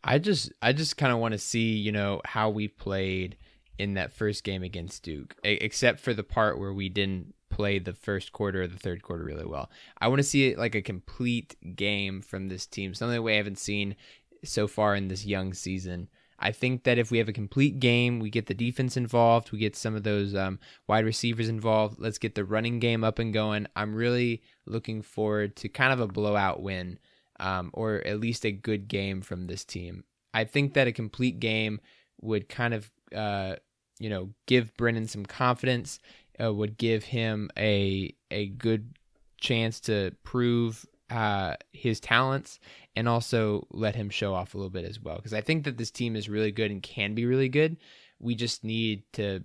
I 0.04 0.18
just 0.18 0.52
I 0.60 0.72
just 0.72 0.96
kind 0.96 1.12
of 1.12 1.18
want 1.18 1.32
to 1.32 1.38
see 1.38 1.76
you 1.76 1.92
know 1.92 2.20
how 2.24 2.50
we 2.50 2.68
played 2.68 3.36
in 3.78 3.94
that 3.94 4.12
first 4.12 4.44
game 4.44 4.62
against 4.62 5.02
Duke, 5.02 5.34
except 5.42 6.00
for 6.00 6.14
the 6.14 6.22
part 6.22 6.58
where 6.58 6.72
we 6.72 6.88
didn't 6.88 7.34
play 7.50 7.78
the 7.78 7.92
first 7.92 8.32
quarter 8.32 8.62
or 8.62 8.66
the 8.66 8.78
third 8.78 9.02
quarter 9.02 9.24
really 9.24 9.44
well. 9.44 9.70
I 9.98 10.08
want 10.08 10.18
to 10.20 10.24
see 10.24 10.48
it 10.48 10.58
like 10.58 10.74
a 10.74 10.82
complete 10.82 11.56
game 11.76 12.22
from 12.22 12.48
this 12.48 12.66
team, 12.66 12.94
something 12.94 13.22
we 13.22 13.36
haven't 13.36 13.58
seen 13.58 13.96
so 14.44 14.66
far 14.66 14.94
in 14.94 15.08
this 15.08 15.26
young 15.26 15.52
season. 15.54 16.08
I 16.42 16.50
think 16.50 16.82
that 16.82 16.98
if 16.98 17.10
we 17.10 17.18
have 17.18 17.28
a 17.28 17.32
complete 17.32 17.78
game, 17.78 18.18
we 18.18 18.28
get 18.28 18.46
the 18.46 18.54
defense 18.54 18.96
involved, 18.96 19.52
we 19.52 19.58
get 19.58 19.76
some 19.76 19.94
of 19.94 20.02
those 20.02 20.34
um, 20.34 20.58
wide 20.88 21.04
receivers 21.04 21.48
involved. 21.48 22.00
Let's 22.00 22.18
get 22.18 22.34
the 22.34 22.44
running 22.44 22.80
game 22.80 23.04
up 23.04 23.20
and 23.20 23.32
going. 23.32 23.68
I'm 23.76 23.94
really 23.94 24.42
looking 24.66 25.02
forward 25.02 25.54
to 25.56 25.68
kind 25.68 25.92
of 25.92 26.00
a 26.00 26.08
blowout 26.08 26.60
win, 26.60 26.98
um, 27.38 27.70
or 27.72 28.02
at 28.04 28.18
least 28.18 28.44
a 28.44 28.50
good 28.50 28.88
game 28.88 29.22
from 29.22 29.46
this 29.46 29.64
team. 29.64 30.02
I 30.34 30.44
think 30.44 30.74
that 30.74 30.88
a 30.88 30.92
complete 30.92 31.38
game 31.38 31.80
would 32.20 32.48
kind 32.48 32.74
of, 32.74 32.90
uh, 33.14 33.56
you 34.00 34.10
know, 34.10 34.30
give 34.46 34.76
Brennan 34.76 35.06
some 35.06 35.24
confidence. 35.24 36.00
Uh, 36.42 36.52
would 36.52 36.78
give 36.78 37.04
him 37.04 37.50
a 37.58 38.12
a 38.30 38.46
good 38.48 38.96
chance 39.38 39.80
to 39.80 40.12
prove 40.24 40.86
uh, 41.12 41.56
his 41.72 42.00
talents 42.00 42.58
and 42.96 43.08
also 43.08 43.66
let 43.70 43.94
him 43.94 44.08
show 44.08 44.34
off 44.34 44.54
a 44.54 44.56
little 44.56 44.70
bit 44.70 44.84
as 44.86 44.98
well. 44.98 45.16
Because 45.16 45.34
I 45.34 45.42
think 45.42 45.64
that 45.64 45.76
this 45.76 45.90
team 45.90 46.16
is 46.16 46.28
really 46.28 46.52
good 46.52 46.70
and 46.70 46.82
can 46.82 47.14
be 47.14 47.26
really 47.26 47.50
good. 47.50 47.76
We 48.18 48.34
just 48.34 48.64
need 48.64 49.02
to 49.14 49.42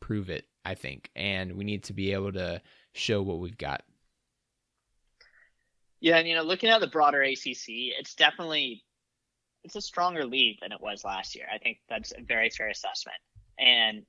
prove 0.00 0.30
it, 0.30 0.46
I 0.64 0.74
think, 0.74 1.10
and 1.16 1.54
we 1.54 1.64
need 1.64 1.84
to 1.84 1.92
be 1.92 2.12
able 2.12 2.32
to 2.32 2.62
show 2.92 3.20
what 3.22 3.40
we've 3.40 3.58
got. 3.58 3.82
Yeah, 6.00 6.18
and 6.18 6.28
you 6.28 6.36
know, 6.36 6.42
looking 6.42 6.70
at 6.70 6.80
the 6.80 6.86
broader 6.86 7.22
ACC, 7.22 7.66
it's 7.66 8.14
definitely 8.14 8.84
it's 9.64 9.74
a 9.74 9.80
stronger 9.80 10.24
league 10.24 10.58
than 10.60 10.70
it 10.70 10.80
was 10.80 11.04
last 11.04 11.34
year. 11.34 11.46
I 11.52 11.58
think 11.58 11.78
that's 11.88 12.12
a 12.12 12.22
very 12.22 12.50
fair 12.50 12.68
assessment. 12.68 13.18
And 13.58 14.04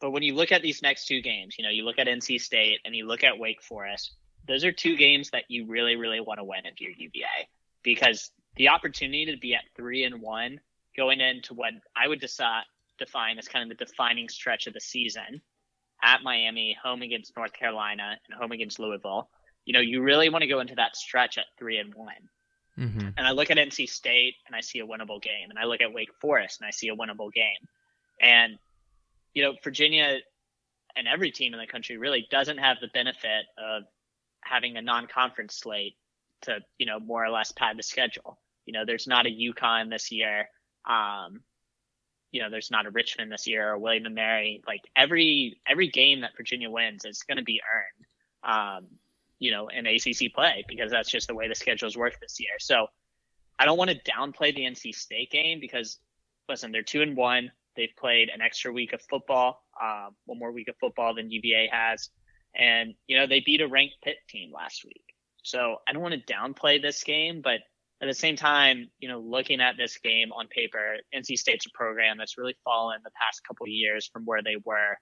but 0.00 0.12
when 0.12 0.22
you 0.22 0.36
look 0.36 0.52
at 0.52 0.62
these 0.62 0.80
next 0.80 1.06
two 1.06 1.20
games, 1.20 1.56
you 1.58 1.64
know, 1.64 1.70
you 1.70 1.84
look 1.84 1.98
at 1.98 2.06
NC 2.06 2.40
State 2.40 2.78
and 2.84 2.94
you 2.94 3.08
look 3.08 3.24
at 3.24 3.36
Wake 3.36 3.60
Forest, 3.60 4.12
those 4.48 4.64
are 4.64 4.72
two 4.72 4.96
games 4.96 5.30
that 5.30 5.44
you 5.48 5.66
really, 5.66 5.96
really 5.96 6.20
want 6.20 6.38
to 6.38 6.44
win 6.44 6.60
if 6.64 6.80
you're 6.80 6.90
UVA 6.90 7.48
because 7.82 8.30
the 8.56 8.68
opportunity 8.68 9.26
to 9.26 9.36
be 9.36 9.54
at 9.54 9.62
three 9.76 10.04
and 10.04 10.20
one 10.20 10.60
going 10.96 11.20
into 11.20 11.54
what 11.54 11.72
I 11.94 12.08
would 12.08 12.20
decide, 12.20 12.64
define 12.98 13.38
as 13.38 13.46
kind 13.46 13.70
of 13.70 13.76
the 13.76 13.84
defining 13.84 14.28
stretch 14.28 14.66
of 14.66 14.74
the 14.74 14.80
season 14.80 15.40
at 16.02 16.22
Miami, 16.22 16.76
home 16.82 17.02
against 17.02 17.36
North 17.36 17.52
Carolina, 17.52 18.18
and 18.26 18.38
home 18.38 18.52
against 18.52 18.78
Louisville. 18.78 19.28
You 19.64 19.74
know, 19.74 19.80
you 19.80 20.02
really 20.02 20.28
want 20.28 20.42
to 20.42 20.48
go 20.48 20.60
into 20.60 20.74
that 20.76 20.96
stretch 20.96 21.38
at 21.38 21.44
three 21.58 21.78
and 21.78 21.94
one. 21.94 22.28
Mm-hmm. 22.78 23.08
And 23.16 23.26
I 23.26 23.32
look 23.32 23.50
at 23.50 23.56
NC 23.56 23.88
State 23.88 24.34
and 24.46 24.54
I 24.56 24.60
see 24.60 24.78
a 24.78 24.86
winnable 24.86 25.20
game, 25.20 25.50
and 25.50 25.58
I 25.58 25.64
look 25.64 25.80
at 25.80 25.92
Wake 25.92 26.14
Forest 26.20 26.60
and 26.60 26.68
I 26.68 26.70
see 26.70 26.88
a 26.88 26.96
winnable 26.96 27.32
game. 27.32 27.68
And 28.20 28.58
you 29.34 29.42
know, 29.42 29.54
Virginia 29.62 30.18
and 30.96 31.06
every 31.06 31.30
team 31.30 31.54
in 31.54 31.60
the 31.60 31.66
country 31.66 31.96
really 31.96 32.26
doesn't 32.30 32.58
have 32.58 32.78
the 32.80 32.88
benefit 32.88 33.46
of 33.56 33.84
having 34.48 34.76
a 34.76 34.82
non-conference 34.82 35.56
slate 35.56 35.96
to 36.42 36.60
you 36.78 36.86
know 36.86 37.00
more 37.00 37.24
or 37.24 37.30
less 37.30 37.52
pad 37.52 37.78
the 37.78 37.82
schedule. 37.82 38.38
You 38.66 38.72
know, 38.72 38.84
there's 38.84 39.06
not 39.06 39.26
a 39.26 39.30
UConn 39.30 39.90
this 39.90 40.10
year. 40.10 40.48
Um, 40.88 41.40
you 42.30 42.42
know, 42.42 42.50
there's 42.50 42.70
not 42.70 42.86
a 42.86 42.90
Richmond 42.90 43.32
this 43.32 43.46
year 43.46 43.72
or 43.72 43.78
William 43.78 44.06
and 44.06 44.14
Mary. 44.14 44.62
Like 44.66 44.82
every 44.94 45.60
every 45.66 45.88
game 45.88 46.20
that 46.20 46.36
Virginia 46.36 46.70
wins 46.70 47.04
is 47.04 47.22
going 47.22 47.38
to 47.38 47.44
be 47.44 47.60
earned. 47.74 48.06
Um, 48.44 48.86
you 49.38 49.50
know, 49.52 49.68
in 49.68 49.86
ACC 49.86 50.32
play 50.34 50.64
because 50.68 50.90
that's 50.90 51.10
just 51.10 51.28
the 51.28 51.34
way 51.34 51.48
the 51.48 51.54
schedules 51.54 51.96
work 51.96 52.18
this 52.20 52.40
year. 52.40 52.58
So 52.58 52.88
I 53.58 53.64
don't 53.64 53.78
want 53.78 53.90
to 53.90 54.00
downplay 54.10 54.54
the 54.54 54.62
NC 54.62 54.94
State 54.94 55.30
game 55.30 55.60
because 55.60 55.98
listen, 56.48 56.72
they're 56.72 56.82
two 56.82 57.02
and 57.02 57.16
one. 57.16 57.50
They've 57.76 57.94
played 57.96 58.28
an 58.28 58.40
extra 58.40 58.72
week 58.72 58.92
of 58.92 59.00
football, 59.02 59.64
uh, 59.80 60.08
one 60.24 60.38
more 60.38 60.50
week 60.50 60.68
of 60.68 60.74
football 60.80 61.14
than 61.14 61.30
UVA 61.30 61.68
has. 61.70 62.10
And, 62.58 62.94
you 63.06 63.16
know, 63.16 63.26
they 63.26 63.40
beat 63.40 63.60
a 63.60 63.68
ranked 63.68 63.96
Pitt 64.02 64.16
team 64.28 64.52
last 64.52 64.84
week. 64.84 65.04
So 65.42 65.76
I 65.86 65.92
don't 65.92 66.02
want 66.02 66.14
to 66.14 66.32
downplay 66.32 66.82
this 66.82 67.02
game, 67.04 67.40
but 67.42 67.60
at 68.00 68.06
the 68.06 68.14
same 68.14 68.36
time, 68.36 68.90
you 68.98 69.08
know, 69.08 69.20
looking 69.20 69.60
at 69.60 69.76
this 69.76 69.98
game 69.98 70.32
on 70.32 70.46
paper, 70.48 70.96
NC 71.14 71.36
State's 71.38 71.66
a 71.66 71.70
program 71.74 72.16
that's 72.18 72.38
really 72.38 72.56
fallen 72.64 73.00
the 73.02 73.10
past 73.20 73.42
couple 73.46 73.64
of 73.64 73.70
years 73.70 74.08
from 74.12 74.24
where 74.24 74.42
they 74.42 74.56
were 74.64 74.96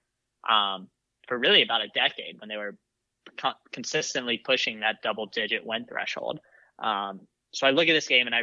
um, 0.49 0.87
for 1.27 1.37
really 1.37 1.61
about 1.61 1.81
a 1.81 1.89
decade 1.89 2.39
when 2.39 2.49
they 2.49 2.57
were 2.57 2.75
co- 3.37 3.53
consistently 3.71 4.37
pushing 4.37 4.79
that 4.79 5.01
double 5.03 5.27
digit 5.27 5.65
win 5.65 5.85
threshold. 5.85 6.39
Um, 6.79 7.21
so 7.53 7.67
I 7.67 7.71
look 7.71 7.87
at 7.87 7.93
this 7.93 8.07
game 8.07 8.25
and 8.25 8.35
I, 8.35 8.41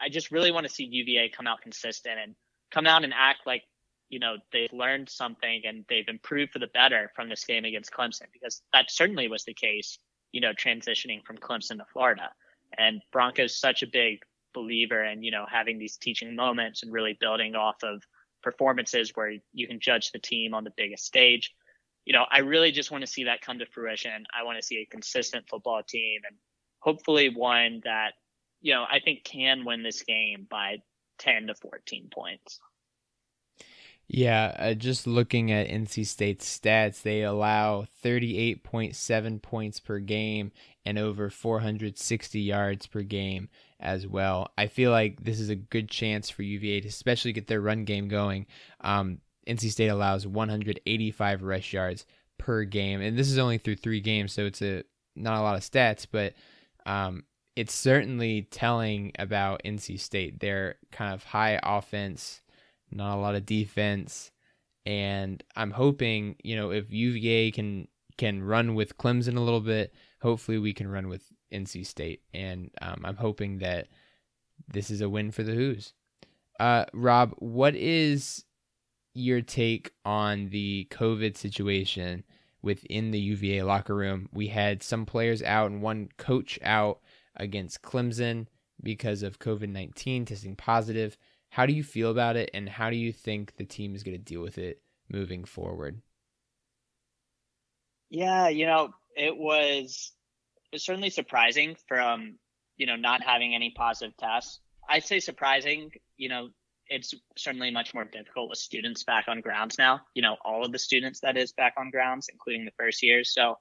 I 0.00 0.08
just 0.08 0.30
really 0.30 0.50
want 0.50 0.66
to 0.66 0.72
see 0.72 0.84
UVA 0.84 1.30
come 1.30 1.46
out 1.46 1.62
consistent 1.62 2.18
and 2.22 2.34
come 2.70 2.86
out 2.86 3.04
and 3.04 3.14
act 3.14 3.46
like, 3.46 3.62
you 4.08 4.18
know, 4.18 4.36
they've 4.52 4.72
learned 4.72 5.08
something 5.08 5.62
and 5.66 5.84
they've 5.88 6.08
improved 6.08 6.52
for 6.52 6.58
the 6.58 6.68
better 6.68 7.10
from 7.14 7.28
this 7.28 7.44
game 7.44 7.64
against 7.64 7.92
Clemson 7.92 8.26
because 8.32 8.62
that 8.72 8.90
certainly 8.90 9.28
was 9.28 9.44
the 9.44 9.54
case, 9.54 9.98
you 10.32 10.40
know, 10.40 10.52
transitioning 10.52 11.24
from 11.24 11.38
Clemson 11.38 11.78
to 11.78 11.84
Florida. 11.92 12.30
And 12.78 13.02
Bronco's 13.12 13.58
such 13.58 13.82
a 13.82 13.86
big 13.86 14.20
believer 14.54 15.04
in, 15.04 15.22
you 15.22 15.30
know, 15.30 15.46
having 15.50 15.78
these 15.78 15.96
teaching 15.96 16.34
moments 16.34 16.82
and 16.82 16.92
really 16.92 17.16
building 17.18 17.54
off 17.54 17.76
of 17.82 18.02
performances 18.42 19.12
where 19.14 19.32
you 19.52 19.66
can 19.66 19.80
judge 19.80 20.12
the 20.12 20.18
team 20.18 20.54
on 20.54 20.64
the 20.64 20.72
biggest 20.76 21.04
stage. 21.04 21.52
You 22.04 22.12
know, 22.12 22.24
I 22.30 22.38
really 22.38 22.70
just 22.70 22.92
want 22.92 23.02
to 23.02 23.10
see 23.10 23.24
that 23.24 23.40
come 23.40 23.58
to 23.58 23.66
fruition. 23.66 24.24
I 24.32 24.44
want 24.44 24.58
to 24.58 24.64
see 24.64 24.76
a 24.76 24.86
consistent 24.86 25.48
football 25.48 25.82
team 25.82 26.20
and 26.28 26.36
hopefully 26.78 27.28
one 27.28 27.80
that, 27.84 28.12
you 28.60 28.72
know, 28.72 28.84
I 28.88 29.00
think 29.00 29.24
can 29.24 29.64
win 29.64 29.82
this 29.82 30.02
game 30.02 30.46
by 30.48 30.76
10 31.18 31.48
to 31.48 31.54
14 31.56 32.08
points. 32.12 32.60
Yeah, 34.08 34.54
uh, 34.58 34.74
just 34.74 35.06
looking 35.06 35.50
at 35.50 35.68
NC 35.68 36.06
State's 36.06 36.58
stats, 36.58 37.02
they 37.02 37.22
allow 37.22 37.86
38.7 38.04 39.42
points 39.42 39.80
per 39.80 39.98
game 39.98 40.52
and 40.84 40.96
over 40.96 41.28
460 41.28 42.40
yards 42.40 42.86
per 42.86 43.02
game 43.02 43.48
as 43.80 44.06
well. 44.06 44.52
I 44.56 44.68
feel 44.68 44.92
like 44.92 45.24
this 45.24 45.40
is 45.40 45.50
a 45.50 45.56
good 45.56 45.88
chance 45.90 46.30
for 46.30 46.42
UVA 46.42 46.82
to 46.82 46.88
especially 46.88 47.32
get 47.32 47.48
their 47.48 47.60
run 47.60 47.84
game 47.84 48.06
going. 48.06 48.46
Um, 48.80 49.18
NC 49.46 49.70
State 49.70 49.88
allows 49.88 50.26
185 50.26 51.42
rush 51.42 51.72
yards 51.72 52.06
per 52.38 52.64
game, 52.64 53.00
and 53.00 53.18
this 53.18 53.28
is 53.28 53.38
only 53.38 53.58
through 53.58 53.76
three 53.76 54.00
games, 54.00 54.32
so 54.32 54.44
it's 54.46 54.62
a 54.62 54.84
not 55.14 55.38
a 55.38 55.42
lot 55.42 55.56
of 55.56 55.62
stats, 55.62 56.06
but 56.10 56.34
um, 56.84 57.24
it's 57.56 57.74
certainly 57.74 58.42
telling 58.50 59.12
about 59.18 59.62
NC 59.64 59.98
State. 59.98 60.40
Their 60.40 60.76
kind 60.92 61.14
of 61.14 61.24
high 61.24 61.58
offense, 61.62 62.42
not 62.90 63.16
a 63.16 63.20
lot 63.20 63.34
of 63.34 63.46
defense, 63.46 64.30
and 64.84 65.42
I'm 65.54 65.70
hoping 65.70 66.36
you 66.42 66.56
know 66.56 66.70
if 66.70 66.92
UVA 66.92 67.50
can 67.50 67.88
can 68.16 68.42
run 68.42 68.74
with 68.74 68.96
Clemson 68.98 69.36
a 69.36 69.40
little 69.40 69.60
bit, 69.60 69.94
hopefully 70.20 70.58
we 70.58 70.72
can 70.72 70.88
run 70.88 71.08
with 71.08 71.24
NC 71.52 71.86
State, 71.86 72.22
and 72.32 72.70
um, 72.80 73.02
I'm 73.04 73.16
hoping 73.16 73.58
that 73.58 73.88
this 74.68 74.90
is 74.90 75.00
a 75.00 75.08
win 75.08 75.30
for 75.30 75.42
the 75.42 75.54
Hoos. 75.54 75.92
Uh, 76.58 76.86
Rob, 76.92 77.34
what 77.38 77.74
is 77.74 78.44
your 79.14 79.40
take 79.40 79.92
on 80.04 80.48
the 80.48 80.86
COVID 80.90 81.36
situation 81.36 82.24
within 82.62 83.10
the 83.10 83.20
UVA 83.20 83.62
locker 83.62 83.94
room? 83.94 84.28
We 84.32 84.48
had 84.48 84.82
some 84.82 85.06
players 85.06 85.42
out 85.42 85.70
and 85.70 85.82
one 85.82 86.08
coach 86.16 86.58
out 86.62 87.00
against 87.36 87.82
Clemson 87.82 88.46
because 88.82 89.22
of 89.22 89.38
COVID 89.38 89.68
19 89.68 90.24
testing 90.24 90.56
positive. 90.56 91.16
How 91.50 91.66
do 91.66 91.72
you 91.72 91.82
feel 91.82 92.10
about 92.10 92.36
it, 92.36 92.50
and 92.52 92.68
how 92.68 92.90
do 92.90 92.96
you 92.96 93.12
think 93.12 93.56
the 93.56 93.64
team 93.64 93.94
is 93.94 94.02
going 94.02 94.16
to 94.16 94.22
deal 94.22 94.42
with 94.42 94.58
it 94.58 94.82
moving 95.08 95.44
forward? 95.44 96.00
Yeah, 98.10 98.48
you 98.48 98.66
know, 98.66 98.90
it 99.16 99.36
was 99.36 100.12
certainly 100.76 101.10
surprising 101.10 101.76
from 101.88 102.38
you 102.76 102.86
know 102.86 102.96
not 102.96 103.22
having 103.22 103.54
any 103.54 103.72
positive 103.76 104.16
tests. 104.16 104.60
I'd 104.88 105.04
say 105.04 105.20
surprising. 105.20 105.90
You 106.16 106.28
know, 106.28 106.48
it's 106.88 107.14
certainly 107.36 107.70
much 107.70 107.94
more 107.94 108.04
difficult 108.04 108.50
with 108.50 108.58
students 108.58 109.04
back 109.04 109.26
on 109.28 109.40
grounds 109.40 109.78
now. 109.78 110.00
You 110.14 110.22
know, 110.22 110.36
all 110.44 110.64
of 110.64 110.72
the 110.72 110.78
students 110.78 111.20
that 111.20 111.36
is 111.36 111.52
back 111.52 111.74
on 111.78 111.90
grounds, 111.90 112.28
including 112.30 112.64
the 112.64 112.72
first 112.78 113.02
years. 113.02 113.32
So 113.32 113.56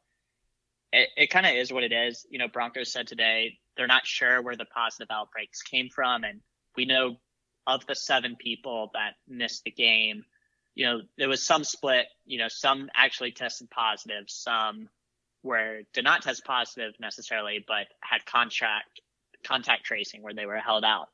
it, 0.92 1.10
it 1.18 1.30
kind 1.30 1.46
of 1.46 1.54
is 1.54 1.74
what 1.74 1.84
it 1.84 1.92
is. 1.92 2.26
You 2.30 2.40
know, 2.40 2.48
Broncos 2.48 2.92
said 2.92 3.08
today 3.08 3.58
they're 3.76 3.88
not 3.88 4.06
sure 4.06 4.42
where 4.42 4.56
the 4.56 4.66
positive 4.66 5.08
outbreaks 5.12 5.62
came 5.62 5.90
from, 5.90 6.24
and 6.24 6.42
we 6.78 6.86
know 6.86 7.18
of 7.68 7.86
the 7.88 7.96
seven 7.96 8.36
people 8.36 8.92
that 8.94 9.16
missed 9.28 9.64
the 9.64 9.72
game. 9.72 10.24
You 10.76 10.86
know, 10.86 11.02
there 11.18 11.30
was 11.30 11.44
some 11.44 11.64
split. 11.64 12.08
You 12.26 12.40
know, 12.40 12.48
some 12.48 12.90
actually 12.96 13.32
tested 13.32 13.70
positive, 13.70 14.26
some 14.28 14.90
where 15.42 15.84
did 15.94 16.04
not 16.04 16.24
test 16.24 16.44
positive 16.44 16.94
necessarily, 17.00 17.64
but 17.66 17.88
had 18.02 18.26
contract 18.26 19.02
contact 19.46 19.86
tracing 19.86 20.24
where 20.24 20.34
they 20.34 20.46
were 20.46 20.58
held 20.58 20.84
out. 20.84 21.08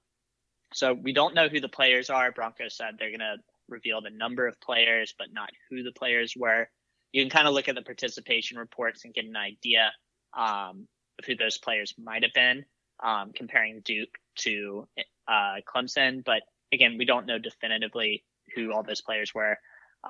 So 0.73 0.93
we 0.93 1.13
don't 1.13 1.35
know 1.35 1.49
who 1.49 1.59
the 1.59 1.67
players 1.67 2.09
are. 2.09 2.31
Bronco 2.31 2.69
said 2.69 2.95
they're 2.97 3.09
going 3.09 3.19
to 3.19 3.37
reveal 3.67 4.01
the 4.01 4.09
number 4.09 4.47
of 4.47 4.59
players, 4.61 5.13
but 5.17 5.33
not 5.33 5.49
who 5.69 5.83
the 5.83 5.91
players 5.91 6.33
were. 6.37 6.69
You 7.11 7.21
can 7.21 7.29
kind 7.29 7.47
of 7.47 7.53
look 7.53 7.67
at 7.67 7.75
the 7.75 7.81
participation 7.81 8.57
reports 8.57 9.03
and 9.03 9.13
get 9.13 9.25
an 9.25 9.35
idea 9.35 9.91
um, 10.33 10.87
of 11.19 11.25
who 11.25 11.35
those 11.35 11.57
players 11.57 11.93
might 12.01 12.23
have 12.23 12.33
been, 12.33 12.63
um, 13.03 13.31
comparing 13.35 13.81
Duke 13.83 14.17
to 14.39 14.87
uh, 15.27 15.55
Clemson. 15.67 16.23
But 16.23 16.41
again, 16.71 16.97
we 16.97 17.05
don't 17.05 17.25
know 17.25 17.37
definitively 17.37 18.23
who 18.55 18.73
all 18.73 18.83
those 18.83 19.01
players 19.01 19.33
were. 19.33 19.57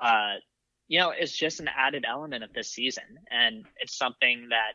Uh, 0.00 0.34
you 0.88 0.98
know, 0.98 1.10
it's 1.10 1.36
just 1.36 1.60
an 1.60 1.68
added 1.74 2.04
element 2.08 2.44
of 2.44 2.52
this 2.52 2.70
season. 2.70 3.04
And 3.30 3.64
it's 3.80 3.96
something 3.96 4.48
that, 4.50 4.72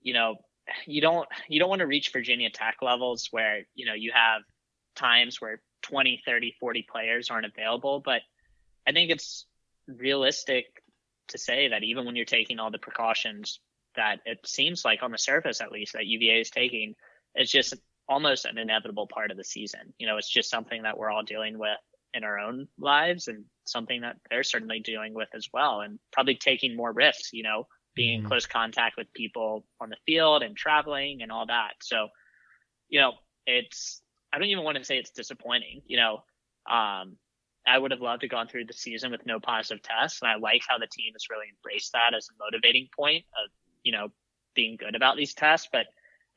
you 0.00 0.14
know, 0.14 0.36
you 0.86 1.00
don't, 1.00 1.28
you 1.48 1.58
don't 1.58 1.68
want 1.68 1.80
to 1.80 1.86
reach 1.86 2.12
Virginia 2.12 2.50
Tech 2.50 2.76
levels 2.82 3.28
where, 3.30 3.66
you 3.74 3.86
know, 3.86 3.94
you 3.94 4.12
have 4.14 4.42
times 4.94 5.40
where 5.40 5.60
20, 5.82 6.22
30, 6.24 6.54
40 6.58 6.86
players 6.90 7.30
aren't 7.30 7.46
available. 7.46 8.00
But 8.00 8.22
I 8.86 8.92
think 8.92 9.10
it's 9.10 9.46
realistic 9.86 10.66
to 11.28 11.38
say 11.38 11.68
that 11.68 11.82
even 11.82 12.04
when 12.04 12.16
you're 12.16 12.24
taking 12.24 12.58
all 12.58 12.70
the 12.70 12.78
precautions 12.78 13.60
that 13.96 14.20
it 14.24 14.38
seems 14.46 14.84
like 14.84 15.02
on 15.02 15.10
the 15.10 15.18
surface, 15.18 15.60
at 15.60 15.72
least 15.72 15.92
that 15.94 16.06
UVA 16.06 16.40
is 16.40 16.50
taking, 16.50 16.94
it's 17.34 17.50
just 17.50 17.74
almost 18.08 18.44
an 18.44 18.58
inevitable 18.58 19.06
part 19.06 19.30
of 19.30 19.36
the 19.36 19.44
season. 19.44 19.92
You 19.98 20.06
know, 20.06 20.16
it's 20.16 20.30
just 20.30 20.50
something 20.50 20.82
that 20.82 20.98
we're 20.98 21.10
all 21.10 21.22
dealing 21.22 21.58
with 21.58 21.78
in 22.14 22.24
our 22.24 22.38
own 22.38 22.68
lives 22.78 23.28
and 23.28 23.44
something 23.64 24.02
that 24.02 24.16
they're 24.28 24.42
certainly 24.42 24.80
dealing 24.80 25.14
with 25.14 25.28
as 25.34 25.48
well 25.52 25.80
and 25.80 25.98
probably 26.12 26.34
taking 26.34 26.76
more 26.76 26.92
risks, 26.92 27.30
you 27.32 27.42
know, 27.42 27.66
being 27.94 28.18
mm-hmm. 28.18 28.26
in 28.26 28.28
close 28.28 28.46
contact 28.46 28.96
with 28.96 29.12
people 29.14 29.64
on 29.80 29.88
the 29.88 29.96
field 30.06 30.42
and 30.42 30.56
traveling 30.56 31.22
and 31.22 31.32
all 31.32 31.46
that. 31.46 31.72
So, 31.80 32.08
you 32.88 33.00
know, 33.00 33.12
it's, 33.46 34.02
I 34.32 34.38
don't 34.38 34.48
even 34.48 34.64
want 34.64 34.78
to 34.78 34.84
say 34.84 34.98
it's 34.98 35.10
disappointing, 35.10 35.82
you 35.86 35.96
know, 35.96 36.22
um, 36.70 37.16
I 37.66 37.78
would 37.78 37.92
have 37.92 38.00
loved 38.00 38.22
to 38.22 38.28
gone 38.28 38.48
through 38.48 38.66
the 38.66 38.72
season 38.72 39.12
with 39.12 39.24
no 39.24 39.38
positive 39.38 39.82
tests. 39.82 40.20
And 40.20 40.30
I 40.30 40.36
like 40.36 40.62
how 40.66 40.78
the 40.78 40.88
team 40.88 41.12
has 41.14 41.30
really 41.30 41.46
embraced 41.48 41.92
that 41.92 42.14
as 42.14 42.28
a 42.28 42.42
motivating 42.42 42.88
point 42.94 43.24
of, 43.32 43.50
you 43.84 43.92
know, 43.92 44.08
being 44.54 44.76
good 44.76 44.96
about 44.96 45.16
these 45.16 45.34
tests. 45.34 45.68
But 45.70 45.86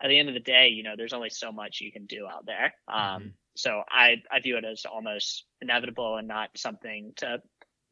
at 0.01 0.09
the 0.09 0.19
end 0.19 0.27
of 0.27 0.33
the 0.33 0.41
day, 0.41 0.69
you 0.69 0.83
know, 0.83 0.93
there's 0.97 1.13
only 1.13 1.29
so 1.29 1.51
much 1.51 1.79
you 1.81 1.91
can 1.91 2.05
do 2.05 2.27
out 2.27 2.45
there. 2.45 2.73
Um, 2.87 2.99
mm-hmm. 2.99 3.27
So 3.55 3.83
I, 3.89 4.17
I 4.31 4.41
view 4.41 4.57
it 4.57 4.65
as 4.65 4.85
almost 4.85 5.45
inevitable 5.61 6.17
and 6.17 6.27
not 6.27 6.49
something 6.55 7.13
to 7.17 7.41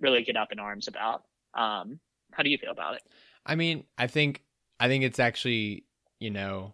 really 0.01 0.23
get 0.23 0.35
up 0.35 0.51
in 0.51 0.59
arms 0.59 0.87
about. 0.87 1.23
Um, 1.53 1.99
how 2.31 2.43
do 2.43 2.49
you 2.49 2.57
feel 2.57 2.71
about 2.71 2.95
it? 2.95 3.01
I 3.45 3.55
mean, 3.55 3.85
I 3.97 4.07
think 4.07 4.43
I 4.79 4.87
think 4.87 5.03
it's 5.03 5.19
actually, 5.19 5.85
you 6.19 6.31
know, 6.31 6.73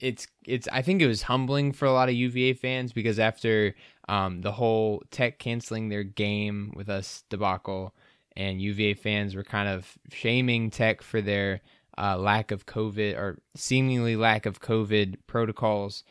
it's 0.00 0.28
it's 0.46 0.68
I 0.70 0.82
think 0.82 1.02
it 1.02 1.06
was 1.06 1.22
humbling 1.22 1.72
for 1.72 1.86
a 1.86 1.92
lot 1.92 2.08
of 2.08 2.14
UVA 2.14 2.54
fans 2.54 2.92
because 2.92 3.18
after 3.18 3.74
um, 4.08 4.42
the 4.42 4.52
whole 4.52 5.02
Tech 5.10 5.38
canceling 5.38 5.88
their 5.88 6.04
game 6.04 6.72
with 6.76 6.88
us 6.88 7.24
debacle, 7.30 7.94
and 8.36 8.62
UVA 8.62 8.94
fans 8.94 9.34
were 9.34 9.44
kind 9.44 9.68
of 9.68 9.98
shaming 10.12 10.70
Tech 10.70 11.02
for 11.02 11.20
their 11.20 11.60
uh, 11.98 12.16
lack 12.16 12.50
of 12.50 12.66
COVID 12.66 13.16
or 13.16 13.38
seemingly 13.56 14.16
lack 14.16 14.46
of 14.46 14.60
COVID 14.60 15.16
protocols. 15.26 16.04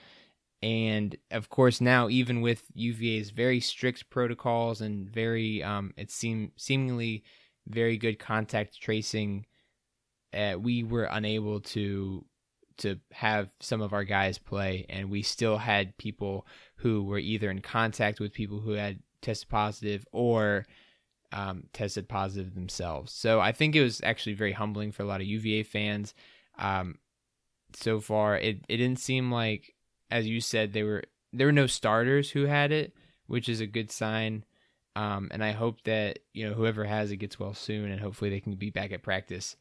And 0.62 1.16
of 1.32 1.50
course, 1.50 1.80
now 1.82 2.10
even 2.10 2.42
with 2.42 2.64
UVA's 2.74 3.30
very 3.30 3.60
strict 3.60 4.10
protocols 4.10 4.82
and 4.82 5.10
very, 5.10 5.64
um, 5.64 5.94
it 5.98 6.12
seemed 6.12 6.52
seemingly 6.58 7.24
very 7.68 7.98
good 7.98 8.20
contact 8.20 8.82
tracing, 8.82 9.46
uh, 10.34 10.56
we 10.60 10.84
were 10.84 11.06
unable 11.06 11.62
to 11.62 12.26
to 12.78 13.00
have 13.12 13.50
some 13.60 13.82
of 13.82 13.92
our 13.92 14.04
guys 14.04 14.38
play, 14.38 14.86
and 14.88 15.10
we 15.10 15.24
still 15.24 15.58
had 15.58 15.98
people 15.98 16.46
who 16.76 17.04
were 17.04 17.18
either 17.18 17.50
in 17.50 17.60
contact 17.60 18.20
with 18.20 18.34
people 18.34 18.60
who 18.60 18.74
had 18.74 19.00
tested 19.22 19.50
positive 19.50 20.06
or 20.12 20.66
um, 21.32 21.64
tested 21.74 22.08
positive 22.08 22.56
themselves. 22.56 23.12
So 23.12 23.40
I 23.40 23.52
think 23.52 23.76
it 23.76 23.84
was 23.84 24.02
actually 24.04 24.34
very 24.34 24.54
humbling 24.54 24.92
for 24.92 25.04
a 25.04 25.06
lot 25.06 25.22
of 25.22 25.28
UVA 25.28 25.64
fans. 25.64 26.14
Um, 26.58 27.00
so 27.74 28.00
far, 28.00 28.38
it 28.38 28.64
it 28.70 28.78
didn't 28.78 29.00
seem 29.00 29.32
like 29.32 29.76
as 30.10 30.28
you 30.28 30.42
said, 30.42 30.74
they 30.74 30.84
were 30.84 31.04
there 31.34 31.48
were 31.48 31.54
no 31.54 31.68
starters 31.68 32.32
who 32.32 32.46
had 32.46 32.72
it, 32.72 32.94
which 33.28 33.50
is 33.50 33.60
a 33.60 33.68
good 33.68 33.92
sign. 33.92 34.46
Um, 34.96 35.28
and 35.32 35.44
I 35.44 35.52
hope 35.52 35.84
that 35.84 36.20
you 36.34 36.48
know 36.48 36.56
whoever 36.56 36.86
has 36.86 37.12
it 37.12 37.18
gets 37.18 37.40
well 37.40 37.54
soon, 37.54 37.92
and 37.92 38.02
hopefully 38.02 38.30
they 38.30 38.40
can 38.40 38.56
be 38.56 38.70
back 38.70 38.92
at 38.92 39.04
practice. 39.04 39.56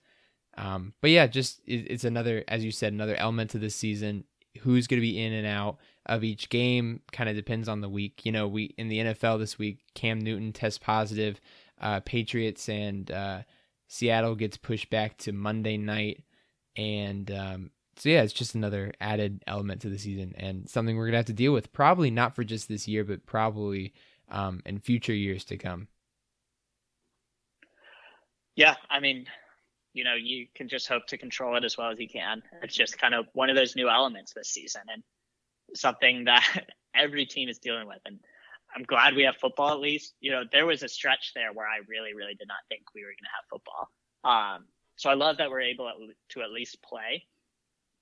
Um, 0.56 0.94
but 1.02 1.10
yeah, 1.10 1.26
just 1.26 1.60
it, 1.66 1.90
it's 1.90 2.04
another, 2.04 2.44
as 2.48 2.64
you 2.64 2.70
said, 2.70 2.92
another 2.92 3.16
element 3.16 3.50
to 3.50 3.58
this 3.58 3.74
season. 3.74 4.24
Who's 4.56 4.86
going 4.86 4.98
to 4.98 5.06
be 5.06 5.22
in 5.22 5.32
and 5.32 5.46
out 5.46 5.78
of 6.06 6.22
each 6.24 6.48
game 6.48 7.00
kind 7.12 7.28
of 7.28 7.36
depends 7.36 7.68
on 7.68 7.80
the 7.80 7.88
week. 7.88 8.24
You 8.24 8.32
know, 8.32 8.48
we 8.48 8.74
in 8.76 8.88
the 8.88 8.98
NFL 8.98 9.38
this 9.38 9.58
week, 9.58 9.80
Cam 9.94 10.20
Newton 10.20 10.52
tests 10.52 10.78
positive. 10.78 11.40
Uh, 11.80 12.00
Patriots 12.00 12.68
and 12.68 13.10
uh, 13.10 13.42
Seattle 13.88 14.34
gets 14.34 14.56
pushed 14.56 14.88
back 14.88 15.18
to 15.18 15.32
Monday 15.32 15.76
night, 15.76 16.22
and 16.76 17.30
um, 17.30 17.70
so 17.96 18.08
yeah, 18.08 18.22
it's 18.22 18.32
just 18.32 18.54
another 18.54 18.92
added 19.00 19.42
element 19.46 19.82
to 19.82 19.90
the 19.90 19.98
season 19.98 20.34
and 20.36 20.68
something 20.68 20.96
we're 20.96 21.06
gonna 21.06 21.18
have 21.18 21.26
to 21.26 21.32
deal 21.32 21.52
with. 21.52 21.72
Probably 21.72 22.10
not 22.10 22.34
for 22.34 22.44
just 22.44 22.68
this 22.68 22.88
year, 22.88 23.04
but 23.04 23.26
probably 23.26 23.92
um, 24.30 24.62
in 24.64 24.78
future 24.78 25.14
years 25.14 25.44
to 25.44 25.56
come. 25.56 25.88
Yeah, 28.54 28.76
I 28.88 29.00
mean, 29.00 29.26
you 29.96 30.04
know, 30.04 30.14
you 30.14 30.46
can 30.54 30.68
just 30.68 30.86
hope 30.86 31.06
to 31.06 31.16
control 31.16 31.56
it 31.56 31.64
as 31.64 31.78
well 31.78 31.90
as 31.90 31.98
you 31.98 32.06
can. 32.06 32.42
It's 32.62 32.74
just 32.74 32.98
kind 32.98 33.14
of 33.14 33.26
one 33.32 33.48
of 33.48 33.56
those 33.56 33.74
new 33.74 33.88
elements 33.88 34.34
this 34.34 34.50
season 34.50 34.82
and 34.92 35.02
something 35.74 36.24
that 36.24 36.44
every 36.94 37.24
team 37.24 37.48
is 37.48 37.58
dealing 37.58 37.88
with. 37.88 38.00
And 38.04 38.20
I'm 38.76 38.82
glad 38.82 39.14
we 39.14 39.22
have 39.22 39.36
football 39.36 39.72
at 39.72 39.80
least. 39.80 40.12
You 40.20 40.32
know, 40.32 40.42
there 40.52 40.66
was 40.66 40.82
a 40.82 40.88
stretch 40.88 41.32
there 41.34 41.50
where 41.54 41.66
I 41.66 41.78
really, 41.88 42.12
really 42.12 42.34
did 42.34 42.46
not 42.46 42.58
think 42.68 42.82
we 42.94 43.04
were 43.04 43.08
going 43.08 43.16
to 43.24 43.36
have 43.36 43.48
football. 43.50 43.90
Um, 44.22 44.66
so 44.96 45.08
I 45.08 45.14
love 45.14 45.38
that 45.38 45.50
we're 45.50 45.62
able 45.62 45.90
to 46.30 46.42
at 46.42 46.50
least 46.50 46.82
play. 46.82 47.24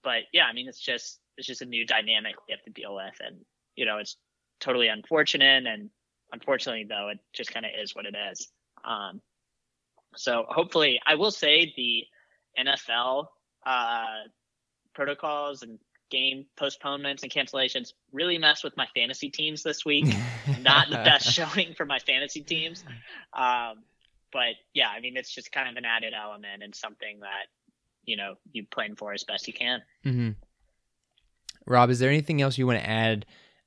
But 0.02 0.24
yeah, 0.32 0.46
I 0.46 0.52
mean, 0.52 0.68
it's 0.68 0.80
just 0.80 1.20
it's 1.36 1.46
just 1.46 1.62
a 1.62 1.66
new 1.66 1.86
dynamic 1.86 2.34
we 2.48 2.52
have 2.52 2.62
to 2.64 2.70
deal 2.70 2.94
with, 2.94 3.14
and 3.20 3.36
you 3.76 3.86
know, 3.86 3.98
it's 3.98 4.16
totally 4.60 4.88
unfortunate. 4.88 5.64
And 5.66 5.90
unfortunately, 6.32 6.86
though, 6.88 7.08
it 7.08 7.18
just 7.32 7.54
kind 7.54 7.64
of 7.64 7.72
is 7.80 7.94
what 7.94 8.04
it 8.04 8.14
is. 8.32 8.48
Um, 8.84 9.20
so 10.16 10.44
hopefully, 10.48 11.00
I 11.06 11.14
will 11.14 11.30
say 11.30 11.72
the 11.76 12.04
NFL 12.58 13.26
uh, 13.66 14.04
protocols 14.94 15.62
and 15.62 15.78
game 16.10 16.46
postponements 16.56 17.22
and 17.22 17.32
cancellations 17.32 17.92
really 18.12 18.38
mess 18.38 18.62
with 18.62 18.76
my 18.76 18.86
fantasy 18.94 19.30
teams 19.30 19.62
this 19.62 19.84
week. 19.84 20.06
Not 20.62 20.88
the 20.88 20.96
best 20.96 21.32
showing 21.32 21.74
for 21.74 21.84
my 21.86 21.98
fantasy 21.98 22.42
teams. 22.42 22.84
Um, 23.32 23.82
but 24.32 24.54
yeah, 24.74 24.88
I 24.88 25.00
mean, 25.00 25.16
it's 25.16 25.32
just 25.32 25.50
kind 25.52 25.68
of 25.68 25.76
an 25.76 25.84
added 25.84 26.12
element 26.14 26.62
and 26.62 26.74
something 26.74 27.20
that, 27.20 27.46
you 28.04 28.16
know, 28.16 28.34
you 28.52 28.64
plan 28.70 28.96
for 28.96 29.12
as 29.12 29.24
best 29.24 29.46
you 29.46 29.54
can. 29.54 29.82
Mm-hmm. 30.04 30.30
Rob, 31.66 31.90
is 31.90 31.98
there 31.98 32.10
anything 32.10 32.42
else 32.42 32.58
you 32.58 32.66
want 32.66 32.80
to 32.80 32.88
add 32.88 33.26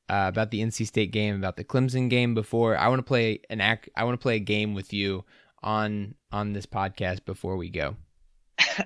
uh, 0.10 0.26
about 0.28 0.52
the 0.52 0.62
NC 0.62 0.88
State 0.88 1.12
game, 1.12 1.36
about 1.36 1.58
the 1.58 1.64
Clemson 1.64 2.10
game 2.10 2.34
before 2.34 2.78
I 2.78 2.88
want 2.88 3.00
to 3.00 3.04
play 3.04 3.42
an 3.50 3.60
act, 3.60 3.90
I 3.96 4.04
want 4.04 4.20
to 4.20 4.24
play 4.24 4.36
a 4.36 4.40
game 4.40 4.74
with 4.74 4.94
you 4.94 5.26
on 5.68 6.16
on 6.32 6.54
this 6.54 6.66
podcast 6.66 7.26
before 7.26 7.58
we 7.58 7.70
go. 7.70 7.98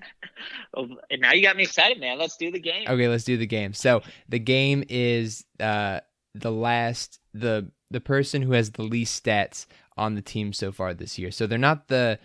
now 1.19 1.31
you 1.31 1.43
got 1.43 1.55
me 1.55 1.63
excited, 1.63 1.99
man. 1.99 2.17
Let's 2.17 2.37
do 2.37 2.51
the 2.51 2.59
game. 2.59 2.87
Okay, 2.87 3.07
let's 3.07 3.23
do 3.23 3.37
the 3.37 3.45
game. 3.45 3.73
So 3.73 4.01
the 4.27 4.39
game 4.39 4.83
is 4.89 5.45
uh, 5.59 5.99
the 6.33 6.51
last 6.51 7.19
the 7.33 7.69
the 7.91 8.01
person 8.01 8.41
who 8.41 8.53
has 8.53 8.71
the 8.71 8.81
least 8.81 9.23
stats 9.23 9.67
on 9.95 10.15
the 10.15 10.23
team 10.23 10.53
so 10.53 10.71
far 10.71 10.95
this 10.95 11.19
year. 11.19 11.29
So 11.29 11.45
they're 11.45 11.59
not 11.59 11.87
the 11.87 12.17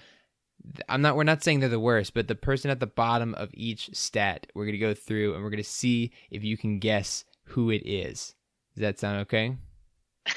I'm 0.88 1.02
not 1.02 1.16
we're 1.16 1.24
not 1.24 1.44
saying 1.44 1.61
they're 1.61 1.68
the 1.68 1.78
worst, 1.78 2.14
but 2.14 2.26
the 2.26 2.34
person 2.34 2.70
at 2.70 2.80
the 2.80 2.86
bottom 2.86 3.34
of 3.34 3.50
each 3.52 3.94
stat, 3.94 4.46
we're 4.54 4.64
going 4.64 4.72
to 4.72 4.78
go 4.78 4.94
through 4.94 5.34
and 5.34 5.44
we're 5.44 5.50
going 5.50 5.62
to 5.62 5.68
see 5.68 6.12
if 6.30 6.42
you 6.42 6.57
can 6.57 6.78
guess 6.78 7.24
who 7.44 7.70
it 7.70 7.82
is. 7.86 8.34
Does 8.74 8.80
that 8.80 8.98
sound 8.98 9.20
okay? 9.20 9.54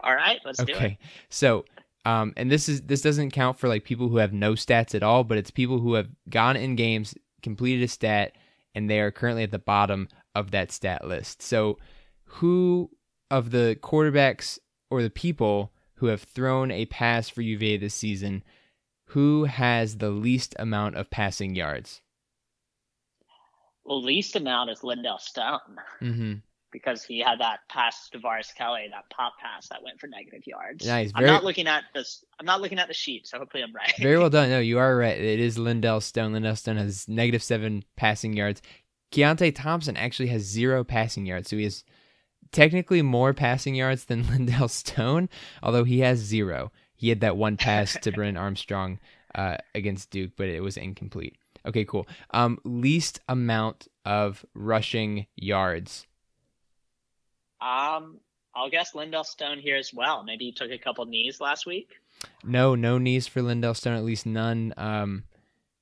All 0.00 0.14
right, 0.14 0.38
let's 0.44 0.60
okay. 0.60 0.72
do 0.72 0.78
it. 0.78 0.96
So, 1.30 1.64
um, 2.04 2.32
and 2.36 2.50
this 2.50 2.68
is 2.68 2.82
this 2.82 3.02
doesn't 3.02 3.30
count 3.30 3.58
for 3.58 3.68
like 3.68 3.84
people 3.84 4.08
who 4.08 4.16
have 4.16 4.32
no 4.32 4.52
stats 4.52 4.94
at 4.94 5.02
all, 5.02 5.24
but 5.24 5.38
it's 5.38 5.50
people 5.50 5.78
who 5.78 5.94
have 5.94 6.08
gone 6.28 6.56
in 6.56 6.74
games, 6.74 7.14
completed 7.42 7.84
a 7.84 7.88
stat, 7.88 8.32
and 8.74 8.90
they 8.90 9.00
are 9.00 9.12
currently 9.12 9.44
at 9.44 9.52
the 9.52 9.58
bottom 9.58 10.08
of 10.34 10.50
that 10.50 10.72
stat 10.72 11.06
list. 11.06 11.42
So, 11.42 11.78
who 12.24 12.90
of 13.30 13.50
the 13.50 13.78
quarterbacks 13.80 14.58
or 14.90 15.02
the 15.02 15.10
people 15.10 15.72
who 15.96 16.06
have 16.06 16.22
thrown 16.22 16.70
a 16.72 16.86
pass 16.86 17.28
for 17.28 17.42
UVA 17.42 17.76
this 17.76 17.94
season, 17.94 18.42
who 19.06 19.44
has 19.44 19.98
the 19.98 20.10
least 20.10 20.56
amount 20.58 20.96
of 20.96 21.10
passing 21.10 21.54
yards? 21.54 22.00
Well, 23.84 24.02
least 24.02 24.34
amount 24.34 24.70
is 24.70 24.82
Lindell 24.82 25.18
Stone. 25.18 25.78
Mm-hmm 26.00 26.32
because 26.72 27.04
he 27.04 27.20
had 27.20 27.40
that 27.40 27.60
pass 27.68 28.08
to 28.10 28.18
Varis 28.18 28.54
Kelly, 28.54 28.88
that 28.90 29.04
pop 29.10 29.34
pass 29.40 29.68
that 29.68 29.82
went 29.82 30.00
for 30.00 30.06
negative 30.06 30.46
yards. 30.46 30.86
Nice. 30.86 31.12
Very, 31.12 31.28
I'm 31.28 31.34
not 31.34 31.44
looking 31.44 31.66
at 31.66 31.84
this. 31.94 32.24
I'm 32.40 32.46
not 32.46 32.60
looking 32.60 32.78
at 32.78 32.88
the 32.88 32.94
sheet, 32.94 33.26
so 33.26 33.38
hopefully 33.38 33.62
I'm 33.62 33.74
right. 33.74 33.92
very 33.98 34.18
well 34.18 34.30
done. 34.30 34.50
No, 34.50 34.58
you 34.58 34.78
are 34.78 34.96
right. 34.96 35.18
It 35.18 35.38
is 35.38 35.58
Lindell 35.58 36.00
Stone. 36.00 36.32
Lindell 36.32 36.56
Stone 36.56 36.78
has 36.78 37.06
negative 37.08 37.42
seven 37.42 37.84
passing 37.96 38.32
yards. 38.32 38.62
Keytaon 39.12 39.54
Thompson 39.54 39.96
actually 39.96 40.28
has 40.28 40.42
zero 40.42 40.82
passing 40.82 41.26
yards, 41.26 41.50
so 41.50 41.56
he 41.56 41.64
has 41.64 41.84
technically 42.50 43.02
more 43.02 43.34
passing 43.34 43.74
yards 43.74 44.06
than 44.06 44.26
Lindell 44.30 44.68
Stone, 44.68 45.28
although 45.62 45.84
he 45.84 46.00
has 46.00 46.18
zero. 46.18 46.72
He 46.94 47.10
had 47.10 47.20
that 47.20 47.36
one 47.36 47.56
pass 47.56 47.96
to 48.00 48.12
Brennan 48.12 48.36
Armstrong 48.36 48.98
uh, 49.34 49.58
against 49.74 50.10
Duke, 50.10 50.32
but 50.36 50.48
it 50.48 50.62
was 50.62 50.76
incomplete. 50.76 51.36
Okay, 51.66 51.84
cool. 51.84 52.08
Um, 52.30 52.58
least 52.64 53.20
amount 53.28 53.86
of 54.04 54.44
rushing 54.54 55.26
yards 55.36 56.06
um, 57.62 58.18
I'll 58.54 58.70
guess 58.70 58.94
Lindell 58.94 59.24
Stone 59.24 59.58
here 59.58 59.76
as 59.76 59.92
well. 59.94 60.24
Maybe 60.24 60.46
he 60.46 60.52
took 60.52 60.70
a 60.70 60.78
couple 60.78 61.04
knees 61.06 61.40
last 61.40 61.64
week. 61.66 61.90
No, 62.44 62.74
no 62.74 62.98
knees 62.98 63.26
for 63.26 63.42
Lindell 63.42 63.74
Stone. 63.74 63.96
At 63.96 64.04
least 64.04 64.26
none. 64.26 64.74
Um, 64.76 65.24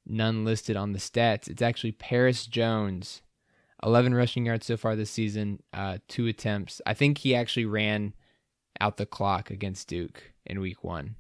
none 0.07 0.45
listed 0.45 0.77
on 0.77 0.93
the 0.93 0.99
stats. 0.99 1.49
It's 1.49 1.63
actually 1.63 1.93
Perris 1.93 2.49
Jones, 2.49 3.23
eleven 3.83 4.15
rushing 4.15 4.47
yards 4.47 4.67
so 4.67 4.77
far 4.77 4.95
this 4.95 5.11
season. 5.11 5.63
Uh, 5.73 5.99
two 6.09 6.27
attempts. 6.27 6.81
I 6.87 6.95
think 6.95 7.19
he 7.19 7.35
actually 7.35 7.67
ran 7.67 8.15
out 8.81 8.97
the 8.97 9.07
clock 9.07 9.51
against 9.51 9.89
Duke 9.89 10.33
in 10.47 10.61
Week 10.61 10.85
One. 10.85 11.17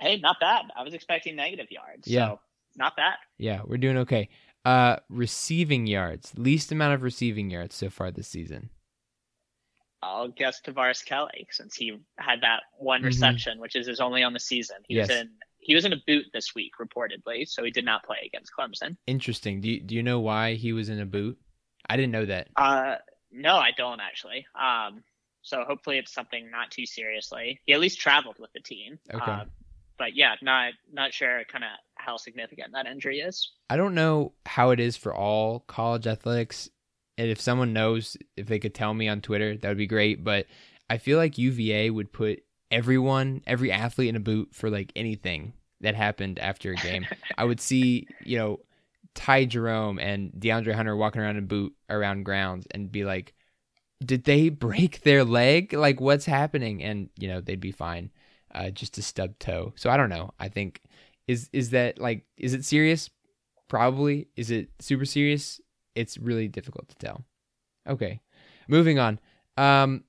Hey, 0.00 0.18
not 0.18 0.40
bad. 0.40 0.64
I 0.76 0.82
was 0.82 0.94
expecting 0.94 1.36
negative 1.36 1.70
yards. 1.70 2.08
Yeah. 2.08 2.28
So 2.28 2.40
not 2.76 2.96
bad. 2.96 3.16
Yeah, 3.38 3.60
we're 3.64 3.76
doing 3.76 3.98
okay. 3.98 4.28
Uh, 4.64 4.96
receiving 5.08 5.86
yards, 5.86 6.32
least 6.36 6.72
amount 6.72 6.94
of 6.94 7.02
receiving 7.02 7.50
yards 7.50 7.74
so 7.74 7.88
far 7.90 8.10
this 8.10 8.28
season. 8.28 8.70
I'll 10.02 10.28
guess 10.28 10.60
Tavares 10.60 11.04
Kelly 11.04 11.46
since 11.50 11.74
he 11.74 11.98
had 12.18 12.42
that 12.42 12.62
one 12.78 13.00
mm-hmm. 13.00 13.06
reception, 13.06 13.54
mm-hmm. 13.54 13.62
which 13.62 13.76
is 13.76 13.86
his 13.86 14.00
only 14.00 14.22
on 14.22 14.32
the 14.32 14.40
season. 14.40 14.76
He 14.88 14.96
yes. 14.96 15.08
was 15.08 15.18
in 15.18 15.30
he 15.58 15.74
was 15.74 15.84
in 15.84 15.92
a 15.92 16.00
boot 16.06 16.26
this 16.32 16.54
week 16.54 16.72
reportedly, 16.80 17.46
so 17.46 17.62
he 17.62 17.70
did 17.70 17.84
not 17.84 18.04
play 18.04 18.16
against 18.24 18.50
Clemson. 18.58 18.96
Interesting. 19.06 19.60
Do 19.60 19.70
you, 19.70 19.80
do 19.80 19.94
you 19.94 20.02
know 20.02 20.20
why 20.20 20.54
he 20.54 20.72
was 20.72 20.88
in 20.88 21.00
a 21.00 21.06
boot? 21.06 21.38
I 21.88 21.96
didn't 21.96 22.12
know 22.12 22.24
that. 22.24 22.48
Uh, 22.56 22.96
no, 23.30 23.56
I 23.56 23.70
don't 23.76 24.00
actually. 24.00 24.46
Um, 24.58 25.04
so 25.42 25.64
hopefully 25.66 25.98
it's 25.98 26.12
something 26.12 26.50
not 26.50 26.70
too 26.70 26.86
seriously. 26.86 27.60
He 27.66 27.72
at 27.72 27.80
least 27.80 28.00
traveled 28.00 28.36
with 28.38 28.52
the 28.52 28.60
team. 28.60 28.98
Okay. 29.12 29.30
Uh, 29.30 29.44
but 29.98 30.16
yeah, 30.16 30.34
not 30.40 30.72
not 30.90 31.12
sure 31.12 31.42
kind 31.52 31.62
of 31.62 31.70
how 31.94 32.16
significant 32.16 32.72
that 32.72 32.86
injury 32.86 33.20
is. 33.20 33.50
I 33.68 33.76
don't 33.76 33.94
know 33.94 34.32
how 34.46 34.70
it 34.70 34.80
is 34.80 34.96
for 34.96 35.14
all 35.14 35.60
college 35.60 36.06
athletics 36.06 36.70
and 37.20 37.28
if 37.28 37.38
someone 37.38 37.74
knows, 37.74 38.16
if 38.34 38.46
they 38.46 38.58
could 38.58 38.74
tell 38.74 38.94
me 38.94 39.06
on 39.06 39.20
Twitter, 39.20 39.54
that 39.54 39.68
would 39.68 39.76
be 39.76 39.86
great. 39.86 40.24
But 40.24 40.46
I 40.88 40.96
feel 40.96 41.18
like 41.18 41.36
UVA 41.36 41.90
would 41.90 42.14
put 42.14 42.42
everyone, 42.70 43.42
every 43.46 43.70
athlete 43.70 44.08
in 44.08 44.16
a 44.16 44.20
boot 44.20 44.54
for 44.54 44.70
like 44.70 44.90
anything 44.96 45.52
that 45.82 45.94
happened 45.94 46.38
after 46.38 46.72
a 46.72 46.76
game. 46.76 47.06
I 47.36 47.44
would 47.44 47.60
see, 47.60 48.06
you 48.24 48.38
know, 48.38 48.60
Ty 49.14 49.44
Jerome 49.44 49.98
and 49.98 50.32
DeAndre 50.32 50.72
Hunter 50.72 50.96
walking 50.96 51.20
around 51.20 51.36
in 51.36 51.44
boot 51.44 51.74
around 51.90 52.22
grounds 52.22 52.66
and 52.70 52.90
be 52.90 53.04
like, 53.04 53.34
did 54.02 54.24
they 54.24 54.48
break 54.48 55.02
their 55.02 55.22
leg? 55.22 55.74
Like, 55.74 56.00
what's 56.00 56.24
happening? 56.24 56.82
And, 56.82 57.10
you 57.18 57.28
know, 57.28 57.42
they'd 57.42 57.60
be 57.60 57.70
fine. 57.70 58.12
Uh, 58.54 58.70
just 58.70 58.96
a 58.96 59.02
stub 59.02 59.38
toe. 59.38 59.74
So 59.76 59.90
I 59.90 59.98
don't 59.98 60.08
know. 60.08 60.32
I 60.40 60.48
think 60.48 60.80
is 61.28 61.50
is 61.52 61.70
that 61.70 62.00
like 62.00 62.24
is 62.38 62.54
it 62.54 62.64
serious? 62.64 63.10
Probably. 63.68 64.28
Is 64.36 64.50
it 64.50 64.70
super 64.80 65.04
serious? 65.04 65.60
It's 66.00 66.18
really 66.18 66.48
difficult 66.48 66.88
to 66.88 66.96
tell. 66.96 67.24
Okay, 67.88 68.20
moving 68.68 68.98
on. 68.98 69.20
Um, 69.56 70.04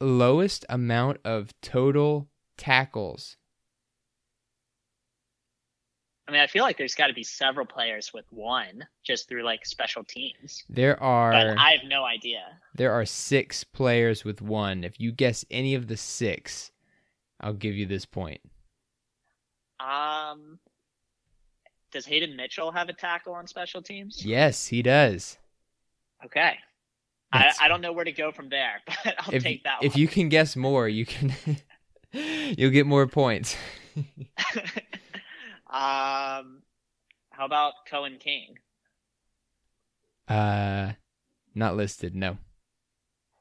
lowest 0.00 0.64
amount 0.68 1.18
of 1.24 1.50
total 1.60 2.28
tackles. 2.56 3.36
I 6.28 6.32
mean, 6.32 6.40
I 6.40 6.46
feel 6.46 6.62
like 6.62 6.78
there's 6.78 6.94
got 6.94 7.08
to 7.08 7.14
be 7.14 7.24
several 7.24 7.66
players 7.66 8.12
with 8.14 8.24
one 8.30 8.86
just 9.02 9.28
through 9.28 9.42
like 9.42 9.66
special 9.66 10.04
teams. 10.04 10.62
There 10.68 11.00
are. 11.02 11.32
But 11.32 11.58
I 11.58 11.72
have 11.72 11.88
no 11.88 12.04
idea. 12.04 12.42
There 12.76 12.92
are 12.92 13.04
six 13.04 13.64
players 13.64 14.24
with 14.24 14.40
one. 14.40 14.84
If 14.84 15.00
you 15.00 15.10
guess 15.10 15.44
any 15.50 15.74
of 15.74 15.88
the 15.88 15.96
six, 15.96 16.70
I'll 17.40 17.52
give 17.52 17.74
you 17.74 17.86
this 17.86 18.06
point. 18.06 18.40
Um, 19.80 20.60
does 21.92 22.06
Hayden 22.06 22.34
Mitchell 22.34 22.72
have 22.72 22.88
a 22.88 22.92
tackle 22.92 23.34
on 23.34 23.46
special 23.46 23.82
teams? 23.82 24.24
Yes, 24.24 24.66
he 24.66 24.82
does. 24.82 25.38
Okay. 26.24 26.54
I, 27.32 27.52
I 27.62 27.68
don't 27.68 27.80
know 27.80 27.92
where 27.92 28.04
to 28.04 28.12
go 28.12 28.30
from 28.32 28.48
there, 28.48 28.80
but 29.04 29.14
I'll 29.18 29.34
if, 29.34 29.42
take 29.42 29.64
that 29.64 29.78
If 29.82 29.96
you 29.96 30.06
can 30.06 30.28
guess 30.28 30.54
more, 30.56 30.88
you 30.88 31.06
can 31.06 31.34
you'll 32.12 32.70
get 32.70 32.86
more 32.86 33.06
points. 33.06 33.56
um 35.70 36.62
how 37.30 37.46
about 37.46 37.72
Coen 37.90 38.20
King? 38.20 38.58
Uh 40.28 40.92
not 41.54 41.76
listed, 41.76 42.14
no. 42.14 42.36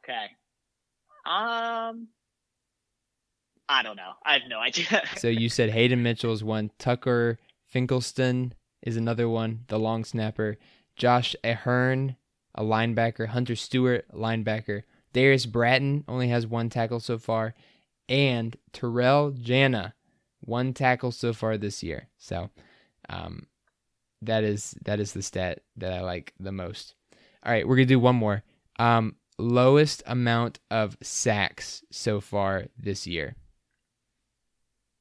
Okay. 0.03 0.25
Um 1.25 2.07
I 3.67 3.83
don't 3.83 3.95
know. 3.95 4.13
I 4.25 4.33
have 4.33 4.41
no 4.49 4.59
idea. 4.59 5.03
so 5.17 5.27
you 5.27 5.47
said 5.47 5.69
Hayden 5.69 6.03
Mitchell's 6.03 6.43
one, 6.43 6.71
Tucker 6.77 7.39
Finkelston 7.73 8.51
is 8.81 8.97
another 8.97 9.29
one, 9.29 9.65
the 9.67 9.79
long 9.79 10.03
snapper. 10.03 10.57
Josh 10.95 11.35
Ahern, 11.43 12.15
a 12.53 12.63
linebacker. 12.63 13.27
Hunter 13.27 13.55
Stewart, 13.55 14.05
linebacker. 14.13 14.83
Darius 15.13 15.45
Bratton 15.45 16.03
only 16.07 16.29
has 16.29 16.47
one 16.47 16.69
tackle 16.69 16.99
so 16.99 17.17
far. 17.17 17.53
And 18.09 18.57
Terrell 18.73 19.31
Jana, 19.31 19.93
one 20.41 20.73
tackle 20.73 21.11
so 21.11 21.33
far 21.33 21.57
this 21.57 21.81
year. 21.83 22.09
So 22.17 22.49
um, 23.09 23.47
that 24.21 24.43
is 24.43 24.75
that 24.83 24.99
is 24.99 25.13
the 25.13 25.21
stat 25.21 25.59
that 25.77 25.93
I 25.93 26.01
like 26.01 26.33
the 26.39 26.51
most. 26.51 26.95
All 27.43 27.51
right, 27.51 27.67
we're 27.67 27.75
gonna 27.77 27.85
do 27.85 27.99
one 27.99 28.15
more. 28.15 28.43
Um, 28.79 29.15
lowest 29.37 30.03
amount 30.05 30.59
of 30.69 30.97
sacks 31.01 31.83
so 31.91 32.19
far 32.19 32.65
this 32.77 33.07
year. 33.07 33.35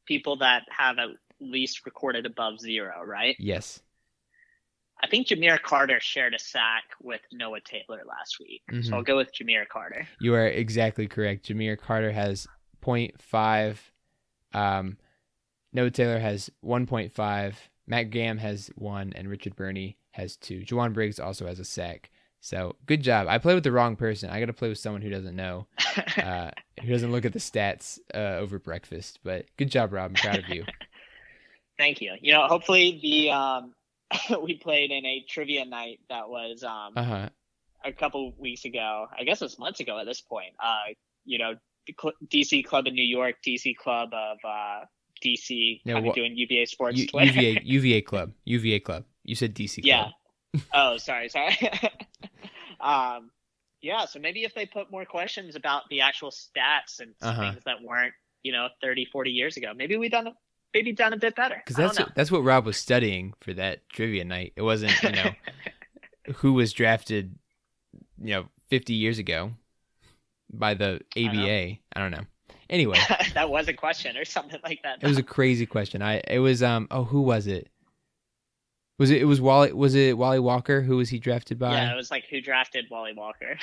People 0.07 0.37
that 0.39 0.63
have 0.77 0.99
at 0.99 1.11
least 1.41 1.87
recorded 1.87 2.27
above 2.27 2.61
zero, 2.61 3.03
right? 3.05 3.37
Yes. 3.39 3.81
I 5.03 5.07
think 5.07 5.29
Jahmeer 5.29 5.59
Carter 5.63 5.99
shared 6.01 6.35
a 6.35 6.39
sack 6.39 6.85
with 7.01 7.23
Noah 7.33 7.61
Taylor 7.63 8.03
last 8.07 8.39
week. 8.39 8.63
Mhm. 8.71 8.85
So 8.85 8.97
I'll 8.97 9.03
go 9.03 9.17
with 9.17 9.33
Jahmeer 9.33 9.67
Carter. 9.67 10.07
You 10.21 10.35
are 10.35 10.47
exactly 10.47 11.07
correct. 11.09 11.47
Jahmeer 11.47 11.77
Carter 11.77 12.13
has 12.13 12.47
0.5. 12.83 13.79
Um, 14.53 14.99
Noah 15.73 15.91
Taylor 15.91 16.19
has 16.19 16.51
1.5. 16.63 17.55
Matt 17.87 18.11
Gahm 18.11 18.39
has 18.39 18.71
one, 18.75 19.13
and 19.15 19.29
Richard 19.29 19.57
Burney 19.57 19.97
has 20.13 20.37
two. 20.37 20.61
Jowon 20.61 20.93
Briggs 20.93 21.19
also 21.19 21.47
has 21.47 21.59
a 21.59 21.65
sack. 21.65 22.11
So 22.41 22.77
good 22.87 23.03
job. 23.03 23.27
I 23.29 23.39
played 23.39 23.55
with 23.55 23.65
the 23.65 23.73
wrong 23.73 23.97
person. 23.97 24.31
I 24.31 24.41
got 24.41 24.47
to 24.47 24.53
play 24.53 24.69
with 24.69 24.79
someone 24.79 25.03
who 25.03 25.11
doesn't 25.11 25.37
know, 25.37 25.67
uh, 26.17 26.51
who 26.81 26.89
doesn't 26.89 27.13
look 27.13 27.25
at 27.25 27.33
the 27.33 27.39
stats 27.39 27.99
uh, 28.15 28.39
over 28.39 28.59
breakfast. 28.59 29.21
But 29.23 29.47
good 29.57 29.71
job, 29.71 29.93
Rob. 29.93 30.11
I'm 30.11 30.15
proud 30.15 30.39
of 30.39 30.49
you. 30.49 30.65
Thank 31.81 32.03
you. 32.03 32.13
You 32.21 32.35
know, 32.35 32.47
hopefully 32.47 32.99
the 33.03 33.31
um 33.31 33.75
we 34.43 34.55
played 34.57 34.91
in 34.91 35.05
a 35.07 35.25
trivia 35.29 35.65
night 35.65 36.01
that 36.11 36.29
was 36.29 36.63
um 36.63 36.93
Uh 36.95 37.03
huh. 37.05 37.29
a 37.85 37.93
couple 37.93 38.35
weeks 38.39 38.65
ago. 38.67 39.07
I 39.19 39.25
guess 39.25 39.41
it 39.41 39.45
was 39.47 39.59
months 39.59 39.81
ago 39.81 39.99
at 39.99 40.05
this 40.05 40.21
point. 40.21 40.53
Uh, 40.63 40.93
you 41.25 41.39
know, 41.39 41.55
DC 42.29 42.65
Club 42.67 42.87
in 42.87 42.95
New 42.95 43.03
York, 43.19 43.37
DC 43.47 43.75
Club 43.77 44.11
of 44.13 44.39
uh 44.45 44.81
DC, 45.25 45.81
kind 45.87 46.07
of 46.07 46.15
doing 46.15 46.37
UVA 46.37 46.67
Sports 46.67 46.99
U-. 46.99 47.09
UVA 47.15 47.61
UVA 47.65 48.01
club. 48.11 48.33
UVA 48.45 48.81
club. 48.81 49.05
You 49.25 49.35
said 49.35 49.55
DC. 49.55 49.77
Club. 49.83 49.85
Yeah. 49.85 50.61
Oh, 50.75 50.97
sorry, 50.99 51.29
sorry. 51.29 51.57
um, 52.81 53.31
yeah. 53.83 54.05
So 54.07 54.19
maybe 54.19 54.45
if 54.45 54.55
they 54.55 54.67
put 54.67 54.91
more 54.91 55.05
questions 55.05 55.55
about 55.57 55.83
the 55.91 56.01
actual 56.03 56.31
stats 56.31 57.01
and 57.01 57.15
Uh-huh. 57.23 57.53
things 57.53 57.63
that 57.65 57.77
weren't, 57.83 58.15
you 58.43 58.53
know, 58.53 58.69
30, 58.83 59.05
40 59.07 59.31
years 59.31 59.57
ago, 59.57 59.73
maybe 59.75 59.97
we 59.97 60.09
done 60.09 60.29
maybe 60.75 60.93
done 60.93 61.13
a 61.13 61.17
bit 61.17 61.35
better. 61.35 61.57
Because 61.57 61.77
that's 61.77 61.97
don't 61.97 62.15
that's 62.15 62.31
what 62.31 62.45
Rob 62.45 62.67
was 62.67 62.77
studying 62.77 63.35
for 63.41 63.53
that 63.55 63.89
trivia 63.89 64.25
night. 64.25 64.53
It 64.57 64.63
wasn't 64.63 65.01
you 65.03 65.13
know 65.13 65.31
who 66.37 66.53
was 66.55 66.73
drafted, 66.73 67.35
you 68.23 68.35
know, 68.35 68.47
50 68.69 68.95
years 68.95 69.19
ago 69.19 69.53
by 70.53 70.75
the. 70.75 71.01
ABA. 71.17 71.49
I, 71.49 71.79
don't 71.97 72.11
know. 72.11 72.25
Anyway, 72.69 72.99
that 73.35 73.51
was 73.51 73.69
a 73.69 73.73
question 73.73 74.17
or 74.17 74.25
something 74.25 74.61
like 74.65 74.81
that. 74.83 75.03
it 75.03 75.07
was 75.07 75.19
a 75.19 75.23
crazy 75.23 75.67
question. 75.67 76.03
I 76.03 76.23
it 76.27 76.39
was 76.39 76.63
um 76.63 76.87
oh 76.91 77.05
who 77.05 77.23
was 77.23 77.47
it? 77.47 77.69
Was 78.99 79.11
it 79.11 79.23
it 79.23 79.25
was 79.25 79.41
Wally 79.41 79.73
was 79.73 79.95
it 79.95 80.17
Wally 80.17 80.39
Walker? 80.39 80.83
Who 80.83 80.99
was 80.99 81.09
he 81.09 81.19
drafted 81.19 81.59
by? 81.59 81.73
yeah, 81.73 81.93
it 81.93 81.97
was 81.97 82.11
like 82.11 82.25
who 82.31 82.41
drafted 82.41 82.87
Wally 82.91 83.13
Walker. 83.15 83.59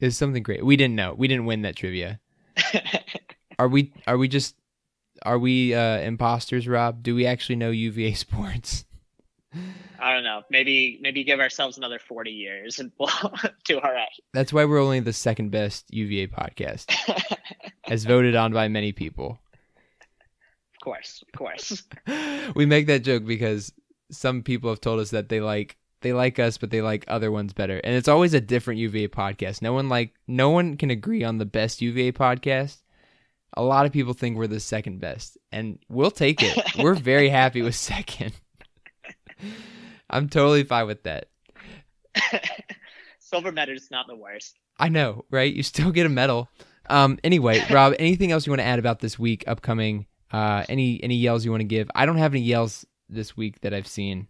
It 0.00 0.06
was 0.06 0.16
something 0.16 0.42
great. 0.42 0.64
We 0.64 0.76
didn't 0.76 0.96
know. 0.96 1.14
We 1.16 1.28
didn't 1.28 1.44
win 1.44 1.62
that 1.62 1.76
trivia. 1.76 2.20
Are 3.58 3.68
we 3.68 3.92
are 4.06 4.16
we 4.16 4.26
just 4.26 4.54
are 5.22 5.38
we 5.38 5.74
uh 5.74 5.98
imposters, 5.98 6.66
Rob? 6.68 7.02
Do 7.02 7.14
we 7.14 7.26
actually 7.26 7.56
know 7.56 7.70
UVA 7.70 8.12
sports? 8.14 8.84
I 9.98 10.14
don't 10.14 10.24
know. 10.24 10.42
Maybe 10.50 10.98
maybe 11.02 11.24
give 11.24 11.40
ourselves 11.40 11.76
another 11.76 11.98
40 11.98 12.30
years 12.30 12.78
and 12.78 12.92
we'll 12.98 13.10
do 13.64 13.80
all 13.80 13.92
right. 13.92 14.08
That's 14.32 14.52
why 14.52 14.64
we're 14.64 14.80
only 14.80 15.00
the 15.00 15.12
second 15.12 15.50
best 15.50 15.92
UVA 15.92 16.28
podcast, 16.28 16.86
as 17.88 18.04
voted 18.04 18.36
on 18.36 18.52
by 18.52 18.68
many 18.68 18.92
people. 18.92 19.38
Of 20.74 20.84
course, 20.84 21.22
of 21.26 21.38
course. 21.38 21.82
we 22.54 22.64
make 22.64 22.86
that 22.86 23.00
joke 23.04 23.26
because 23.26 23.72
some 24.10 24.42
people 24.42 24.70
have 24.70 24.80
told 24.80 25.00
us 25.00 25.10
that 25.10 25.28
they 25.28 25.40
like 25.40 25.76
they 26.00 26.12
like 26.12 26.38
us 26.38 26.56
but 26.56 26.70
they 26.70 26.80
like 26.80 27.04
other 27.06 27.30
ones 27.30 27.52
better 27.52 27.78
and 27.84 27.94
it's 27.94 28.08
always 28.08 28.34
a 28.34 28.40
different 28.40 28.80
uva 28.80 29.06
podcast 29.08 29.62
no 29.62 29.72
one 29.72 29.88
like 29.88 30.14
no 30.26 30.50
one 30.50 30.76
can 30.76 30.90
agree 30.90 31.22
on 31.22 31.38
the 31.38 31.44
best 31.44 31.80
uva 31.80 32.10
podcast 32.10 32.78
a 33.54 33.62
lot 33.62 33.86
of 33.86 33.92
people 33.92 34.12
think 34.12 34.36
we're 34.36 34.46
the 34.46 34.60
second 34.60 35.00
best 35.00 35.36
and 35.52 35.78
we'll 35.88 36.10
take 36.10 36.42
it. 36.42 36.56
We're 36.78 36.94
very 36.94 37.28
happy 37.28 37.62
with 37.62 37.74
second. 37.92 38.32
I'm 40.10 40.28
totally 40.28 40.64
fine 40.64 40.86
with 40.86 41.02
that. 41.04 41.26
Silver 43.18 43.52
medal 43.52 43.74
is 43.74 43.90
not 43.90 44.06
the 44.08 44.16
worst. 44.16 44.58
i 44.78 44.88
know 44.88 45.24
right? 45.30 45.52
You 45.52 45.62
still 45.62 45.90
get 45.92 46.06
a 46.06 46.08
medal. 46.10 46.48
Um 46.88 47.18
anyway 47.22 47.64
rob 47.70 47.94
anything 47.98 48.32
else 48.32 48.46
you 48.46 48.50
want 48.50 48.60
to 48.60 48.66
add 48.66 48.78
about 48.78 49.00
this 49.00 49.18
week 49.18 49.44
upcoming? 49.46 50.06
Uh 50.32 50.64
any 50.68 51.02
any 51.02 51.16
yells 51.16 51.44
you 51.44 51.50
want 51.50 51.60
to 51.60 51.66
give? 51.66 51.90
I 51.94 52.06
don't 52.06 52.18
have 52.18 52.32
any 52.34 52.42
yells 52.42 52.84
this 53.08 53.36
week 53.36 53.60
that 53.62 53.74
i've 53.74 53.86
seen. 53.88 54.28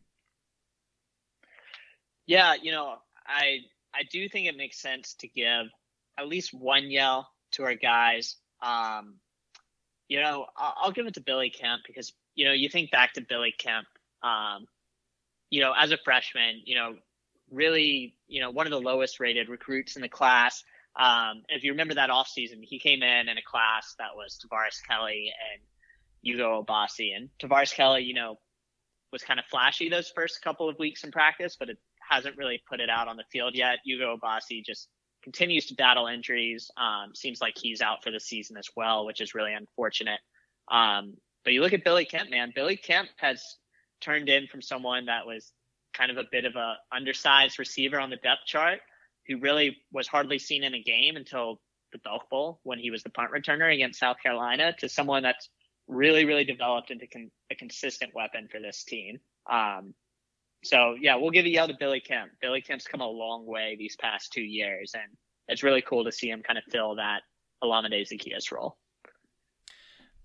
Yeah, 2.26 2.54
you 2.60 2.70
know, 2.72 2.96
I 3.26 3.60
I 3.94 4.02
do 4.10 4.28
think 4.28 4.46
it 4.46 4.56
makes 4.56 4.78
sense 4.78 5.14
to 5.14 5.28
give 5.28 5.66
at 6.18 6.28
least 6.28 6.54
one 6.54 6.90
yell 6.90 7.28
to 7.52 7.64
our 7.64 7.74
guys. 7.74 8.36
Um, 8.62 9.16
you 10.08 10.20
know, 10.20 10.46
I'll, 10.56 10.74
I'll 10.82 10.92
give 10.92 11.06
it 11.06 11.14
to 11.14 11.20
Billy 11.20 11.50
Kemp 11.50 11.82
because 11.86 12.12
you 12.34 12.44
know 12.44 12.52
you 12.52 12.68
think 12.68 12.90
back 12.90 13.14
to 13.14 13.20
Billy 13.20 13.54
Kemp. 13.56 13.86
Um, 14.22 14.66
you 15.50 15.60
know, 15.60 15.72
as 15.76 15.92
a 15.92 15.98
freshman, 16.04 16.62
you 16.64 16.76
know, 16.76 16.94
really, 17.50 18.14
you 18.28 18.40
know, 18.40 18.50
one 18.50 18.66
of 18.66 18.70
the 18.70 18.80
lowest 18.80 19.20
rated 19.20 19.48
recruits 19.48 19.96
in 19.96 20.02
the 20.02 20.08
class. 20.08 20.62
Um, 20.98 21.42
if 21.48 21.64
you 21.64 21.72
remember 21.72 21.94
that 21.94 22.10
offseason, 22.10 22.62
he 22.62 22.78
came 22.78 23.02
in 23.02 23.28
in 23.28 23.36
a 23.36 23.42
class 23.42 23.94
that 23.98 24.14
was 24.14 24.38
Tavares 24.38 24.80
Kelly 24.88 25.32
and 25.52 25.62
Hugo 26.22 26.62
Obasi. 26.62 27.16
And 27.16 27.30
Tavares 27.42 27.74
Kelly, 27.74 28.02
you 28.02 28.14
know, 28.14 28.38
was 29.12 29.22
kind 29.22 29.40
of 29.40 29.46
flashy 29.46 29.88
those 29.88 30.12
first 30.14 30.42
couple 30.42 30.68
of 30.68 30.78
weeks 30.78 31.04
in 31.04 31.10
practice, 31.10 31.56
but 31.58 31.68
it 31.68 31.78
hasn't 32.08 32.36
really 32.36 32.62
put 32.68 32.80
it 32.80 32.90
out 32.90 33.08
on 33.08 33.16
the 33.16 33.24
field 33.32 33.54
yet. 33.54 33.78
Hugo 33.84 34.16
Obasi 34.16 34.64
just 34.64 34.88
continues 35.22 35.66
to 35.66 35.74
battle 35.74 36.06
injuries. 36.06 36.70
Um, 36.76 37.14
seems 37.14 37.40
like 37.40 37.54
he's 37.56 37.80
out 37.80 38.02
for 38.02 38.10
the 38.10 38.20
season 38.20 38.56
as 38.56 38.68
well, 38.76 39.06
which 39.06 39.20
is 39.20 39.34
really 39.34 39.54
unfortunate. 39.54 40.20
Um, 40.70 41.14
but 41.44 41.52
you 41.52 41.62
look 41.62 41.72
at 41.72 41.84
Billy 41.84 42.04
Kemp, 42.04 42.30
man. 42.30 42.52
Billy 42.54 42.76
Kemp 42.76 43.08
has 43.16 43.42
turned 44.00 44.28
in 44.28 44.46
from 44.46 44.62
someone 44.62 45.06
that 45.06 45.26
was 45.26 45.52
kind 45.94 46.10
of 46.10 46.16
a 46.16 46.24
bit 46.30 46.44
of 46.44 46.56
a 46.56 46.74
undersized 46.94 47.58
receiver 47.58 47.98
on 47.98 48.10
the 48.10 48.16
depth 48.16 48.46
chart, 48.46 48.80
who 49.26 49.38
really 49.38 49.76
was 49.92 50.06
hardly 50.06 50.38
seen 50.38 50.64
in 50.64 50.74
a 50.74 50.82
game 50.82 51.16
until 51.16 51.60
the 51.92 51.98
Belk 51.98 52.30
Bowl 52.30 52.60
when 52.62 52.78
he 52.78 52.90
was 52.90 53.02
the 53.02 53.10
punt 53.10 53.30
returner 53.32 53.72
against 53.72 53.98
South 53.98 54.16
Carolina, 54.22 54.74
to 54.78 54.88
someone 54.88 55.22
that's 55.22 55.48
really, 55.88 56.24
really 56.24 56.44
developed 56.44 56.90
into 56.90 57.06
con- 57.06 57.30
a 57.50 57.54
consistent 57.54 58.14
weapon 58.14 58.48
for 58.50 58.60
this 58.60 58.84
team. 58.84 59.18
Um, 59.50 59.94
so 60.62 60.96
yeah, 61.00 61.16
we'll 61.16 61.30
give 61.30 61.46
a 61.46 61.48
yell 61.48 61.68
to 61.68 61.74
Billy 61.78 62.00
Kemp. 62.00 62.32
Billy 62.40 62.60
Kemp's 62.60 62.86
come 62.86 63.00
a 63.00 63.08
long 63.08 63.46
way 63.46 63.76
these 63.78 63.96
past 63.96 64.32
two 64.32 64.42
years, 64.42 64.92
and 64.94 65.16
it's 65.48 65.62
really 65.62 65.82
cool 65.82 66.04
to 66.04 66.12
see 66.12 66.30
him 66.30 66.42
kind 66.42 66.58
of 66.58 66.64
fill 66.70 66.96
that 66.96 67.22
Olamide 67.62 68.06
Zaccheaus 68.08 68.52
role. 68.52 68.76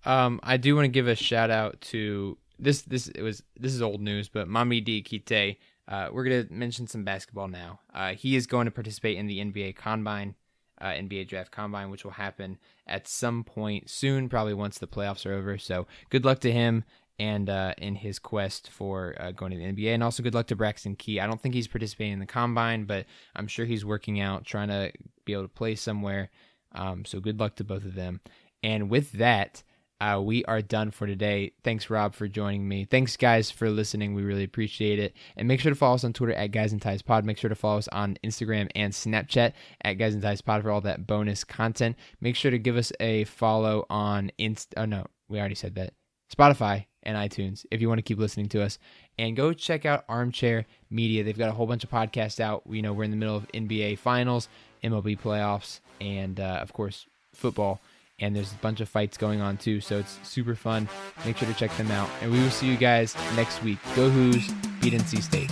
Um, 0.04 0.38
I 0.42 0.56
do 0.56 0.74
want 0.76 0.84
to 0.84 0.90
give 0.90 1.08
a 1.08 1.16
shout 1.16 1.50
out 1.50 1.80
to 1.82 2.38
this. 2.58 2.82
This 2.82 3.08
it 3.08 3.22
was 3.22 3.42
this 3.58 3.72
is 3.72 3.82
old 3.82 4.00
news, 4.00 4.28
but 4.28 4.48
Mamadi 4.48 4.84
Diakite. 4.84 5.56
Uh, 5.88 6.08
we're 6.12 6.24
gonna 6.24 6.46
mention 6.50 6.86
some 6.86 7.04
basketball 7.04 7.48
now. 7.48 7.80
Uh, 7.94 8.14
he 8.14 8.36
is 8.36 8.46
going 8.46 8.66
to 8.66 8.70
participate 8.70 9.16
in 9.16 9.26
the 9.26 9.38
NBA 9.38 9.76
Combine, 9.76 10.34
uh, 10.80 10.86
NBA 10.86 11.28
Draft 11.28 11.50
Combine, 11.50 11.90
which 11.90 12.04
will 12.04 12.12
happen 12.12 12.58
at 12.86 13.08
some 13.08 13.44
point 13.44 13.88
soon, 13.88 14.28
probably 14.28 14.54
once 14.54 14.78
the 14.78 14.88
playoffs 14.88 15.24
are 15.24 15.32
over. 15.32 15.58
So 15.58 15.86
good 16.10 16.24
luck 16.24 16.40
to 16.40 16.52
him 16.52 16.84
and 17.18 17.48
uh, 17.48 17.74
in 17.78 17.94
his 17.94 18.18
quest 18.18 18.70
for 18.70 19.14
uh, 19.18 19.30
going 19.32 19.52
to 19.52 19.58
the 19.58 19.64
NBA, 19.64 19.94
and 19.94 20.02
also 20.02 20.22
good 20.22 20.34
luck 20.34 20.46
to 20.48 20.56
Braxton 20.56 20.96
Key. 20.96 21.20
I 21.20 21.26
don't 21.26 21.40
think 21.40 21.54
he's 21.54 21.68
participating 21.68 22.14
in 22.14 22.18
the 22.18 22.26
Combine, 22.26 22.84
but 22.84 23.06
I'm 23.34 23.46
sure 23.46 23.64
he's 23.64 23.84
working 23.84 24.20
out, 24.20 24.44
trying 24.44 24.68
to 24.68 24.92
be 25.24 25.32
able 25.32 25.44
to 25.44 25.48
play 25.48 25.74
somewhere. 25.74 26.30
Um, 26.72 27.04
so 27.04 27.20
good 27.20 27.40
luck 27.40 27.56
to 27.56 27.64
both 27.64 27.84
of 27.84 27.94
them. 27.94 28.20
And 28.62 28.90
with 28.90 29.12
that, 29.12 29.62
uh, 30.00 30.20
we 30.22 30.44
are 30.44 30.60
done 30.60 30.90
for 30.90 31.06
today. 31.06 31.52
Thanks, 31.64 31.88
Rob, 31.88 32.14
for 32.14 32.28
joining 32.28 32.68
me. 32.68 32.84
Thanks, 32.84 33.16
guys, 33.16 33.50
for 33.50 33.70
listening. 33.70 34.14
We 34.14 34.22
really 34.22 34.44
appreciate 34.44 34.98
it. 34.98 35.14
And 35.36 35.48
make 35.48 35.60
sure 35.60 35.70
to 35.70 35.76
follow 35.76 35.94
us 35.94 36.04
on 36.04 36.12
Twitter 36.12 36.34
at 36.34 36.50
Guys 36.50 36.72
and 36.72 36.82
Ties 36.82 37.00
Pod. 37.00 37.24
Make 37.24 37.38
sure 37.38 37.48
to 37.48 37.54
follow 37.54 37.78
us 37.78 37.88
on 37.88 38.18
Instagram 38.22 38.68
and 38.74 38.92
Snapchat 38.92 39.52
at 39.82 39.94
Guys 39.94 40.12
and 40.12 40.22
Ties 40.22 40.42
Pod 40.42 40.62
for 40.62 40.70
all 40.70 40.82
that 40.82 41.06
bonus 41.06 41.44
content. 41.44 41.96
Make 42.20 42.36
sure 42.36 42.50
to 42.50 42.58
give 42.58 42.76
us 42.76 42.92
a 43.00 43.24
follow 43.24 43.86
on 43.88 44.30
Inst. 44.36 44.74
Oh 44.76 44.84
no, 44.84 45.06
we 45.28 45.38
already 45.38 45.54
said 45.54 45.76
that. 45.76 45.94
Spotify 46.34 46.86
and 47.06 47.16
iTunes 47.16 47.64
if 47.70 47.80
you 47.80 47.88
want 47.88 47.98
to 47.98 48.02
keep 48.02 48.18
listening 48.18 48.48
to 48.50 48.62
us. 48.62 48.78
And 49.18 49.34
go 49.34 49.54
check 49.54 49.86
out 49.86 50.04
Armchair 50.08 50.66
Media. 50.90 51.24
They've 51.24 51.38
got 51.38 51.48
a 51.48 51.52
whole 51.52 51.66
bunch 51.66 51.84
of 51.84 51.90
podcasts 51.90 52.40
out. 52.40 52.62
You 52.68 52.82
know, 52.82 52.92
we're 52.92 53.04
in 53.04 53.10
the 53.10 53.16
middle 53.16 53.36
of 53.36 53.48
NBA 53.52 53.98
Finals, 53.98 54.48
MLB 54.84 55.18
playoffs, 55.18 55.80
and 56.00 56.38
uh, 56.38 56.58
of 56.60 56.74
course 56.74 57.06
football 57.32 57.80
and 58.18 58.34
there's 58.34 58.52
a 58.52 58.56
bunch 58.56 58.80
of 58.80 58.88
fights 58.88 59.16
going 59.16 59.40
on 59.40 59.56
too. 59.56 59.80
So 59.80 59.98
it's 59.98 60.18
super 60.22 60.54
fun. 60.54 60.88
Make 61.24 61.36
sure 61.36 61.48
to 61.48 61.54
check 61.54 61.74
them 61.76 61.90
out. 61.90 62.08
And 62.22 62.32
we 62.32 62.40
will 62.40 62.50
see 62.50 62.66
you 62.66 62.76
guys 62.76 63.14
next 63.34 63.62
week. 63.62 63.78
Go 63.94 64.08
Hoos, 64.08 64.50
beat 64.80 64.94
NC 64.94 65.22
State. 65.22 65.50